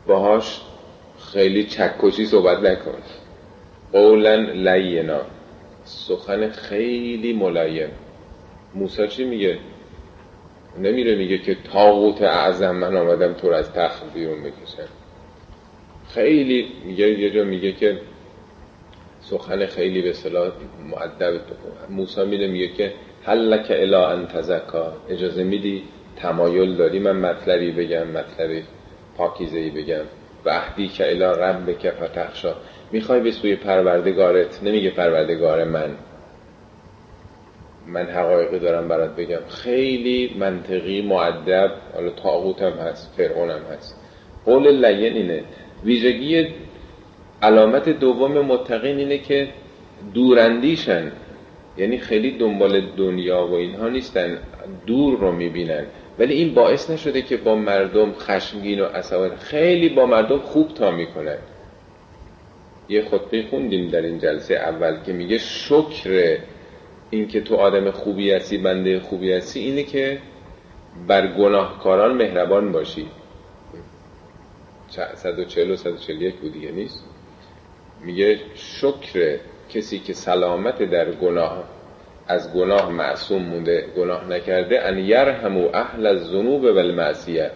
باهاش 0.06 0.60
خیلی 1.32 1.64
چکشی 1.64 2.26
صحبت 2.26 2.58
نکن. 2.58 2.98
قولا 3.92 4.34
لینا. 4.36 5.20
سخن 5.84 6.50
خیلی 6.50 7.32
ملایم. 7.32 7.90
موسی 8.74 9.08
چی 9.08 9.24
میگه؟ 9.24 9.58
نمیره 10.78 11.14
میگه 11.14 11.38
که 11.38 11.56
تاغوت 11.72 12.22
اعظم 12.22 12.76
من 12.76 12.96
آمدم 12.96 13.32
تو 13.32 13.48
از 13.48 13.72
تخت 13.72 14.14
بیرون 14.14 14.42
بکشم. 14.42 14.88
خیلی 16.08 16.68
میگه 16.84 17.20
یه 17.20 17.30
جا 17.30 17.44
میگه 17.44 17.72
که 17.72 17.98
سخن 19.20 19.66
خیلی 19.66 20.02
به 20.02 20.12
صلاح 20.12 20.52
معدب 20.90 21.40
موسی 21.90 22.24
میره 22.24 22.46
میگه 22.46 22.68
که 22.68 22.92
حلک 23.24 23.70
الا 23.70 24.10
ان 24.10 24.26
تزکا. 24.26 24.92
اجازه 25.08 25.44
میدی 25.44 25.82
تمایل 26.16 26.76
داری 26.76 26.98
من 26.98 27.16
مطلبی 27.16 27.72
بگم 27.72 28.06
مطلبی 28.06 28.62
پاکیزهی 29.16 29.70
بگم؟ 29.70 30.04
وحدی 30.44 30.88
که 30.88 31.10
الا 31.10 31.32
رب 31.32 31.78
که 31.78 31.90
فتخشا. 31.90 32.54
می‌خوای 32.92 33.20
به 33.20 33.30
سوی 33.30 33.56
پروردگارت؟ 33.56 34.62
نمیگه 34.62 34.90
پروردگار 34.90 35.64
من. 35.64 35.90
من 37.86 38.06
حقایقی 38.06 38.58
دارم 38.58 38.88
برات 38.88 39.16
بگم. 39.16 39.40
خیلی 39.48 40.36
منطقی 40.38 41.02
معدب 41.02 41.70
حالا 41.94 42.10
تاغوت 42.10 42.62
هم 42.62 42.72
هست 42.72 43.14
فرعون 43.16 43.50
هم 43.50 43.62
هست. 43.76 44.00
قول 44.44 44.86
لین 44.86 45.12
اینه. 45.12 45.44
ویژگی 45.84 46.46
علامت 47.42 47.88
دوم 47.88 48.32
متقین 48.32 48.98
اینه 48.98 49.18
که 49.18 49.48
دوراندیشن. 50.14 51.12
یعنی 51.76 51.98
خیلی 51.98 52.38
دنبال 52.38 52.80
دنیا 52.96 53.46
و 53.46 53.54
اینها 53.54 53.88
نیستن 53.88 54.38
دور 54.86 55.18
رو 55.18 55.32
می‌بینن. 55.32 55.86
ولی 56.18 56.34
این 56.34 56.54
باعث 56.54 56.90
نشده 56.90 57.22
که 57.22 57.36
با 57.36 57.54
مردم 57.54 58.12
خشمگین 58.12 58.80
و 58.80 58.84
عصبانی 58.84 59.36
خیلی 59.36 59.88
با 59.88 60.06
مردم 60.06 60.38
خوب 60.38 60.74
تا 60.74 60.90
می‌کنن. 60.90 61.38
یه 62.88 63.04
خطبه 63.04 63.42
خوندیم 63.50 63.88
در 63.88 64.02
این 64.02 64.18
جلسه 64.18 64.54
اول 64.54 65.02
که 65.06 65.12
میگه 65.12 65.38
شکر 65.38 66.38
اینکه 67.10 67.40
تو 67.40 67.54
آدم 67.54 67.90
خوبی 67.90 68.30
هستی 68.30 68.58
بنده 68.58 69.00
خوبی 69.00 69.32
هستی 69.32 69.60
اینه 69.60 69.82
که 69.82 70.18
بر 71.08 71.26
گناهکاران 71.26 72.16
مهربان 72.16 72.72
باشی. 72.72 73.06
140 75.14 75.70
و 75.70 75.76
141 75.76 76.34
بود 76.34 76.56
نیست؟ 76.56 77.04
میگه 78.04 78.40
شکر 78.54 79.38
کسی 79.74 79.98
که 79.98 80.12
سلامت 80.12 80.82
در 80.82 81.10
گناه 81.10 81.64
از 82.28 82.54
گناه 82.54 82.92
معصوم 82.92 83.42
مونده 83.42 83.86
گناه 83.96 84.28
نکرده 84.28 84.82
ان 84.82 84.98
یرحمو 84.98 85.68
اهل 85.74 86.06
الذنوب 86.06 86.62
و 86.62 86.78
المعصیه 86.78 87.50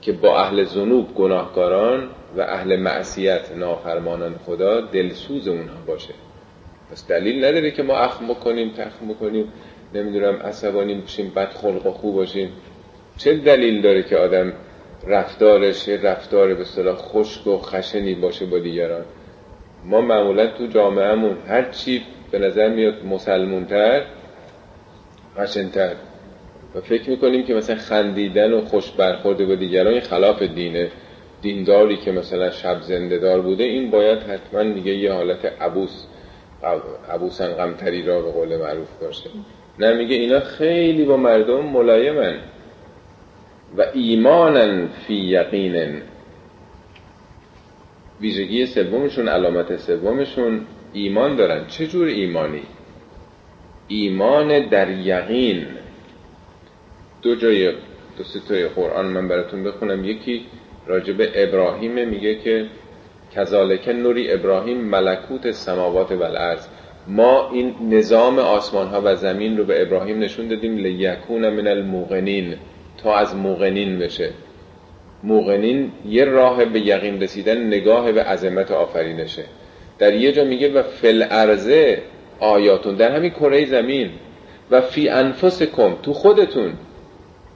که 0.00 0.12
با 0.12 0.40
اهل 0.40 0.64
ذنوب 0.64 1.14
گناهکاران 1.14 2.10
و 2.36 2.40
اهل 2.40 2.76
معصیت 2.76 3.52
نافرمانان 3.56 4.34
خدا 4.46 4.80
دلسوز 4.80 5.48
اونها 5.48 5.76
باشه. 5.86 6.14
پس 6.90 7.06
دلیل 7.06 7.44
نداره 7.44 7.70
که 7.70 7.82
ما 7.82 7.96
اخم 7.96 8.28
بکنیم 8.28 8.70
تخم 8.70 9.08
بکنیم 9.08 9.52
نمی‌دونم 9.94 10.36
عصبانی 10.36 10.94
بشیم 10.94 11.32
بد 11.36 11.48
خلق 11.48 11.86
و 11.86 11.90
خوب 11.90 12.14
باشیم. 12.14 12.52
چه 13.16 13.34
دلیل 13.34 13.82
داره 13.82 14.02
که 14.02 14.16
آدم 14.16 14.52
رفتارش 15.06 15.88
رفتار 15.88 16.54
به 16.54 16.64
صلاح 16.64 16.96
خشک 16.96 17.46
و 17.46 17.58
خشنی 17.58 18.14
باشه 18.14 18.46
با 18.46 18.58
دیگران؟ 18.58 19.04
ما 19.84 20.00
معمولا 20.00 20.46
تو 20.46 20.66
جامعهمون 20.66 21.36
هر 21.48 21.70
چی 21.70 22.02
به 22.30 22.38
نظر 22.38 22.68
میاد 22.68 23.04
مسلمونتر 23.04 24.04
خشنتر. 25.36 25.94
و 26.74 26.80
فکر 26.80 27.10
می‌کنیم 27.10 27.44
که 27.44 27.54
مثلا 27.54 27.76
خندیدن 27.76 28.52
و 28.52 28.60
خوش 28.60 28.90
برخورده 28.90 29.46
با 29.46 29.54
دیگران 29.54 29.92
این 29.92 30.00
خلاف 30.00 30.42
دینه. 30.42 30.90
دینداری 31.42 31.96
که 31.96 32.12
مثلا 32.12 32.50
شب 32.50 32.80
زنده 32.80 33.18
دار 33.18 33.40
بوده 33.40 33.64
این 33.64 33.90
باید 33.90 34.18
حتما 34.18 34.62
دیگه 34.62 34.94
یه 34.94 35.12
حالت 35.12 35.44
عبوس 35.60 36.06
عبوسن 37.10 37.52
غمتری 37.52 38.02
را 38.02 38.22
به 38.22 38.30
قول 38.30 38.56
معروف 38.56 38.88
باشه. 39.02 39.30
نه 39.78 39.94
میگه 39.94 40.16
اینا 40.16 40.40
خیلی 40.40 41.04
با 41.04 41.16
مردم 41.16 41.60
ملایمن. 41.60 42.38
و 43.76 43.84
ایمانن 43.94 44.88
فی 44.88 45.14
یقینن. 45.14 46.02
ویژگی 48.20 48.66
سومشون 48.66 49.28
علامت 49.28 49.76
سومشون 49.76 50.66
ایمان 50.92 51.36
دارن. 51.36 51.66
چه 51.66 51.86
جور 51.86 52.06
ایمانی؟ 52.06 52.62
ایمان 53.88 54.68
در 54.68 54.90
یقین. 54.90 55.66
دو 57.22 57.34
جای 57.34 57.72
دو 58.18 58.24
ستای 58.24 58.68
قرآن 58.68 59.06
من 59.06 59.28
براتون 59.28 59.64
بخونم. 59.64 60.04
یکی 60.04 60.46
راجب 60.86 61.16
ابراهیم 61.34 62.08
میگه 62.08 62.34
که 62.34 62.66
کذالک 63.34 63.88
نوری 63.88 64.32
ابراهیم 64.32 64.76
ملکوت 64.76 65.50
سماوات 65.50 66.12
و 66.12 66.22
الارض 66.22 66.66
ما 67.06 67.50
این 67.52 67.74
نظام 67.90 68.38
آسمان 68.38 68.88
ها 68.88 69.02
و 69.04 69.16
زمین 69.16 69.56
رو 69.56 69.64
به 69.64 69.82
ابراهیم 69.82 70.18
نشون 70.18 70.48
دادیم 70.48 70.76
لیکون 70.76 71.48
من 71.48 71.66
الموقنین 71.66 72.54
تا 73.02 73.16
از 73.16 73.36
موقنین 73.36 73.98
بشه. 73.98 74.30
موقنین 75.22 75.92
یه 76.08 76.24
راه 76.24 76.64
به 76.64 76.80
یقین 76.80 77.22
رسیدن 77.22 77.66
نگاه 77.66 78.12
به 78.12 78.22
عظمت 78.22 78.70
آفرینشه. 78.70 79.44
در 79.98 80.14
یه 80.14 80.32
جا 80.32 80.44
میگه 80.44 80.72
و 80.72 80.82
فل 80.82 81.24
ارزه 81.30 82.02
آیاتون. 82.40 82.94
در 82.94 83.16
همین 83.16 83.30
کره 83.30 83.66
زمین. 83.66 84.10
و 84.70 84.80
فی 84.80 85.08
انفسکم 85.08 85.96
تو 86.02 86.12
خودتون. 86.12 86.72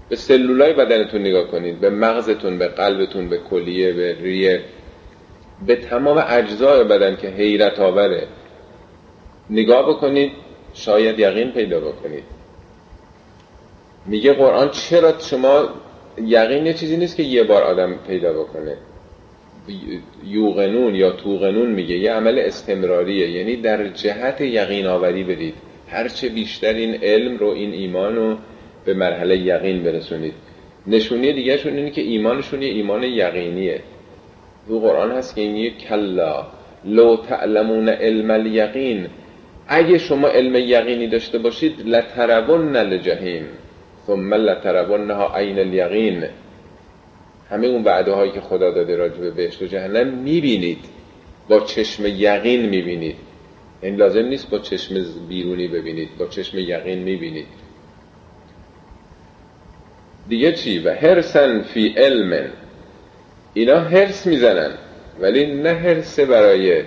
به 0.08 0.16
سلولای 0.16 0.72
بدنتون 0.72 1.20
نگاه 1.20 1.46
کنید. 1.46 1.80
به 1.80 1.90
مغزتون 1.90 2.58
به 2.58 2.68
قلبتون 2.68 3.28
به 3.28 3.38
کلیه 3.38 3.92
به 3.92 4.16
ریه. 4.22 4.60
به 5.66 5.76
تمام 5.76 6.24
اجزای 6.28 6.84
بدن 6.84 7.16
که 7.16 7.28
حیرت 7.28 7.80
آوره. 7.80 8.26
نگاه 9.50 9.88
بکنید. 9.88 10.32
شاید 10.74 11.18
یقین 11.18 11.52
پیدا 11.52 11.80
بکنید. 11.80 12.24
میگه 14.06 14.32
قرآن 14.32 14.70
چرا 14.70 15.18
شما 15.18 15.68
یقین 16.18 16.66
یه 16.66 16.74
چیزی 16.74 16.96
نیست 16.96 17.16
که 17.16 17.22
یه 17.22 17.42
بار 17.42 17.62
آدم 17.62 17.94
پیدا 18.06 18.32
بکنه. 18.32 18.76
یوغنون 20.26 20.94
یا 20.94 21.10
توغنون 21.10 21.70
میگه 21.70 21.96
یه 21.96 22.12
عمل 22.12 22.38
استمراریه. 22.38 23.30
یعنی 23.30 23.56
در 23.56 23.88
جهت 23.88 24.40
یقین 24.40 24.86
آوری 24.86 25.24
برید. 25.24 25.54
هرچه 25.88 26.28
بیشتر 26.28 26.74
این 26.74 26.94
علم 27.02 27.36
رو 27.36 27.46
این 27.46 27.72
ایمان 27.72 28.16
رو 28.16 28.36
به 28.84 28.94
مرحله 28.94 29.38
یقین 29.38 29.82
برسونید. 29.82 30.34
نشونی 30.86 31.32
دیگه 31.32 31.56
شون 31.56 31.76
اینه 31.76 31.90
که 31.90 32.00
ایمانشون 32.00 32.62
یه 32.62 32.68
ایمان 32.68 33.02
یقینیه. 33.02 33.80
تو 34.68 34.80
قرآن 34.80 35.10
هست 35.10 35.34
که 35.34 35.40
این 35.40 35.70
کلا. 35.70 36.46
لو 36.84 37.16
تعلمون 37.16 37.88
علم 37.88 38.30
الیقین. 38.30 39.06
اگه 39.68 39.98
شما 39.98 40.28
علم 40.28 40.54
یقینی 40.54 41.08
داشته 41.08 41.38
باشید 41.38 41.74
لترون 41.86 42.76
لجهیم. 42.76 43.44
ثم 44.06 44.34
لترونها 44.34 45.36
عین 45.36 45.58
الیقین. 45.58 46.24
همه 47.50 47.66
اون 47.66 47.84
وعده 47.84 48.12
هایی 48.12 48.32
که 48.32 48.40
خدا 48.40 48.70
داده 48.70 48.96
راجع 48.96 49.20
به 49.20 49.30
بهشت 49.30 49.62
و 49.62 49.66
جهنم 49.66 50.06
می‌بینید. 50.06 50.78
با 51.48 51.60
چشم 51.60 52.06
یقین 52.06 52.68
می‌بینید. 52.68 53.16
این 53.82 53.96
لازم 53.96 54.24
نیست 54.24 54.50
با 54.50 54.58
چشم 54.58 55.04
بیرونی 55.28 55.68
ببینید 55.68 56.08
با 56.18 56.26
چشم 56.26 56.58
یقین 56.58 56.98
می‌بینید. 56.98 57.46
دیگه 60.28 60.52
چی؟ 60.52 60.78
و 60.78 60.94
هرسن 60.94 61.62
فی 61.62 61.94
علم. 61.96 62.50
اینا 63.54 63.80
هرس 63.80 64.26
می‌زنن 64.26 64.70
ولی 65.20 65.46
نه 65.46 65.74
هرس 65.74 66.20
برای 66.20 66.82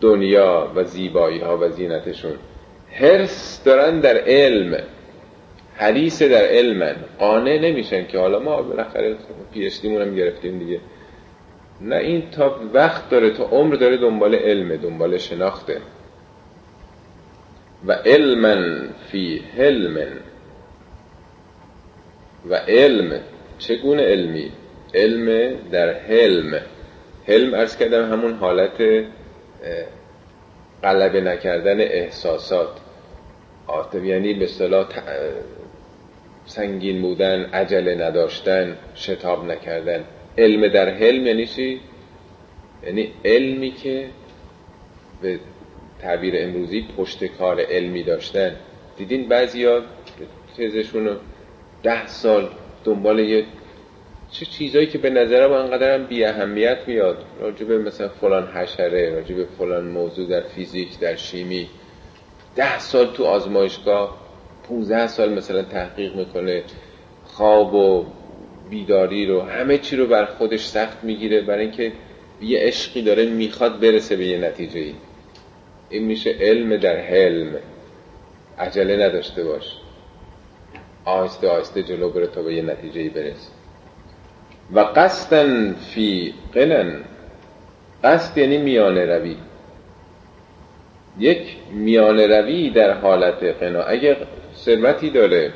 دنیا 0.00 0.72
و 0.74 0.84
زیبایی 0.84 1.38
ها 1.38 1.58
و 1.58 1.68
زینتشون. 1.68 2.34
هرس 2.92 3.64
دارن 3.64 4.00
در 4.00 4.16
علم. 4.16 4.82
حریص 5.76 6.22
در 6.22 6.44
علمن 6.44 6.96
قانع 7.18 7.58
نمیشن 7.58 8.06
که 8.06 8.18
حالا 8.18 8.38
ما 8.38 8.62
بالاخره 8.62 9.16
پیشتیمون 9.52 10.02
هم 10.02 10.14
گرفتیم 10.14 10.58
دیگه. 10.58 10.80
نه 11.80 11.96
این 11.96 12.30
تا 12.30 12.60
وقت 12.72 13.10
داره 13.10 13.30
تا 13.30 13.44
عمر 13.44 13.74
داره 13.74 13.96
دنبال 13.96 14.34
علمه 14.34 14.76
دنبال 14.76 15.18
شناخته. 15.18 15.80
و 17.86 17.92
علمن 17.92 18.88
فی 19.10 19.42
حلمن. 19.56 20.12
و 22.50 22.54
علم 22.54 23.20
چگونه 23.58 24.02
علمی؟ 24.02 24.52
علم 24.94 25.56
در 25.72 25.92
حلم. 25.92 26.60
حلم 27.28 27.54
ارز 27.54 27.76
کردم 27.76 28.12
همون 28.12 28.34
حالت 28.34 29.04
غلبه 30.82 31.20
نکردن 31.20 31.80
احساسات. 31.80 32.80
آتب 33.66 34.04
یعنی 34.04 34.34
به 34.34 34.46
صلاح 34.46 34.88
سنگین 36.46 37.02
بودن 37.02 37.44
عجله 37.44 37.94
نداشتن 37.94 38.76
شتاب 38.94 39.44
نکردن. 39.44 40.04
علم 40.38 40.68
در 40.68 40.88
حلم 40.88 41.26
یعنی 41.26 41.46
چی؟ 41.46 41.80
یعنی 42.86 43.12
علمی 43.24 43.70
که 43.70 44.08
به 45.22 45.38
تعبیر 46.02 46.34
امروزی 46.36 46.86
پشت 46.96 47.24
کار 47.24 47.60
علمی 47.60 48.02
داشتن. 48.02 48.56
دیدین 48.96 49.28
بعضی 49.28 49.64
ها 49.64 49.80
تیزشون 50.56 51.16
ده 51.82 52.06
سال 52.06 52.48
دنبال 52.84 53.18
یه 53.18 53.44
چه 54.30 54.46
چیزایی 54.46 54.86
که 54.86 54.98
به 54.98 55.10
نظرم 55.10 55.52
انقدر 55.52 55.94
هم 55.94 56.06
بی 56.06 56.24
اهمیت 56.24 56.78
میاد. 56.86 57.24
راجب 57.40 57.72
مثلا 57.72 58.08
فلان 58.08 58.46
حشره 58.46 59.14
راجب 59.14 59.44
فلان 59.58 59.84
موضوع 59.84 60.28
در 60.28 60.40
فیزیک 60.40 60.98
در 60.98 61.16
شیمی. 61.16 61.68
ده 62.56 62.78
سال 62.78 63.06
تو 63.06 63.24
آزمایشگاه 63.24 64.25
15 64.68 65.06
سال 65.06 65.32
مثلا 65.32 65.62
تحقیق 65.62 66.16
می‌کنه 66.16 66.62
خواب 67.24 67.74
و 67.74 68.06
بیداری 68.70 69.26
رو 69.26 69.40
همه 69.42 69.78
چی 69.78 69.96
رو 69.96 70.06
بر 70.06 70.24
خودش 70.24 70.64
سخت 70.64 71.04
می‌گیره 71.04 71.40
برای 71.40 71.62
اینکه 71.62 71.92
یه 72.42 72.58
عشقی 72.58 73.02
داره 73.02 73.26
می‌خواد 73.26 73.80
برسه 73.80 74.16
به 74.16 74.26
یه 74.26 74.38
نتیجه 74.38 74.80
ای 74.80 74.94
این 75.90 76.04
میشه 76.04 76.30
علم 76.40 76.76
در 76.76 76.96
حلم. 76.96 77.54
عجله 78.58 79.06
نداشته 79.06 79.44
باش. 79.44 79.64
آهسته 81.04 81.48
آهسته 81.48 81.82
جلو 81.82 82.10
بره 82.10 82.26
تا 82.26 82.42
به 82.42 82.54
یه 82.54 82.62
نتیجه 82.62 83.00
ای 83.00 83.08
برسه 83.08 83.50
و 84.72 84.80
قصدن 84.80 85.74
فی 85.74 86.34
قنن 86.54 87.00
قصد 88.04 88.38
یعنی 88.38 88.58
میانه 88.58 89.04
روی. 89.04 89.36
یک 91.18 91.56
میانه 91.72 92.26
روی 92.26 92.70
در 92.70 92.92
حالت 92.92 93.42
قنا. 93.42 93.82
اگه 93.82 94.16
ثروتی 94.56 95.10
داره. 95.10 95.52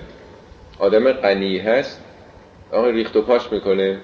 آدم 0.79 1.13
غنی 1.13 1.59
هست 1.59 2.01
آقا 2.73 2.91
ریخت 2.91 3.17
و 3.17 3.23
پاش 3.23 3.53
می‌کنه 3.53 3.99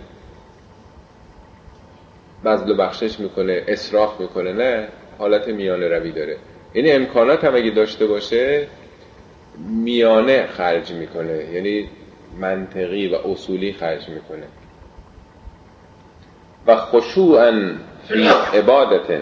بذل 2.44 2.70
و 2.70 2.74
بخشش 2.74 3.20
می‌کنه 3.20 3.64
اصراف 3.68 4.20
می‌کنه 4.20 4.52
نه 4.52 4.88
حالت 5.18 5.48
میانه 5.48 5.88
روی 5.88 6.12
داره. 6.12 6.36
این 6.72 6.96
امکانات 6.96 7.44
هم 7.44 7.54
اگه 7.54 7.70
داشته 7.70 8.06
باشه 8.06 8.68
میانه 9.58 10.46
خرج 10.46 10.92
می‌کنه 10.92 11.44
یعنی 11.52 11.88
منطقی 12.40 13.08
و 13.08 13.14
اصولی 13.14 13.72
خرج 13.72 14.08
می‌کنه. 14.08 14.46
و 16.66 16.76
خشوعا 16.76 17.76
فی 18.08 18.28
عبادت 18.54 19.20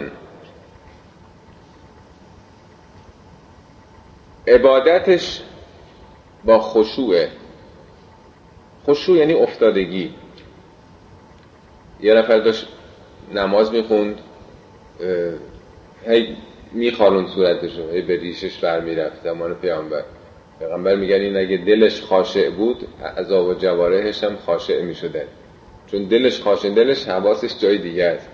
عبادتش 4.48 5.42
با 6.44 6.58
خشوعه 6.58 7.28
خشوع 8.86 9.16
یعنی 9.16 9.32
افتادگی. 9.32 10.14
یه 12.00 12.14
نفر 12.14 12.38
داشت 12.38 12.68
نماز 13.34 13.72
می‌خوند 13.72 14.18
هی 16.06 16.36
میخوالون 16.72 17.26
صورتشو 17.26 17.90
هی 17.90 18.02
به 18.02 18.16
ریشش 18.16 18.58
بر 18.58 18.80
می‌رفت 18.80 19.22
زمان 19.24 19.54
پیامبر. 19.54 20.04
پیغمبر 20.58 20.96
میگن 20.96 21.14
این 21.14 21.36
اگه 21.36 21.56
دلش 21.56 22.02
خاشع 22.02 22.50
بود 22.50 22.88
عذاب 23.16 23.46
و 23.46 23.54
جوارحش 23.54 24.24
هم 24.24 24.36
خاشع 24.36 24.82
می‌شدن 24.82 25.24
چون 25.86 26.04
دلش 26.04 26.40
خاشع 26.40 26.70
دلش 26.70 27.08
حواسش 27.08 27.58
جای 27.58 27.78
دیگه 27.78 28.04
است. 28.04 28.28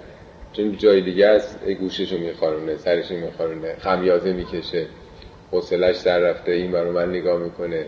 چون 0.52 0.76
جای 0.76 1.00
دیگه 1.00 1.26
است 1.26 1.68
گوششو 1.68 2.18
میخارونه 2.18 2.76
سرشو 2.76 3.14
میخارونه 3.14 3.76
خمیازه 3.78 4.32
می‌کشه 4.32 4.86
حوصلش 5.52 5.96
سر 5.96 6.18
رفته 6.18 6.52
این 6.52 6.72
برو 6.72 6.92
من 6.92 7.10
نگاه 7.10 7.38
می‌کنه. 7.38 7.86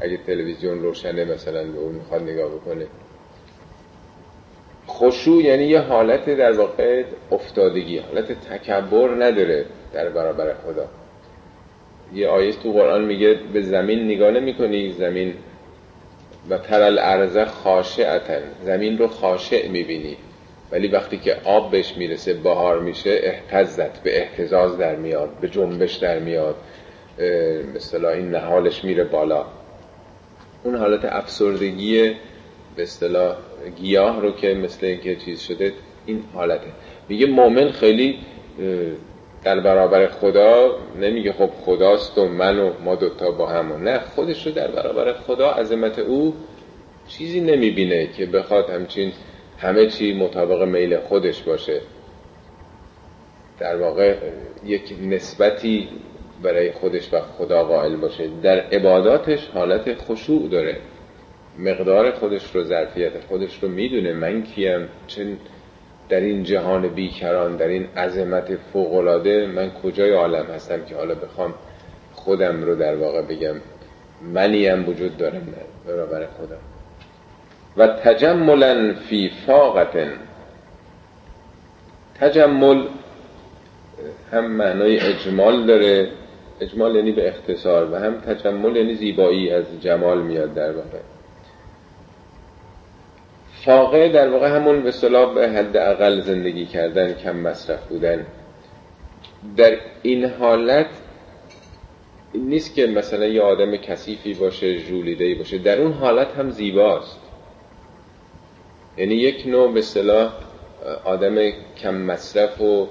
اگه 0.00 0.18
تلویزیون 0.26 0.82
روشنه 0.82 1.24
مثلا 1.24 1.64
به 1.64 1.78
اون 1.78 1.94
می‌خواد 1.94 2.22
نگاه 2.22 2.48
بکنه. 2.48 2.86
خشوع 4.88 5.42
یعنی 5.42 5.64
یه 5.64 5.80
حالت 5.80 6.30
در 6.30 6.52
واقع 6.52 7.04
افتادگی 7.32 7.98
حالت 7.98 8.32
تکبر 8.32 9.24
نداره 9.24 9.64
در 9.92 10.08
برابر 10.08 10.54
خدا. 10.54 10.88
یه 12.14 12.28
آیه 12.28 12.52
تو 12.52 12.72
قرآن 12.72 13.04
میگه 13.04 13.38
به 13.52 13.62
زمین 13.62 14.04
نگاه 14.04 14.30
نمی‌کنی 14.30 14.92
زمین 14.92 15.34
و 16.50 16.58
ترل 16.58 16.98
ارزه 16.98 17.44
خاشعتن 17.44 18.42
زمین 18.62 18.98
رو 18.98 19.06
خاشع 19.06 19.68
می‌بینی. 19.68 20.16
ولی 20.72 20.88
وقتی 20.88 21.18
که 21.18 21.36
آب 21.44 21.70
بهش 21.70 21.96
می‌رسه 21.96 22.34
بهار 22.34 22.80
میشه 22.80 23.20
احتزت 23.22 24.02
به 24.02 24.18
احتزاز 24.20 24.78
در 24.78 24.96
میاد 24.96 25.28
به 25.40 25.48
جنبش 25.48 25.94
در 25.94 26.18
میاد 26.18 26.56
مثلا 27.74 28.10
این 28.10 28.30
نهالش 28.30 28.84
میره 28.84 29.04
بالا. 29.04 29.46
اون 30.68 30.76
حالت 30.76 31.04
افسردگی 31.04 32.14
به 32.76 32.82
اصطلاح 32.82 33.36
گیاه 33.76 34.20
رو 34.20 34.32
که 34.32 34.54
مثل 34.54 34.86
اینکه 34.86 35.16
چیز 35.16 35.40
شده 35.40 35.72
این 36.06 36.24
حالته. 36.34 36.66
میگه 37.08 37.26
مؤمن 37.26 37.70
خیلی 37.70 38.18
در 39.44 39.60
برابر 39.60 40.06
خدا 40.06 40.78
نمیگه 41.00 41.32
خب 41.32 41.50
خداست 41.64 42.18
و 42.18 42.28
من 42.28 42.58
و 42.58 42.72
ما 42.84 42.94
دوتا 42.94 43.30
با 43.30 43.46
هم 43.46 43.72
نه 43.72 43.98
خودش 43.98 44.46
رو 44.46 44.52
در 44.52 44.70
برابر 44.70 45.12
خدا 45.12 45.50
عظمت 45.50 45.98
او 45.98 46.34
چیزی 47.08 47.40
نمی‌بینه 47.40 48.06
که 48.06 48.26
بخواد 48.26 48.70
همچین 48.70 49.12
همه 49.58 49.86
چی 49.86 50.14
مطابق 50.14 50.62
میل 50.62 50.98
خودش 50.98 51.42
باشه. 51.42 51.80
در 53.58 53.76
واقع 53.76 54.16
یک 54.64 54.94
نسبتی 55.02 55.88
برای 56.42 56.72
خودش 56.72 57.14
و 57.14 57.20
خدا 57.20 57.64
قائل 57.64 57.96
باشه. 57.96 58.28
در 58.42 58.60
عباداتش 58.60 59.48
حالت 59.54 59.94
خشوع 59.94 60.48
داره. 60.48 60.76
مقدار 61.58 62.10
خودش 62.10 62.54
رو 62.54 62.64
ظرفیت 62.64 63.12
خودش 63.28 63.62
رو 63.62 63.68
می‌دونه. 63.68 64.12
من 64.12 64.42
کیم؟ 64.42 64.88
چه 65.06 65.26
در 66.08 66.20
این 66.20 66.42
جهان 66.42 66.88
بیکران 66.88 67.56
در 67.56 67.68
این 67.68 67.86
عظمت 67.96 68.56
فوقلاده 68.72 69.46
من 69.46 69.70
کجای 69.70 70.10
عالم 70.10 70.46
هستم 70.46 70.84
که 70.84 70.94
حالا 70.94 71.14
بخوام 71.14 71.54
خودم 72.12 72.62
رو 72.62 72.74
در 72.74 72.96
واقع 72.96 73.22
بگم؟ 73.22 73.54
منیم 74.22 74.88
وجود 74.88 75.16
دارم 75.16 75.54
برابر 75.86 76.26
خودم. 76.26 76.58
و 77.76 77.86
تجملا 77.86 78.94
فی 79.08 79.30
فاقتن. 79.46 80.12
تجمل 82.20 82.86
هم 84.32 84.46
معنای 84.46 85.00
اجمال 85.00 85.66
داره. 85.66 86.08
اجمال 86.60 86.96
یعنی 86.96 87.12
به 87.12 87.28
اختصار 87.28 87.92
و 87.92 87.96
هم 87.96 88.20
تجمل 88.20 88.76
یعنی 88.76 88.94
زیبایی 88.94 89.50
از 89.50 89.64
جمال 89.80 90.22
میاد 90.22 90.54
در 90.54 90.72
واقع. 90.72 90.98
فاقه 93.64 94.08
در 94.08 94.30
واقع 94.30 94.56
همون 94.56 94.82
به 94.82 94.90
صلاح 94.90 95.34
به 95.34 95.48
حد 95.48 95.76
اقل 95.76 96.20
زندگی 96.20 96.66
کردن 96.66 97.12
کم 97.12 97.36
مصرف 97.36 97.86
بودن. 97.86 98.26
در 99.56 99.78
این 100.02 100.24
حالت 100.24 100.86
نیست 102.34 102.74
که 102.74 102.86
مثلا 102.86 103.26
یه 103.26 103.42
آدم 103.42 103.76
کثیفی 103.76 104.34
باشه 104.34 104.78
جولیده 104.78 105.34
باشه. 105.34 105.58
در 105.58 105.80
اون 105.80 105.92
حالت 105.92 106.28
هم 106.38 106.50
زیباست. 106.50 107.20
یعنی 108.96 109.14
یک 109.14 109.46
نوع 109.46 109.72
به 109.72 109.82
صلاح 109.82 110.32
آدم 111.04 111.50
کم 111.82 111.94
مصرف 111.94 112.60
و 112.60 112.88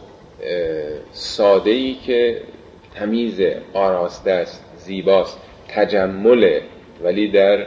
ساده 1.12 1.72
ای 1.72 1.94
که 1.94 2.42
تمیز 3.00 3.42
آراسته 3.74 4.32
است 4.32 4.66
زیباست 4.78 5.42
تجمله 5.68 6.62
ولی 7.04 7.32
در 7.32 7.66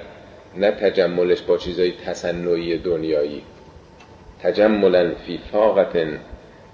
نه 0.57 0.71
تجملش 0.71 1.43
با 1.43 1.57
چیزای 1.57 1.93
تصنعی 2.07 2.79
دنیایی. 2.79 3.43
تجملا 4.43 5.15
فی 5.27 5.39
فاقت 5.53 6.07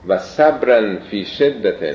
و 0.09 0.19
صبرا 0.19 0.97
فی 1.11 1.25
شدت 1.25 1.95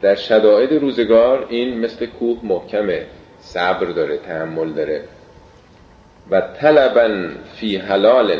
در 0.00 0.14
شدائد 0.14 0.72
روزگار 0.72 1.46
این 1.48 1.80
مثل 1.80 2.06
کوه 2.06 2.38
محکمه 2.42 3.06
صبر 3.40 3.86
داره 3.86 4.16
تحمل 4.16 4.72
داره. 4.72 5.04
و 6.30 6.40
طلبا 6.40 7.28
فی 7.56 7.76
حلال 7.76 8.36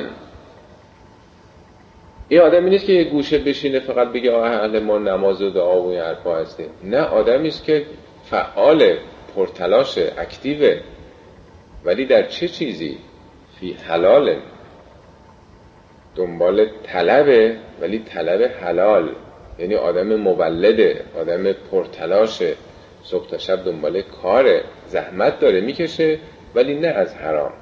این 2.28 2.40
آدمی 2.40 2.70
نیست 2.70 2.86
که 2.86 2.92
یه 2.92 3.04
گوشه 3.04 3.38
بشینه 3.38 3.80
فقط 3.80 4.08
بگه 4.08 4.34
اهل 4.34 4.78
ما 4.78 4.98
نماز 4.98 5.42
و 5.42 5.50
دعا 5.50 5.82
و 5.82 5.90
این 5.90 6.00
حرفا 6.00 6.36
هسته 6.36 6.66
نه 6.84 7.00
آدمی 7.00 7.48
است 7.48 7.64
که 7.64 7.86
فعال 8.24 8.96
پرتلاشه 9.36 10.12
اکتیوه 10.18 10.80
ولی 11.84 12.06
در 12.06 12.22
چه 12.22 12.48
چیزی؟ 12.48 12.98
فی 13.60 13.72
حلال. 13.72 14.36
دنبال 16.16 16.66
طلبه 16.82 17.56
ولی 17.80 17.98
طلب 17.98 18.50
حلال. 18.60 19.08
یعنی 19.58 19.74
آدم 19.74 20.14
مولده 20.14 21.04
آدم 21.20 21.52
پرتلاشه 21.52 22.54
صبح 23.02 23.28
تا 23.28 23.38
شب 23.38 23.64
دنبال 23.64 24.02
کاره 24.02 24.64
زحمت 24.86 25.40
داره 25.40 25.60
می‌کشه 25.60 26.18
ولی 26.54 26.74
نه 26.74 26.88
از 26.88 27.14
حرام. 27.14 27.52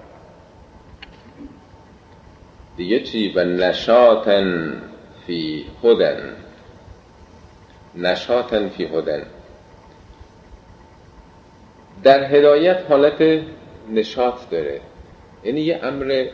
دیگه 2.77 3.01
چی؟ 3.01 3.29
و 3.29 3.45
نشاتن 3.45 4.83
فی 5.27 5.67
خودن 5.81 6.37
نشاتن 7.95 8.69
فی 8.69 8.87
خودن 8.87 9.23
در 12.03 12.25
هدایت 12.25 12.85
حالت 12.89 13.43
نشاط 13.91 14.51
داره. 14.51 14.81
یعنی 15.45 15.61
یه 15.61 15.81
امر 15.83 16.27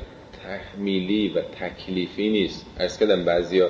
تحمیلی 0.42 1.28
و 1.28 1.42
تکلیفی 1.42 2.30
نیست. 2.30 2.66
از 2.78 2.98
کدم 2.98 3.24
بعضی 3.24 3.62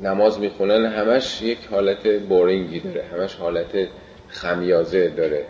نماز 0.00 0.40
می‌خونن 0.40 0.86
همش 0.86 1.42
یک 1.42 1.58
حالت 1.70 2.06
بورینگی 2.06 2.80
داره. 2.80 3.04
همش 3.12 3.34
حالت 3.34 3.88
خمیازه 4.28 5.08
داره. 5.08 5.44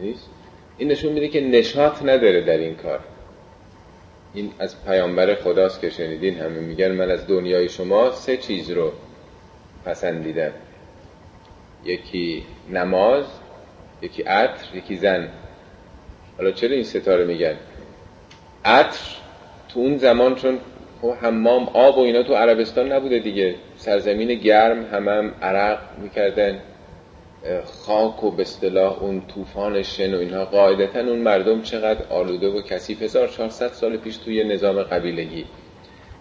نیست؟ 0.00 0.30
این 0.78 0.90
نشون 0.90 1.12
میده 1.12 1.28
که 1.28 1.40
نشاط 1.40 2.02
نداره 2.02 2.40
در 2.40 2.58
این 2.58 2.74
کار. 2.74 3.00
این 4.34 4.52
از 4.58 4.84
پیامبر 4.84 5.34
خداست 5.34 5.80
که 5.80 5.90
شنیدین 5.90 6.38
همه 6.38 6.58
میگن 6.58 6.92
من 6.92 7.10
از 7.10 7.26
دنیای 7.26 7.68
شما 7.68 8.12
سه 8.12 8.36
چیز 8.36 8.70
رو 8.70 8.92
پسندیدم. 9.84 10.52
یکی 11.84 12.44
نماز 12.70 13.24
یکی 14.02 14.22
عطر 14.22 14.76
یکی 14.76 14.96
زن. 14.96 15.28
حالا 16.36 16.50
چرا 16.50 16.70
این 16.70 16.84
ستاره 16.84 17.24
میگن؟ 17.24 17.56
عطر 18.64 19.00
تو 19.68 19.80
اون 19.80 19.96
زمان 19.96 20.34
چون 20.34 20.58
حمام 21.20 21.68
آب 21.68 21.98
و 21.98 22.00
اینا 22.00 22.22
تو 22.22 22.34
عربستان 22.34 22.92
نبوده 22.92 23.18
دیگه. 23.18 23.54
سرزمین 23.76 24.34
گرم 24.34 24.84
همم 24.84 25.08
هم 25.08 25.34
عرق 25.42 25.78
می‌کردن. 25.98 26.58
خاک 27.64 28.24
و 28.24 28.30
به 28.30 28.42
اصطلاح 28.42 29.02
اون 29.02 29.22
طوفان 29.26 29.82
شن 29.82 30.14
و 30.14 30.18
اینها. 30.18 30.44
قاعدتا 30.44 31.00
اون 31.00 31.18
مردم 31.18 31.62
چقدر 31.62 32.02
آلوده 32.10 32.48
و 32.48 32.62
کثیف. 32.62 33.02
1400 33.02 33.68
سال 33.68 33.96
پیش 33.96 34.16
توی 34.16 34.44
نظام 34.44 34.82
قبیلگی. 34.82 35.44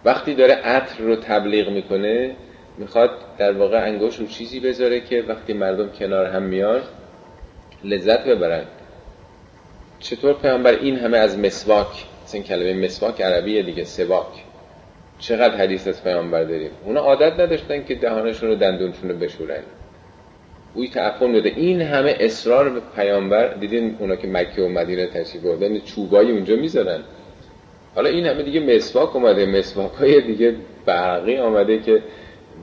وقتی 0.05 0.35
داره 0.35 0.53
عطر 0.53 1.03
رو 1.03 1.15
تبلیغ 1.15 1.69
می‌کنه 1.69 2.35
می‌خواد 2.77 3.09
در 3.37 3.51
واقع 3.51 3.83
انگوش 3.85 4.15
رو 4.15 4.27
چیزی 4.27 4.59
بذاره 4.59 4.99
که 5.01 5.23
وقتی 5.27 5.53
مردم 5.53 5.89
کنار 5.89 6.25
هم 6.25 6.43
میان 6.43 6.81
لذت 7.83 8.25
ببرن. 8.25 8.65
چطور 9.99 10.33
پیامبر 10.33 10.71
این 10.71 10.99
همه 10.99 11.17
از 11.17 11.39
مسواک 11.39 12.05
این 12.33 12.43
کلمه 12.43 12.85
مسواک 12.85 13.21
عربیه 13.21 13.63
دیگه 13.63 13.83
سواک. 13.83 14.43
چقدر 15.19 15.57
حدیث 15.57 15.87
از 15.87 16.03
پیامبر 16.03 16.43
داریم؟ 16.43 16.71
اونا 16.85 16.99
عادت 16.99 17.39
نداشتن 17.39 17.83
که 17.83 17.95
دهانشون 17.95 18.49
رو 18.49 18.55
دندونشون 18.55 19.09
رو 19.09 19.17
بشورن. 19.17 19.63
اوی 20.77 20.87
تعفن 20.87 21.33
بده 21.33 21.49
این 21.55 21.81
همه 21.81 22.15
اصرار 22.19 22.69
به 22.69 22.81
پیامبر 22.95 23.53
دیدین 23.53 23.95
اونا 23.99 24.15
که 24.15 24.27
مکه 24.27 24.61
و 24.61 24.67
مدینه 24.67 25.07
تشریف 25.07 25.43
بردن 25.43 25.79
چوبایی 25.79 26.31
اونجا 26.31 26.55
می‌ذارن 26.55 26.99
حالا 27.95 28.09
این 28.09 28.25
همه 28.25 28.43
دیگه 28.43 28.59
مسواک 28.59 29.15
اومده 29.15 29.45
مسواک 29.45 29.91
های 29.91 30.21
دیگه 30.21 30.55
برقی 30.85 31.37
آمده 31.37 31.79
که 31.79 32.01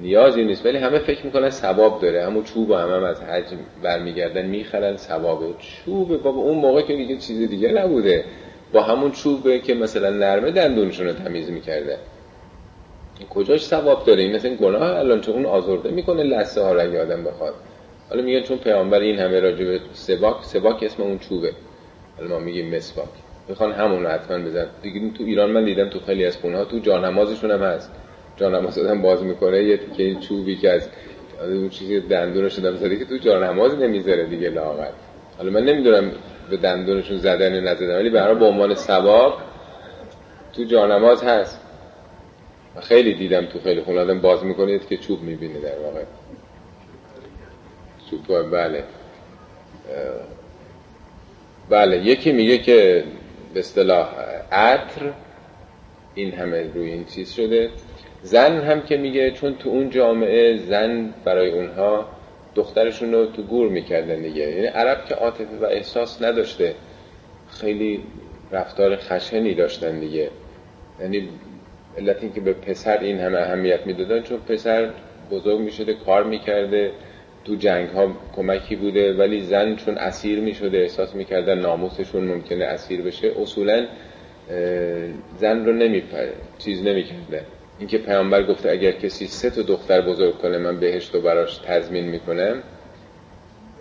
نیازی 0.03 0.45
نیست. 0.45 0.67
ولی 0.67 0.79
همه 0.79 0.99
فکر 0.99 1.27
می‌کنن 1.27 1.51
ثواب 1.51 2.01
داره. 2.01 2.25
همون 2.25 2.45
چوب 2.45 2.71
و 2.71 2.75
همه 2.75 2.93
هم 2.93 3.05
از 3.05 3.23
حج 3.23 3.45
برمیگردن 3.83 4.47
می‌خرن 4.47 4.97
ثوابه 4.97 5.47
چوب 5.59 6.23
بابا 6.23 6.41
اون 6.41 6.59
موقع 6.59 6.83
که 6.83 6.97
دیگه 6.97 7.17
چیز 7.17 7.49
دیگه 7.49 7.69
نبوده. 7.73 8.25
با 8.73 8.83
همون 8.83 9.11
چوبه 9.11 9.59
که 9.59 9.75
مثلا 9.75 10.11
نرمه 10.11 10.51
دندونشون 10.51 11.07
رو 11.07 11.13
تمیز 11.13 11.51
می‌کرده. 11.51 11.99
کجاش 13.31 13.65
ثواب 13.65 14.05
داره؟ 14.05 14.23
این 14.23 14.37
مثلا 14.37 14.55
گناه 14.55 14.99
الان 14.99 15.21
چون 15.21 15.35
اون 15.35 15.47
آزرده 15.47 15.91
می‌کنه 15.91 16.23
لسه 16.23 16.61
ها 16.61 16.73
رو 16.73 17.01
آدم 17.01 17.25
بخواد. 17.25 17.55
حالا 18.15 18.27
میگن 18.27 18.41
چون 18.41 18.59
پیامبر 18.59 19.01
این 19.01 19.19
همه 19.19 19.41
راجع 19.41 19.65
به 19.65 19.81
سباک 19.93 20.45
سباک 20.45 20.83
اسم 20.83 21.03
اون 21.03 21.19
چوبه. 21.19 21.53
حالا 22.17 22.29
ما 22.29 22.39
میگیم 22.39 22.77
مسواک 22.77 23.09
می‌خوان 23.49 23.73
همون 23.73 24.03
رو 24.03 24.09
حتما 24.09 24.39
بزن 24.39 24.67
دیگه 24.83 25.11
تو 25.11 25.25
ایران 25.25 25.51
من 25.51 25.65
دیدم 25.65 25.89
تو 25.89 26.01
خیلی 26.01 26.25
از 26.25 26.37
خونه 26.37 26.57
ها 26.57 26.65
تو 26.65 26.79
جانمازشون 26.79 27.51
هم 27.51 27.63
هست. 27.63 27.91
جانماز 28.37 28.79
آدم 28.79 29.03
باز 29.03 29.23
می‌کنه 29.23 29.65
یه 29.65 29.77
تیکه 29.77 30.21
چوبی 30.21 30.57
که 30.57 30.71
از 30.71 30.89
اون 31.41 31.69
چیزی 31.69 32.01
دندونش 32.01 32.57
شدم 32.57 32.77
زده 32.77 32.97
که 32.97 33.05
تو 33.05 33.17
جانماز 33.17 33.75
نمی‌ذاره 33.75 34.27
دیگه 34.27 34.51
لاغر 34.51 34.91
حالا 35.39 35.51
من 35.51 35.65
نمی‌دونم 35.65 36.13
به 36.51 36.57
دندونشون 36.57 37.19
زدن 37.19 37.61
نزدن 37.61 37.97
ولی 37.97 38.11
برای 38.11 38.35
به 38.35 38.45
عنوان 38.45 38.75
ثواب 38.75 39.39
تو 40.53 40.65
جانماز 40.65 41.23
هست. 41.23 41.61
خیلی 42.81 43.15
دیدم 43.15 43.47
تو 43.47 43.59
خیلی 43.61 43.81
خونه 43.83 44.01
آدم 44.01 44.21
باز 44.21 44.45
می‌کنه 44.45 44.79
که 44.79 44.97
چوب 44.97 45.23
می‌بینه 45.23 45.61
در 45.61 45.79
واقع. 45.79 46.03
چوب 48.11 48.51
بله. 48.51 48.85
بله 51.69 51.97
یکی 51.99 52.33
میگه 52.33 52.59
که 52.59 53.05
به 53.55 53.61
اصطلاح 53.61 54.09
عطر 54.53 55.13
این 56.15 56.33
همه 56.33 56.71
روی 56.75 56.91
این 56.91 57.05
چیز 57.05 57.33
شده. 57.33 57.71
زن 58.23 58.61
هم 58.61 58.83
که 58.83 58.97
میگه 58.97 59.31
چون 59.31 59.55
تو 59.55 59.69
اون 59.69 59.91
جامعه 59.91 60.57
زن 60.57 61.15
برای 61.25 61.51
اونها 61.51 62.07
دخترشون 62.55 63.13
رو 63.13 63.27
تو 63.27 63.43
گور 63.43 63.69
می‌کردن 63.69 64.23
دیگه. 64.23 64.43
یعنی 64.43 64.67
عرب 64.67 65.05
که 65.05 65.15
عاطفه 65.15 65.57
و 65.61 65.65
احساس 65.65 66.23
نداشته 66.23 66.75
خیلی 67.51 68.01
رفتار 68.53 68.97
خشنی 68.97 69.55
داشتن 69.55 70.01
دیگه. 70.01 70.31
یعنی 71.01 71.29
علت 71.99 72.23
این 72.23 72.33
که 72.33 72.41
به 72.41 72.53
پسر 72.53 72.99
این 72.99 73.21
همه 73.21 73.39
اهمیت 73.39 73.87
می‌دادن 73.87 74.23
چون 74.23 74.39
پسر 74.39 74.91
بزرگ 75.31 75.61
می‌شده 75.61 75.95
کار 75.95 76.25
می‌کرده. 76.25 76.91
تو 77.45 77.55
جنگ 77.55 77.89
ها 77.89 78.17
کمکی 78.37 78.77
بوده 78.77 79.13
ولی 79.13 79.41
زن 79.41 79.77
چون 79.77 79.99
اسیر 79.99 80.41
می‌شده 80.41 80.79
احساس 80.79 81.15
می‌کردن 81.15 81.59
ناموسشون 81.59 82.25
ممکنه 82.25 82.65
اسیر 82.65 83.03
بشه. 83.03 83.33
اصولا 83.43 83.87
زن 85.39 85.67
رو 85.67 85.73
نمیپره 85.73 86.33
چیز 86.59 86.83
نمی‌کرده. 86.83 87.43
اینکه 87.79 87.99
پیامبر 87.99 88.43
گفته 88.43 88.71
اگر 88.71 88.93
کسی 88.93 89.27
سه 89.27 89.51
تا 89.51 89.63
دختر 89.63 90.01
بزرگ 90.01 90.39
کنه 90.39 90.59
من 90.59 90.81
بهشت 90.81 91.15
رو 91.15 91.21
براش 91.21 91.59
تضمین 91.59 92.05
می‌کنم. 92.05 92.63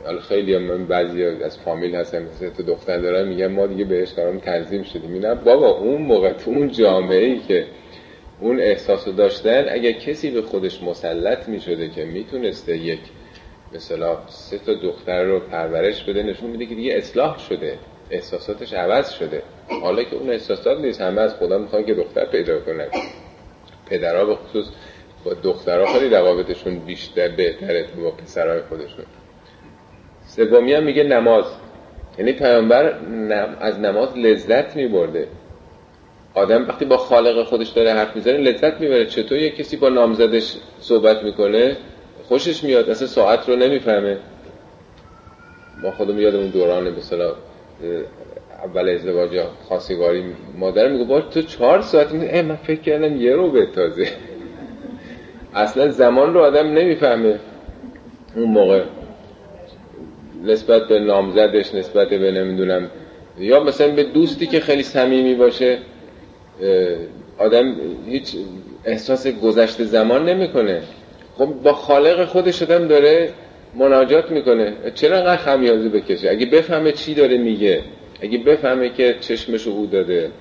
حالا 0.06 0.22
خیلی 0.22 0.58
من 0.58 0.86
بعضی 0.86 1.24
از 1.24 1.58
فامیل 1.58 1.96
هستن 1.96 2.28
سه 2.40 2.50
تا 2.50 2.64
دختر 2.64 2.98
دارن 2.98 3.28
میگن 3.28 3.48
ما 3.48 3.68
دیگه 3.68 3.84
بهش 3.86 4.14
برام 4.14 4.40
تنظیم 4.40 4.84
شدیم. 4.84 5.14
اینا 5.14 5.36
بابا 5.36 5.70
اون 5.70 6.02
موقع 6.02 6.34
تو 6.34 6.52
اون 6.52 6.72
جامعه 6.72 7.26
ای 7.26 7.40
که 7.40 7.66
اون 8.40 8.60
احساس 8.60 9.08
داشتن 9.08 9.66
اگر 9.70 9.92
کسی 9.92 10.32
به 10.32 10.42
خودش 10.42 10.84
مسلط 10.84 11.50
می‌شده 11.50 11.90
که 11.90 12.06
می‌تونسته 12.06 12.78
یک 12.78 13.00
مثلا 13.76 14.18
سه 14.28 14.58
تا 14.58 14.74
دختر 14.74 15.24
رو 15.24 15.40
پرورش 15.40 16.04
بده 16.04 16.24
نشون 16.24 16.50
میده 16.50 16.66
که 16.66 16.76
دیگه 16.76 16.94
اصلاح 16.94 17.40
شده 17.40 17.78
احساساتش 18.10 18.74
عوض 18.74 19.12
شده. 19.12 19.44
حالا 19.82 20.04
که 20.04 20.16
اون 20.16 20.30
احساسات 20.30 20.80
نیست 20.80 21.02
همه 21.02 21.22
از 21.22 21.36
خدا 21.36 21.58
می‌خوان 21.58 21.86
که 21.86 21.94
دختر 21.94 22.26
پیدا 22.26 22.60
کنن. 22.60 22.88
پدرها 23.90 24.26
به 24.26 24.36
خصوص 24.36 24.66
با 25.26 25.34
دخترها 25.34 25.94
خیلی 25.94 26.10
روابطشون 26.10 26.80
بیشتر 26.80 27.28
بهتره 27.28 27.88
با 28.04 28.12
پسرهای 28.12 28.62
خودشون. 28.62 29.06
سومی 30.26 30.74
هم 30.74 30.84
میگه 30.84 31.04
نماز. 31.04 31.46
یعنی 32.18 32.34
پیامبر 32.34 32.94
از 33.60 33.80
نماز 33.80 34.18
لذت 34.18 34.76
میبرده. 34.76 35.28
آدم 36.34 36.68
وقتی 36.68 36.86
با 36.86 36.98
خالق 36.98 37.44
خودش 37.44 37.70
داره 37.70 37.94
حرف 37.94 38.16
می‌زنه 38.16 38.38
لذت 38.38 38.82
می‌بره. 38.82 39.06
چطور 39.06 39.38
یه 39.38 39.50
کسی 39.50 39.78
با 39.78 39.90
نامزدش 39.90 40.56
صحبت 40.80 41.24
می‌کنه 41.24 41.78
خوشش 42.28 42.64
میاد 42.64 42.90
اصلا 42.90 43.08
ساعت 43.08 43.50
رو 43.50 43.56
نمی‌فهمه. 43.56 44.18
ما 45.82 45.92
خودم 45.92 46.20
یادمون 46.20 46.48
دوران 46.48 46.90
مثلا 46.90 47.34
اول 48.64 48.90
ازدواج 48.90 49.34
یا 49.34 49.50
خواستگاری 49.68 50.24
مادر 50.58 50.88
میگه 50.88 51.04
باید 51.06 51.30
تو 51.30 51.42
چهار 51.42 51.82
ساعت 51.82 52.12
میگه 52.12 52.42
من 52.42 52.56
فکر 52.56 52.82
کردم 52.82 53.22
یه 53.22 53.36
رو 53.36 53.52
به 53.52 53.66
تازه 53.66 54.08
اصلا 55.54 55.90
زمان 55.90 56.34
رو 56.34 56.40
آدم 56.40 56.68
نمی‌فهمه. 56.68 57.40
اون 58.36 58.50
موقع 58.50 58.84
نسبت 60.44 60.88
به 60.88 61.00
نامزدش 61.00 61.76
نسبت 61.76 62.10
به 62.10 62.32
نمی‌دونم 62.32 62.90
یا 63.40 63.64
مثلا 63.64 63.96
به 63.96 64.04
دوستی 64.04 64.48
که 64.48 64.60
خیلی 64.60 64.84
صمیمی 64.84 65.36
باشه 65.36 65.78
آدم 67.38 67.76
هیچ 68.06 68.36
احساس 68.86 69.28
گذشته 69.28 69.84
زمان 69.84 70.30
نمی‌کنه. 70.30 70.82
خب 71.38 71.46
با 71.46 71.74
خالق 71.74 72.26
خودش 72.26 72.62
آدم 72.62 72.88
داره 72.88 73.30
مناجات 73.76 74.32
می‌کنه. 74.32 74.74
چرا 74.96 75.18
انقدر 75.18 75.38
خمیازی 75.38 75.90
بکشه؟ 75.90 76.30
اگه 76.30 76.46
بفهمه 76.46 76.92
چی 76.92 77.14
داره 77.14 77.38
میگه 77.38 77.84
اگه 78.22 78.38
بفهمه 78.38 78.90
که 78.90 79.16
چشمشو 79.20 79.70
او 79.70 79.86
داده 79.86 80.32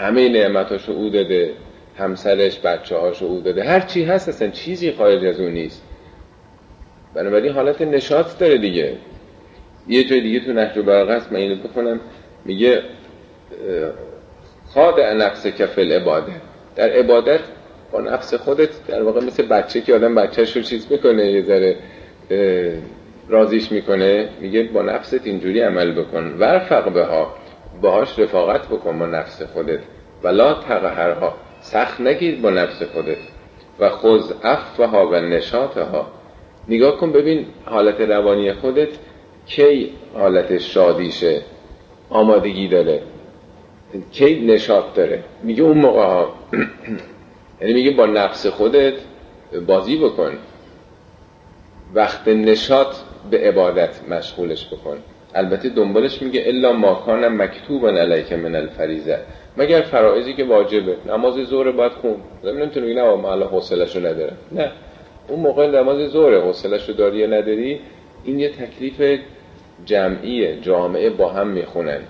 همه 0.00 0.28
نعمتاشو 0.28 0.92
او 0.92 1.08
داده 1.08 1.50
همسرش 1.98 2.58
بچه 2.58 2.96
هاشو 2.96 3.24
او 3.24 3.40
داده 3.40 3.64
هر 3.64 3.80
چی 3.80 4.04
هست 4.04 4.28
اصلا 4.28 4.48
چیزی 4.48 4.92
خارج 4.92 5.24
از 5.24 5.40
اون 5.40 5.50
نیست. 5.50 5.82
بنابراین 7.14 7.52
حالت 7.52 7.82
نشاط 7.82 8.38
داره 8.38 8.58
دیگه. 8.58 8.92
یه 9.88 10.04
جای 10.04 10.20
دیگه 10.20 10.40
تو 10.40 10.52
نهج 10.52 10.78
برقص 10.78 11.32
من 11.32 11.36
اینو 11.36 11.56
بکنم 11.56 12.00
میگه 12.44 12.82
خاد 14.74 15.00
نفس 15.00 15.46
کفل 15.46 15.92
عباده 15.92 16.32
در 16.76 16.90
عبادت 16.90 17.40
با 17.92 18.00
نفس 18.00 18.34
خودت 18.34 18.86
در 18.88 19.02
واقع 19.02 19.24
مثل 19.24 19.46
بچه 19.46 19.80
که 19.80 19.94
آدم 19.94 20.14
بچهش 20.14 20.56
رو 20.56 20.62
چیز 20.62 20.86
می‌کنه 20.90 21.32
یه 21.32 21.42
ذره 21.42 21.76
رازیش 23.28 23.72
می‌کنه 23.72 24.28
میگه 24.40 24.62
با 24.62 24.82
نفست 24.82 25.20
اینجوری 25.26 25.60
عمل 25.60 25.92
بکن. 25.92 26.36
ورفق 26.38 26.92
به 26.92 27.04
ها 27.04 27.34
باهاش 27.82 28.18
رفاقت 28.18 28.68
بکن 28.68 28.98
با 28.98 29.06
نفس 29.06 29.42
خودت. 29.42 29.80
ولا 30.22 30.54
تقهرها 30.54 31.34
سخت 31.60 32.00
نگیر 32.00 32.40
با 32.40 32.50
نفس 32.50 32.82
خودت. 32.82 33.18
و 33.80 33.90
خوز 33.90 34.34
افوها 34.42 35.08
و 35.08 35.14
نشاطها. 35.14 36.06
نگاه 36.68 36.96
کن 36.96 37.12
ببین 37.12 37.46
حالت 37.64 38.00
روانی 38.00 38.52
خودت 38.52 38.88
کی 39.46 39.90
حالت 40.14 40.58
شادیشه 40.58 41.42
آمادگی 42.10 42.68
داره. 42.68 43.02
کی 44.12 44.46
نشاط 44.46 44.84
داره. 44.94 45.22
میگه 45.42 45.62
اون 45.62 45.78
موقع 45.78 46.02
ها 46.02 46.34
یعنی 47.60 47.72
میگه 47.72 47.90
با 47.90 48.06
نفس 48.06 48.46
خودت 48.46 48.94
بازی 49.66 49.96
بکن. 49.96 50.38
وقت 51.94 52.28
نشاط 52.28 52.96
به 53.30 53.38
عبادت 53.38 54.08
مشغولش 54.08 54.66
بکن. 54.66 54.96
البته 55.34 55.68
دنبالش 55.68 56.22
میگه 56.22 56.42
الا 56.46 56.72
ماکان 56.72 57.28
مکتوبا 57.28 57.88
علیک 57.88 58.32
من 58.32 58.54
الفریزه 58.54 59.18
مگر 59.56 59.80
فرائضی 59.80 60.34
که 60.34 60.44
واجبه. 60.44 60.96
نماز 61.08 61.34
ظهر 61.34 61.70
باید 61.70 61.92
خون. 61.92 62.16
نمی‌تونه 62.44 62.86
بگی 62.86 62.94
نه 62.94 63.02
الان 63.02 63.48
حوصله‌شو 63.48 63.98
نداره 63.98 64.32
نه. 64.52 64.72
اون 65.28 65.40
موقع 65.40 65.70
نماز 65.70 66.10
ظهر 66.10 66.40
حوصله‌شو 66.40 66.92
داری 66.92 67.18
یا 67.18 67.26
نداری 67.26 67.80
این 68.24 68.40
یه 68.40 68.48
تکلیف 68.48 69.20
جمعیه 69.84 70.60
جامعه 70.60 71.10
با 71.10 71.28
هم 71.28 71.46
می‌خونن. 71.46 72.00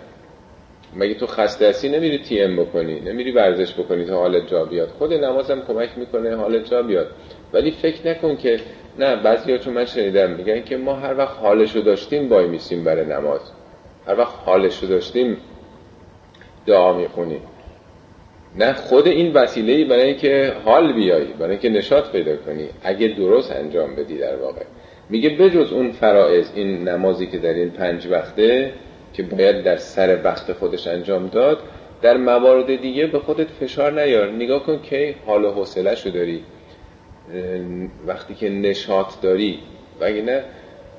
مگه 0.95 1.15
تو 1.15 1.27
خسته 1.27 1.69
هستی 1.69 1.89
نمیری 1.89 2.19
تی 2.19 2.43
ام 2.43 2.57
بکنی؟ 2.57 3.01
نمیری 3.01 3.33
ورزش 3.33 3.75
بکنی 3.75 4.05
تا 4.05 4.17
حالت 4.19 4.49
جا 4.49 4.65
بیاد؟ 4.65 4.89
خود 4.89 5.13
نمازم 5.13 5.63
کمک 5.69 5.91
می‌کنه 5.97 6.37
حالت 6.37 6.71
جا 6.71 6.83
بیاد. 6.83 7.07
ولی 7.53 7.71
فکر 7.71 8.09
نکن 8.09 8.37
که 8.37 8.61
نه 8.99 9.17
بعضی 9.17 9.59
چون 9.59 9.75
من 9.75 9.85
شنیدم 9.85 10.31
میگن 10.31 10.63
که 10.63 10.77
ما 10.77 10.95
هر 10.95 11.19
وقت 11.19 11.39
حالشو 11.39 11.81
داشتیم 11.81 12.29
بای 12.29 12.49
میسیم 12.49 12.85
برای 12.85 13.07
نماز. 13.07 13.41
هر 14.07 14.19
وقت 14.19 14.35
حالشو 14.45 14.87
داشتیم 14.87 15.37
دعا 16.67 16.93
می‌خونیم. 16.93 17.41
نه 18.59 18.73
خود 18.73 19.09
این 19.09 19.33
وسیله 19.33 19.85
برای 19.85 20.03
اینکه 20.03 20.53
حال 20.65 20.93
بیایی 20.93 21.33
برای 21.33 21.51
اینکه 21.51 21.69
نشاط 21.69 22.11
پیدا 22.11 22.37
کنی 22.37 22.69
اگه 22.83 23.09
درست 23.09 23.53
انجام 23.53 23.95
بدی 23.95 24.19
در 24.19 24.37
واقع. 24.37 24.63
میگه 25.11 25.31
بجز 25.31 25.73
اون 25.73 25.93
فرائض 25.93 26.51
این 26.55 26.89
نمازی 26.89 27.27
که 27.27 27.39
در 27.39 27.55
این 27.55 27.71
پنج 27.71 28.07
وقته 28.07 28.73
که 29.17 29.23
باید 29.23 29.65
در 29.65 29.77
سر 29.77 30.19
وقت 30.25 30.53
خودش 30.53 30.87
انجام 30.87 31.27
داد 31.27 31.59
در 32.03 32.17
موارد 32.17 32.77
دیگه 32.81 33.07
به 33.07 33.19
خودت 33.19 33.51
فشار 33.51 34.03
نیار. 34.03 34.31
نگاه 34.31 34.67
کن 34.67 34.83
که 34.83 35.15
حال 35.27 35.45
و 35.45 35.51
حوصله 35.51 35.95
شو 35.95 36.11
داری 36.11 36.45
وقتی 38.07 38.35
که 38.35 38.51
نشاط 38.51 39.21
داری. 39.23 39.59
و 40.01 40.09
نه؟ 40.11 40.45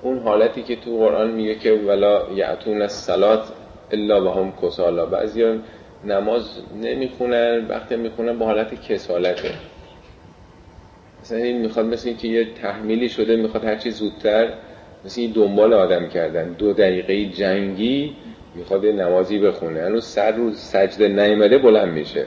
اون 0.02 0.20
حالتی 0.20 0.64
که 0.64 0.76
تو 0.76 0.98
قرآن 0.98 1.32
میگه 1.32 1.56
که 1.56 1.72
ولا 1.72 2.34
یعتون 2.36 2.82
از 2.82 2.94
سلات 2.94 3.52
الا 3.92 4.26
و 4.26 4.30
هم 4.30 4.54
کسالا. 4.62 5.06
بعضی 5.06 5.60
نماز 6.06 6.62
نمی‌خونن 6.82 7.66
وقتی 7.70 7.96
می‌خونن 7.96 8.40
با 8.40 8.46
حالت 8.46 8.82
کسالته. 8.82 9.52
مثلا 11.22 11.38
این 11.38 11.58
می‌خواد 11.58 11.86
مثل 11.86 12.10
اینکه 12.10 12.28
یه 12.28 12.54
تحمیلی 12.54 13.10
شده 13.10 13.36
می‌خواد 13.36 13.66
هرچی 13.66 13.92
زودتر 13.92 14.54
مثل 15.06 15.22
این 15.22 15.32
دنبال 15.32 15.74
آدم 15.74 16.10
کردن. 16.10 16.54
دو 16.54 16.74
دقیقه 16.74 17.26
جنگی 17.26 18.16
می‌خواد 18.56 18.86
نمازی 18.86 19.40
بخونه. 19.40 19.82
هنوز 19.82 20.06
سر 20.06 20.32
رو 20.32 20.54
سجده 20.54 21.08
نیمده 21.08 21.58
بلند 21.58 21.94
میشه. 21.94 22.26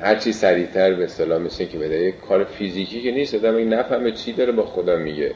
هرچی 0.00 0.32
سریعتر 0.32 0.94
به 0.94 1.04
اصطلاح 1.04 1.38
مثل 1.38 1.64
که 1.64 1.78
بده. 1.78 1.98
یک 1.98 2.20
کار 2.28 2.44
فیزیکی 2.44 3.02
که 3.02 3.10
نیست. 3.10 3.34
آدم 3.34 3.56
این 3.56 3.74
نفهمه 3.74 4.12
چی 4.12 4.32
داره 4.32 4.52
با 4.52 4.66
خدا 4.66 4.96
میگه. 4.96 5.34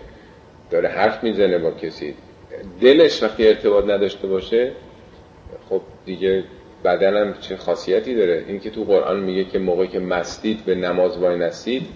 داره 0.70 0.88
حرف 0.88 1.24
می‌زنه 1.24 1.58
با 1.58 1.70
کسی. 1.70 2.14
دلش 2.80 3.22
وقتی 3.22 3.48
ارتباط 3.48 3.84
نداشته 3.84 4.26
باشه 4.26 4.72
خب 5.68 5.80
دیگه 6.06 6.44
بدنم 6.84 7.34
چه 7.40 7.56
خاصیتی 7.56 8.14
داره؟ 8.14 8.44
این 8.48 8.60
که 8.60 8.70
تو 8.70 8.84
قرآن 8.84 9.20
میگه 9.20 9.44
که 9.44 9.58
موقعی 9.58 9.88
که 9.88 9.98
مستید 9.98 10.64
به 10.64 10.74
نماز 10.74 11.18
وای 11.18 11.38
نستید 11.38 11.86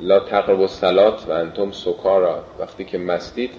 لا 0.00 0.20
تقرب 0.20 0.60
الصلات 0.60 1.28
و 1.28 1.32
انتم 1.32 1.70
سکارا. 1.70 2.44
وقتی 2.58 2.84
که 2.84 2.98
مستید 2.98 3.50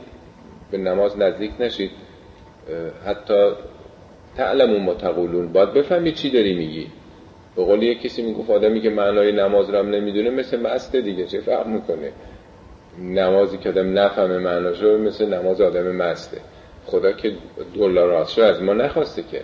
به 0.72 0.78
نماز 0.78 1.20
نزدیک 1.20 1.52
نشید. 1.60 1.92
حتی 3.06 3.52
تعلمون 4.38 4.82
متقولون. 4.82 5.54
باید 5.54 5.74
بفهمی 5.74 6.12
چی 6.12 6.30
داری 6.30 6.56
میگی. 6.56 6.88
به 7.56 7.64
قول 7.64 7.84
یک 7.84 8.02
کسی 8.02 8.22
می‌گفت 8.22 8.50
آدمی 8.50 8.82
که 8.82 8.90
معنای 8.90 9.32
نماز 9.32 9.70
رو 9.70 9.78
هم 9.78 9.90
نمی‌دونه 9.90 10.30
مثل 10.30 10.62
مسته 10.62 11.02
دیگه. 11.02 11.26
چه 11.26 11.42
فرق 11.42 11.68
می‌کنه؟ 11.68 12.12
نمازی 13.00 13.58
که 13.58 13.70
آدم 13.70 14.00
نفهمه 14.00 14.38
معناشو 14.38 14.98
مثل 14.98 15.34
نماز 15.34 15.62
آدم 15.62 15.92
مسته. 15.96 16.38
خدا 16.86 17.12
که 17.12 17.36
دلار 17.76 18.14
از 18.44 18.62
ما 18.62 18.74
نخواسته 18.74 19.24
که. 19.24 19.42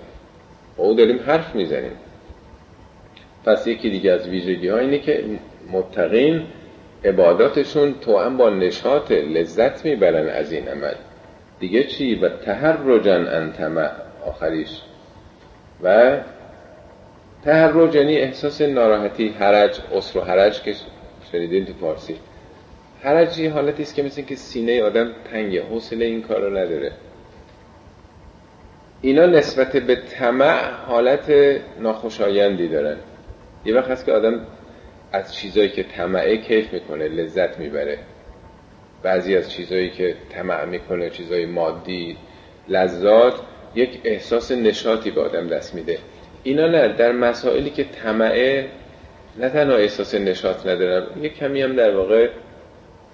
او 0.77 0.93
داریم 0.93 1.19
حرف 1.25 1.55
می‌زنیم. 1.55 1.91
پس 3.45 3.67
یکی 3.67 3.89
دیگه 3.89 4.11
از 4.11 4.27
ویژگی 4.27 4.67
ها 4.67 4.77
اینه 4.77 4.99
که 4.99 5.23
متقین 5.71 6.43
عباداتشون 7.05 7.95
تو 8.01 8.17
هم 8.17 8.37
با 8.37 8.49
نشاط 8.49 9.11
لذت 9.11 9.85
می‌برن 9.85 10.29
از 10.29 10.51
این 10.51 10.67
عمل. 10.67 10.93
دیگه 11.59 11.83
چی؟ 11.83 12.15
و 12.15 12.29
تهرجن 12.29 13.27
انتمع 13.27 13.91
آخریش. 14.25 14.81
و 15.83 16.17
تهرج 17.45 17.95
یعنی 17.95 18.17
احساس 18.17 18.61
ناراحتی 18.61 19.29
حرج 19.29 19.79
اصر 19.93 20.19
و 20.19 20.21
حرج 20.21 20.61
که 20.61 20.75
شنیدین 21.31 21.65
تو 21.65 21.73
فارسی. 21.73 22.15
حرج 23.01 23.39
یه 23.39 23.51
حالتی 23.51 23.83
است 23.83 23.95
که 23.95 24.03
مثل 24.03 24.21
که 24.21 24.35
سینه 24.35 24.83
آدم 24.83 25.11
تنگه 25.31 25.63
حوصله 25.63 26.05
این 26.05 26.21
کار 26.21 26.41
رو 26.41 26.57
نداره. 26.57 26.91
اینا 29.01 29.25
نسبت 29.25 29.77
به 29.77 29.95
طمع 29.95 30.71
حالت 30.87 31.31
ناخوشایندی 31.79 32.67
دارن. 32.67 32.97
یه 33.65 33.75
وقت 33.75 33.91
هست 33.91 34.05
که 34.05 34.11
آدم 34.11 34.47
از 35.13 35.35
چیزایی 35.35 35.69
که 35.69 35.83
طمعه 35.83 36.37
کیف 36.37 36.73
می‌کنه 36.73 37.07
لذت 37.07 37.59
می‌بره. 37.59 37.97
بعضی 39.03 39.35
از 39.35 39.51
چیزایی 39.51 39.89
که 39.89 40.15
طمع 40.29 40.65
می‌کنه 40.65 41.09
چیزای 41.09 41.45
مادی 41.45 42.17
لذات 42.67 43.33
یک 43.75 43.99
احساس 44.03 44.51
نشاطی 44.51 45.11
به 45.11 45.21
آدم 45.21 45.47
دست 45.47 45.75
میده. 45.75 45.97
اینا 46.43 46.67
نه 46.67 46.87
در 46.87 47.11
مسائلی 47.11 47.69
که 47.69 47.83
طمعه 47.83 48.69
نه 49.37 49.49
تنها 49.49 49.75
احساس 49.75 50.15
نشاط 50.15 50.65
ندارن 50.65 51.23
یک 51.23 51.37
کمی 51.37 51.61
هم 51.61 51.75
در 51.75 51.95
واقع 51.95 52.29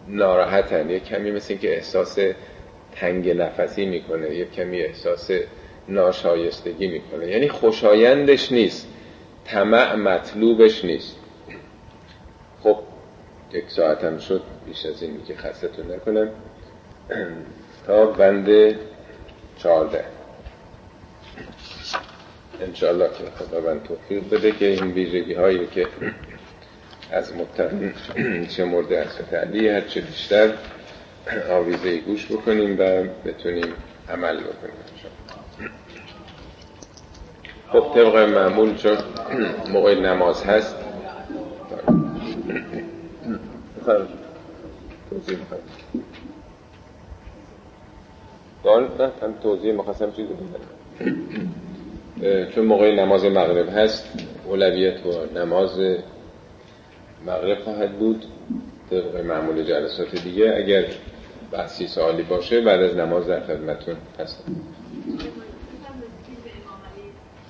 ناراحتن. 0.08 0.90
یک 0.90 1.04
کمی 1.04 1.32
مثل 1.32 1.56
که 1.56 1.74
احساس 1.74 2.20
تنگ 2.96 3.30
نفسی 3.30 3.86
می‌کنه 3.86 4.36
یک 4.36 4.52
کمی 4.52 4.82
احساس 4.82 5.32
ناشایستگی 5.88 6.88
می‌کنه. 6.88 7.28
یعنی 7.28 7.48
خوشایندش 7.48 8.52
نیست 8.52 8.88
طمع 9.46 9.96
مطلوبش 9.96 10.86
نیست. 10.86 11.19
خب 12.64 12.78
یک 13.52 13.70
ساعتم 13.70 14.18
شد 14.18 14.42
بیش 14.66 14.86
از 14.86 15.04
این 15.04 15.24
که 15.26 15.36
خستتون 15.36 15.92
نکنم. 15.92 16.30
تا 17.88 18.06
بند 18.06 18.76
چارده 19.58 20.06
انشاءالله 22.62 23.10
که 23.10 23.44
خداوند 23.44 23.84
توفیق 23.84 24.30
بده 24.30 24.52
که 24.52 24.66
این 24.66 24.92
ویژگی 24.92 25.34
هایی 25.34 25.68
که 25.68 25.88
از 27.12 27.34
متقین 27.36 27.94
چه 28.48 28.66
مورد 28.66 28.94
از 28.94 29.18
تعلی 29.32 29.70
هر 29.70 29.82
چه 29.82 30.02
بیشتر 30.02 30.54
آویزه 31.52 31.98
گوش 31.98 32.32
بکنیم 32.32 32.80
و 32.80 33.04
بتونیم 33.26 33.74
عمل 34.10 34.38
بکنیم 34.38 34.74
خب 37.72 37.92
طبق 37.96 38.16
معمول 38.16 38.76
چون 38.76 38.98
موقع 39.72 40.00
نماز 40.00 40.44
هست 40.44 40.76
توضیح 45.10 45.38
هم 49.22 49.34
توضیح 49.44 49.74
مخواستم 49.74 50.12
چیزی 50.12 50.34
بدم 50.34 50.60
چون 52.56 52.66
موقع 52.66 52.96
نماز 52.96 53.26
مغرب 53.26 53.70
هست 53.70 54.06
اولویت 54.46 55.06
و 55.06 55.40
نماز 55.40 55.80
مغرب 57.26 57.60
خواهد 57.60 58.00
بود 58.00 58.26
طبق 58.90 59.26
معمول 59.26 59.64
جلسات 59.64 60.24
دیگه. 60.24 60.56
اگر 60.58 60.86
بحثی 61.52 61.88
سوالی 61.88 62.24
باشه 62.24 62.62
بعد 62.62 62.80
از 62.80 62.96
نماز 62.96 63.28
در 63.28 63.40
خدمتون 63.40 63.96
هستم. 64.20 64.56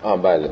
آه 0.03 0.21
بله. 0.21 0.49